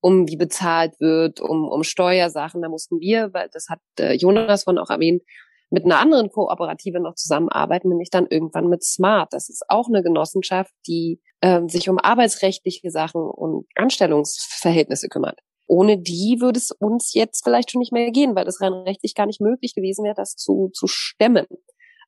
um 0.00 0.26
wie 0.28 0.36
bezahlt 0.36 0.98
wird, 1.00 1.40
um, 1.40 1.68
um 1.68 1.84
Steuersachen, 1.84 2.62
da 2.62 2.68
mussten 2.68 3.00
wir, 3.00 3.32
weil 3.34 3.48
das 3.52 3.68
hat 3.68 3.80
äh, 3.98 4.14
Jonas 4.14 4.64
von 4.64 4.78
auch 4.78 4.90
erwähnt, 4.90 5.22
mit 5.70 5.84
einer 5.84 5.98
anderen 5.98 6.30
Kooperative 6.30 7.00
noch 7.00 7.14
zusammenarbeiten, 7.14 7.88
nämlich 7.88 8.10
dann 8.10 8.26
irgendwann 8.26 8.68
mit 8.68 8.82
Smart. 8.82 9.32
Das 9.32 9.48
ist 9.48 9.64
auch 9.68 9.88
eine 9.88 10.02
Genossenschaft, 10.02 10.72
die 10.86 11.20
äh, 11.40 11.60
sich 11.68 11.88
um 11.88 11.98
arbeitsrechtliche 11.98 12.90
Sachen 12.90 13.22
und 13.22 13.66
Anstellungsverhältnisse 13.74 15.08
kümmert. 15.08 15.40
Ohne 15.66 15.98
die 15.98 16.38
würde 16.40 16.58
es 16.58 16.70
uns 16.70 17.12
jetzt 17.12 17.44
vielleicht 17.44 17.70
schon 17.70 17.80
nicht 17.80 17.92
mehr 17.92 18.10
gehen, 18.10 18.34
weil 18.34 18.46
es 18.46 18.60
rein 18.60 18.72
rechtlich 18.72 19.14
gar 19.14 19.26
nicht 19.26 19.40
möglich 19.40 19.74
gewesen 19.74 20.04
wäre, 20.04 20.14
das 20.14 20.34
zu, 20.34 20.70
zu 20.72 20.86
stemmen. 20.86 21.46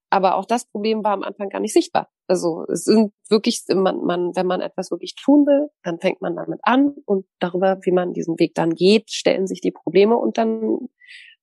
Aber 0.08 0.36
auch 0.36 0.46
das 0.46 0.64
Problem 0.64 1.04
war 1.04 1.12
am 1.12 1.22
Anfang 1.22 1.50
gar 1.50 1.60
nicht 1.60 1.72
sichtbar. 1.72 2.08
Also 2.26 2.64
es 2.68 2.84
sind 2.84 3.12
wirklich, 3.28 3.62
man, 3.68 4.02
man, 4.02 4.34
wenn 4.34 4.46
man 4.46 4.60
etwas 4.60 4.90
wirklich 4.90 5.14
tun 5.14 5.46
will, 5.46 5.68
dann 5.84 6.00
fängt 6.00 6.20
man 6.20 6.34
damit 6.34 6.58
an 6.62 6.94
und 7.04 7.26
darüber, 7.38 7.78
wie 7.82 7.92
man 7.92 8.12
diesen 8.12 8.38
Weg 8.40 8.54
dann 8.54 8.74
geht, 8.74 9.10
stellen 9.10 9.46
sich 9.46 9.60
die 9.60 9.70
Probleme 9.70 10.16
und 10.16 10.36
dann 10.36 10.88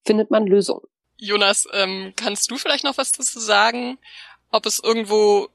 findet 0.05 0.31
man 0.31 0.45
Lösungen. 0.47 0.83
Jonas, 1.17 1.67
ähm, 1.73 2.13
kannst 2.15 2.51
du 2.51 2.57
vielleicht 2.57 2.83
noch 2.83 2.97
was 2.97 3.11
dazu 3.11 3.39
sagen, 3.39 3.97
ob 4.51 4.65
es 4.65 4.79
irgendwo 4.79 5.49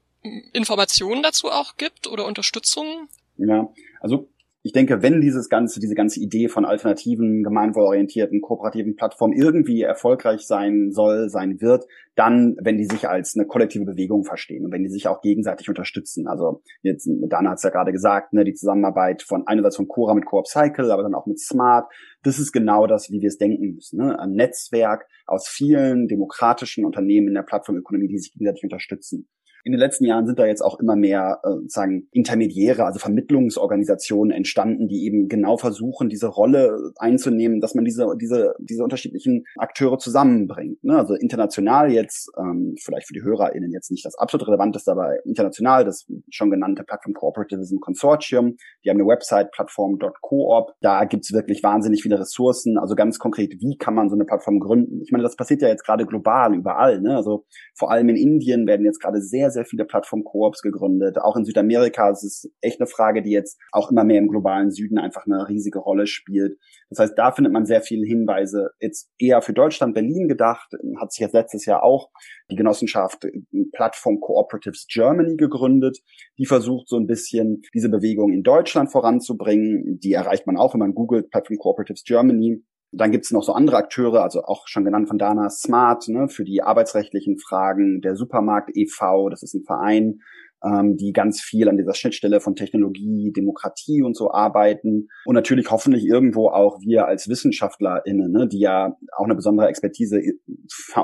Informationen 0.53 1.23
dazu 1.23 1.51
auch 1.51 1.77
gibt 1.77 2.07
oder 2.07 2.25
Unterstützung? 2.25 3.09
Ja, 3.37 3.67
also 3.99 4.29
ich 4.65 4.71
denke, 4.71 5.01
wenn 5.01 5.19
dieses 5.19 5.49
ganze, 5.49 5.81
diese 5.81 5.93
ganze 5.93 6.21
Idee 6.21 6.47
von 6.47 6.63
alternativen, 6.63 7.43
gemeinwohlorientierten, 7.43 8.39
kooperativen 8.39 8.95
Plattformen 8.95 9.33
irgendwie 9.33 9.81
erfolgreich 9.81 10.47
sein 10.47 10.91
soll, 10.91 11.27
sein 11.29 11.59
wird, 11.59 11.85
dann, 12.15 12.55
wenn 12.61 12.77
die 12.77 12.85
sich 12.85 13.09
als 13.09 13.35
eine 13.35 13.45
kollektive 13.45 13.83
Bewegung 13.83 14.23
verstehen 14.23 14.65
und 14.65 14.71
wenn 14.71 14.83
die 14.83 14.89
sich 14.89 15.09
auch 15.09 15.19
gegenseitig 15.21 15.67
unterstützen. 15.67 16.27
Also 16.27 16.61
jetzt, 16.81 17.09
Dana 17.27 17.49
hat 17.49 17.57
es 17.57 17.63
ja 17.63 17.71
gerade 17.71 17.91
gesagt, 17.91 18.31
ne, 18.31 18.45
die 18.45 18.53
Zusammenarbeit 18.53 19.21
von 19.21 19.45
einerseits 19.47 19.75
von 19.75 19.89
Cora 19.89 20.13
mit 20.13 20.25
Coop 20.25 20.47
Cycle, 20.47 20.91
aber 20.91 21.03
dann 21.03 21.13
auch 21.13 21.25
mit 21.25 21.41
Smart, 21.41 21.91
das 22.23 22.39
ist 22.39 22.53
genau 22.53 22.87
das, 22.87 23.11
wie 23.11 23.19
wir 23.19 23.27
es 23.27 23.37
denken 23.37 23.73
müssen. 23.75 23.97
Ne? 23.97 24.17
Ein 24.17 24.31
Netzwerk 24.31 25.07
aus 25.25 25.49
vielen 25.49 26.07
demokratischen 26.07 26.85
Unternehmen 26.85 27.27
in 27.27 27.33
der 27.33 27.43
Plattformökonomie, 27.43 28.07
die 28.07 28.17
sich 28.17 28.31
gegenseitig 28.31 28.63
unterstützen. 28.63 29.27
In 29.63 29.71
den 29.71 29.79
letzten 29.79 30.05
Jahren 30.05 30.25
sind 30.25 30.39
da 30.39 30.45
jetzt 30.45 30.61
auch 30.61 30.79
immer 30.79 30.95
mehr 30.95 31.39
äh, 31.43 31.49
sozusagen 31.49 32.07
Intermediäre, 32.11 32.85
also 32.85 32.99
Vermittlungsorganisationen 32.99 34.31
entstanden, 34.31 34.87
die 34.87 35.05
eben 35.05 35.29
genau 35.29 35.57
versuchen, 35.57 36.09
diese 36.09 36.27
Rolle 36.27 36.91
einzunehmen, 36.97 37.61
dass 37.61 37.73
man 37.73 37.85
diese, 37.85 38.07
diese, 38.19 38.55
diese 38.59 38.83
unterschiedlichen 38.83 39.45
Akteure 39.57 39.97
zusammenbringt. 39.99 40.83
Ne? 40.83 40.97
Also 40.97 41.15
international 41.15 41.91
jetzt, 41.91 42.29
ähm, 42.37 42.75
vielleicht 42.77 43.07
für 43.07 43.13
die 43.13 43.23
HörerInnen 43.23 43.71
jetzt 43.71 43.89
nicht 43.89 44.05
das 44.05 44.15
absolut 44.15 44.47
relevanteste, 44.47 44.91
aber 44.91 45.25
international 45.25 45.85
das 45.85 46.05
schon 46.29 46.51
genannte 46.51 46.83
Plattform 46.83 47.13
Cooperativism 47.13 47.79
Consortium. 47.79 48.57
Die 48.83 48.89
haben 48.89 48.97
eine 48.97 49.07
Website, 49.07 49.51
plattform.coop. 49.51 50.73
Da 50.81 51.05
gibt's 51.05 51.31
wirklich 51.31 51.63
wahnsinnig 51.63 52.03
viele 52.03 52.19
Ressourcen. 52.19 52.77
Also 52.77 52.95
ganz 52.95 53.17
konkret, 53.17 53.53
wie 53.61 53.77
kann 53.77 53.95
man 53.95 54.09
so 54.09 54.15
eine 54.15 54.25
Plattform 54.25 54.59
gründen? 54.59 55.01
Ich 55.01 55.11
meine, 55.11 55.23
das 55.23 55.37
passiert 55.37 55.61
ja 55.61 55.69
jetzt 55.69 55.85
gerade 55.85 56.05
global 56.05 56.53
überall. 56.53 56.99
Ne? 56.99 57.15
Also 57.15 57.45
vor 57.73 57.91
allem 57.91 58.09
in 58.09 58.17
Indien 58.17 58.67
werden 58.67 58.85
jetzt 58.85 58.99
gerade 58.99 59.21
sehr, 59.21 59.51
sehr 59.53 59.65
viele 59.65 59.85
Plattform-Koops 59.85 60.61
gegründet. 60.61 61.17
Auch 61.19 61.35
in 61.37 61.45
Südamerika 61.45 62.09
ist 62.09 62.23
es 62.23 62.51
echt 62.61 62.81
eine 62.81 62.87
Frage, 62.87 63.21
die 63.21 63.31
jetzt 63.31 63.59
auch 63.71 63.91
immer 63.91 64.03
mehr 64.03 64.19
im 64.19 64.27
globalen 64.27 64.71
Süden 64.71 64.97
einfach 64.97 65.25
eine 65.25 65.47
riesige 65.47 65.79
Rolle 65.79 66.07
spielt. 66.07 66.57
Das 66.89 66.99
heißt, 66.99 67.13
da 67.17 67.31
findet 67.31 67.53
man 67.53 67.65
sehr 67.65 67.81
viele 67.81 68.05
Hinweise. 68.05 68.71
Jetzt 68.79 69.09
eher 69.17 69.41
für 69.41 69.53
Deutschland, 69.53 69.93
Berlin 69.93 70.27
gedacht, 70.27 70.73
hat 70.99 71.11
sich 71.11 71.21
jetzt 71.21 71.33
letztes 71.33 71.65
Jahr 71.65 71.83
auch 71.83 72.09
die 72.51 72.55
Genossenschaft 72.55 73.27
Plattform 73.73 74.19
Cooperatives 74.19 74.87
Germany 74.91 75.37
gegründet. 75.37 75.99
Die 76.37 76.45
versucht 76.45 76.87
so 76.87 76.97
ein 76.97 77.07
bisschen 77.07 77.61
diese 77.73 77.89
Bewegung 77.89 78.33
in 78.33 78.43
Deutschland 78.43 78.91
voranzubringen. 78.91 79.99
Die 79.99 80.13
erreicht 80.13 80.47
man 80.47 80.57
auch, 80.57 80.73
wenn 80.73 80.79
man 80.79 80.93
googelt 80.93 81.29
Plattform 81.29 81.57
Cooperatives 81.57 82.03
Germany. 82.03 82.63
Dann 82.95 83.11
gibt 83.11 83.25
es 83.25 83.31
noch 83.31 83.43
so 83.43 83.53
andere 83.53 83.77
Akteure, 83.77 84.21
also 84.21 84.43
auch 84.43 84.67
schon 84.67 84.85
genannt 84.85 85.07
von 85.07 85.17
Dana 85.17 85.49
Smart, 85.49 86.07
ne, 86.07 86.29
für 86.29 86.43
die 86.43 86.61
arbeitsrechtlichen 86.61 87.39
Fragen, 87.39 88.01
der 88.01 88.15
Supermarkt 88.15 88.69
e.V., 88.75 89.29
das 89.29 89.41
ist 89.41 89.55
ein 89.55 89.63
Verein, 89.63 90.21
ähm, 90.63 90.95
die 90.97 91.11
ganz 91.11 91.41
viel 91.41 91.69
an 91.69 91.77
dieser 91.77 91.93
Schnittstelle 91.93 92.39
von 92.39 92.55
Technologie, 92.55 93.31
Demokratie 93.35 94.01
und 94.01 94.15
so 94.15 94.31
arbeiten. 94.31 95.07
Und 95.25 95.35
natürlich 95.35 95.71
hoffentlich 95.71 96.05
irgendwo 96.05 96.49
auch 96.49 96.79
wir 96.81 97.07
als 97.07 97.27
WissenschaftlerInnen, 97.27 98.31
ne, 98.31 98.47
die 98.47 98.59
ja 98.59 98.95
auch 99.17 99.25
eine 99.25 99.35
besondere 99.35 99.67
Expertise, 99.67 100.21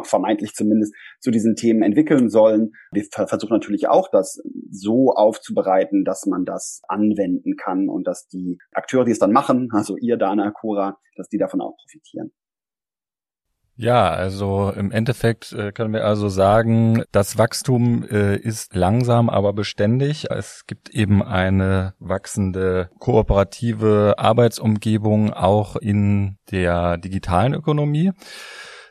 vermeintlich 0.04 0.54
zumindest, 0.54 0.94
zu 1.20 1.32
diesen 1.32 1.56
Themen 1.56 1.82
entwickeln 1.82 2.30
sollen. 2.30 2.72
Wir 2.92 3.04
versuchen 3.12 3.54
natürlich 3.54 3.88
auch, 3.88 4.10
das 4.12 4.42
so 4.72 5.12
aufzubereiten, 5.12 6.04
dass 6.04 6.26
man 6.26 6.46
das 6.46 6.82
anwenden 6.88 7.56
kann 7.56 7.90
und 7.90 8.08
dass 8.08 8.28
die 8.28 8.58
Akteure, 8.72 9.06
die 9.06 9.12
es 9.12 9.20
dann 9.20 9.32
machen, 9.32 9.70
also 9.72 9.98
ihr, 9.98 10.18
Dana, 10.18 10.52
Cura, 10.52 10.98
dass 11.16 11.28
die 11.28 11.38
davon 11.38 11.62
auch 11.62 11.76
profitieren. 11.78 12.32
Ja, 13.82 14.10
also 14.10 14.74
im 14.76 14.92
Endeffekt 14.92 15.54
äh, 15.54 15.72
können 15.72 15.94
wir 15.94 16.04
also 16.04 16.28
sagen, 16.28 17.04
das 17.14 17.38
Wachstum 17.38 18.04
äh, 18.12 18.36
ist 18.36 18.76
langsam, 18.76 19.30
aber 19.30 19.54
beständig. 19.54 20.30
Es 20.30 20.66
gibt 20.68 20.90
eben 20.90 21.24
eine 21.24 21.94
wachsende 21.98 22.90
kooperative 23.00 24.16
Arbeitsumgebung 24.18 25.32
auch 25.32 25.78
in 25.78 26.36
der 26.52 26.98
digitalen 26.98 27.54
Ökonomie. 27.54 28.12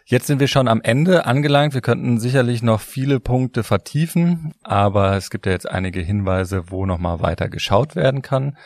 Jetzt 0.06 0.26
sind 0.26 0.40
wir 0.40 0.48
schon 0.48 0.68
am 0.68 0.80
Ende 0.80 1.26
angelangt. 1.26 1.74
Wir 1.74 1.82
könnten 1.82 2.18
sicherlich 2.18 2.62
noch 2.62 2.80
viele 2.80 3.20
Punkte 3.20 3.64
vertiefen, 3.64 4.54
aber 4.62 5.16
es 5.18 5.28
gibt 5.28 5.44
ja 5.44 5.52
jetzt 5.52 5.68
einige 5.68 6.00
Hinweise, 6.00 6.70
wo 6.70 6.86
nochmal 6.86 7.20
weiter 7.20 7.50
geschaut 7.50 7.94
werden 7.94 8.22
kann. 8.22 8.56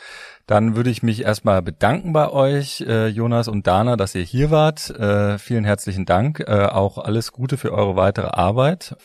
Dann 0.46 0.76
würde 0.76 0.90
ich 0.90 1.02
mich 1.02 1.22
erstmal 1.22 1.62
bedanken 1.62 2.12
bei 2.12 2.28
euch, 2.28 2.82
äh, 2.82 3.06
Jonas 3.06 3.48
und 3.48 3.66
Dana, 3.66 3.96
dass 3.96 4.14
ihr 4.14 4.22
hier 4.22 4.50
wart. 4.50 4.90
Äh, 4.90 5.38
vielen 5.38 5.64
herzlichen 5.64 6.04
Dank. 6.04 6.40
Äh, 6.40 6.66
auch 6.66 6.98
alles 6.98 7.32
Gute 7.32 7.56
für 7.56 7.72
eure 7.72 7.96
weitere 7.96 8.28
Arbeit. 8.28 8.96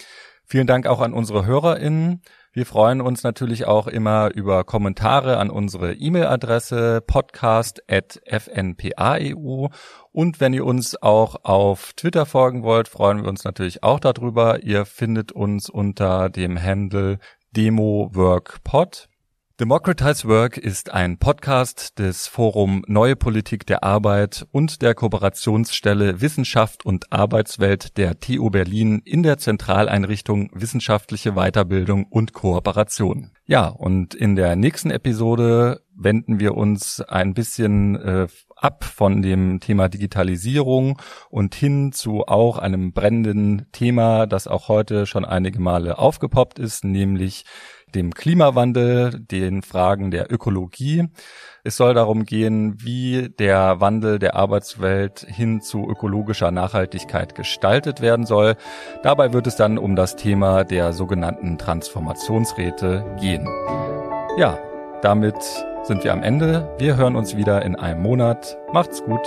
Vielen 0.45 0.67
Dank 0.67 0.87
auch 0.87 0.99
an 1.01 1.13
unsere 1.13 1.45
HörerInnen. 1.45 2.21
Wir 2.53 2.65
freuen 2.65 3.01
uns 3.01 3.21
natürlich 3.21 3.67
auch 3.67 3.85
immer 3.85 4.33
über 4.33 4.63
Kommentare 4.63 5.37
an 5.37 5.51
unsere 5.51 5.93
E-Mail-Adresse 5.93 7.03
podcast.fnpaeu. 7.05 9.67
Und 10.11 10.39
wenn 10.39 10.53
ihr 10.53 10.65
uns 10.65 10.99
auch 10.99 11.43
auf 11.43 11.93
Twitter 11.93 12.25
folgen 12.25 12.63
wollt, 12.63 12.87
freuen 12.87 13.21
wir 13.21 13.29
uns 13.29 13.43
natürlich 13.43 13.83
auch 13.83 13.99
darüber. 13.99 14.63
Ihr 14.63 14.85
findet 14.85 15.31
uns 15.31 15.69
unter 15.69 16.29
dem 16.29 16.59
Handle 16.59 17.19
DemoWorkPod. 17.55 19.07
Democratize 19.59 20.27
Work 20.27 20.57
ist 20.57 20.93
ein 20.93 21.17
Podcast 21.17 21.97
des 21.97 22.27
Forum 22.27 22.83
Neue 22.85 23.15
Politik 23.15 23.65
der 23.65 23.83
Arbeit 23.83 24.45
und 24.51 24.83
der 24.83 24.93
Kooperationsstelle 24.93 26.21
Wissenschaft 26.21 26.85
und 26.85 27.11
Arbeitswelt 27.11 27.97
der 27.97 28.19
TU 28.19 28.51
Berlin 28.51 29.01
in 29.03 29.23
der 29.23 29.39
Zentraleinrichtung 29.39 30.51
Wissenschaftliche 30.53 31.31
Weiterbildung 31.31 32.05
und 32.05 32.33
Kooperation. 32.33 33.31
Ja, 33.47 33.69
und 33.69 34.13
in 34.13 34.35
der 34.35 34.55
nächsten 34.55 34.91
Episode 34.91 35.81
wenden 35.95 36.39
wir 36.39 36.53
uns 36.53 37.01
ein 37.01 37.33
bisschen 37.33 37.95
äh, 37.95 38.27
ab 38.55 38.83
von 38.83 39.23
dem 39.23 39.59
Thema 39.59 39.89
Digitalisierung 39.89 41.01
und 41.31 41.55
hin 41.55 41.93
zu 41.93 42.27
auch 42.27 42.59
einem 42.59 42.93
brennenden 42.93 43.65
Thema, 43.71 44.27
das 44.27 44.47
auch 44.47 44.67
heute 44.67 45.07
schon 45.07 45.25
einige 45.25 45.59
Male 45.59 45.97
aufgepoppt 45.97 46.59
ist, 46.59 46.83
nämlich 46.83 47.45
dem 47.95 48.13
Klimawandel, 48.13 49.19
den 49.19 49.61
Fragen 49.61 50.11
der 50.11 50.31
Ökologie. 50.31 51.07
Es 51.63 51.77
soll 51.77 51.93
darum 51.93 52.25
gehen, 52.25 52.75
wie 52.81 53.29
der 53.29 53.79
Wandel 53.81 54.19
der 54.19 54.35
Arbeitswelt 54.35 55.25
hin 55.27 55.61
zu 55.61 55.89
ökologischer 55.89 56.51
Nachhaltigkeit 56.51 57.35
gestaltet 57.35 58.01
werden 58.01 58.25
soll. 58.25 58.55
Dabei 59.03 59.33
wird 59.33 59.47
es 59.47 59.55
dann 59.55 59.77
um 59.77 59.95
das 59.95 60.15
Thema 60.15 60.63
der 60.63 60.93
sogenannten 60.93 61.57
Transformationsräte 61.57 63.03
gehen. 63.19 63.47
Ja, 64.37 64.59
damit 65.01 65.35
sind 65.83 66.03
wir 66.03 66.13
am 66.13 66.23
Ende. 66.23 66.73
Wir 66.77 66.97
hören 66.97 67.15
uns 67.15 67.35
wieder 67.35 67.63
in 67.63 67.75
einem 67.75 68.01
Monat. 68.01 68.57
Macht's 68.73 69.03
gut. 69.03 69.25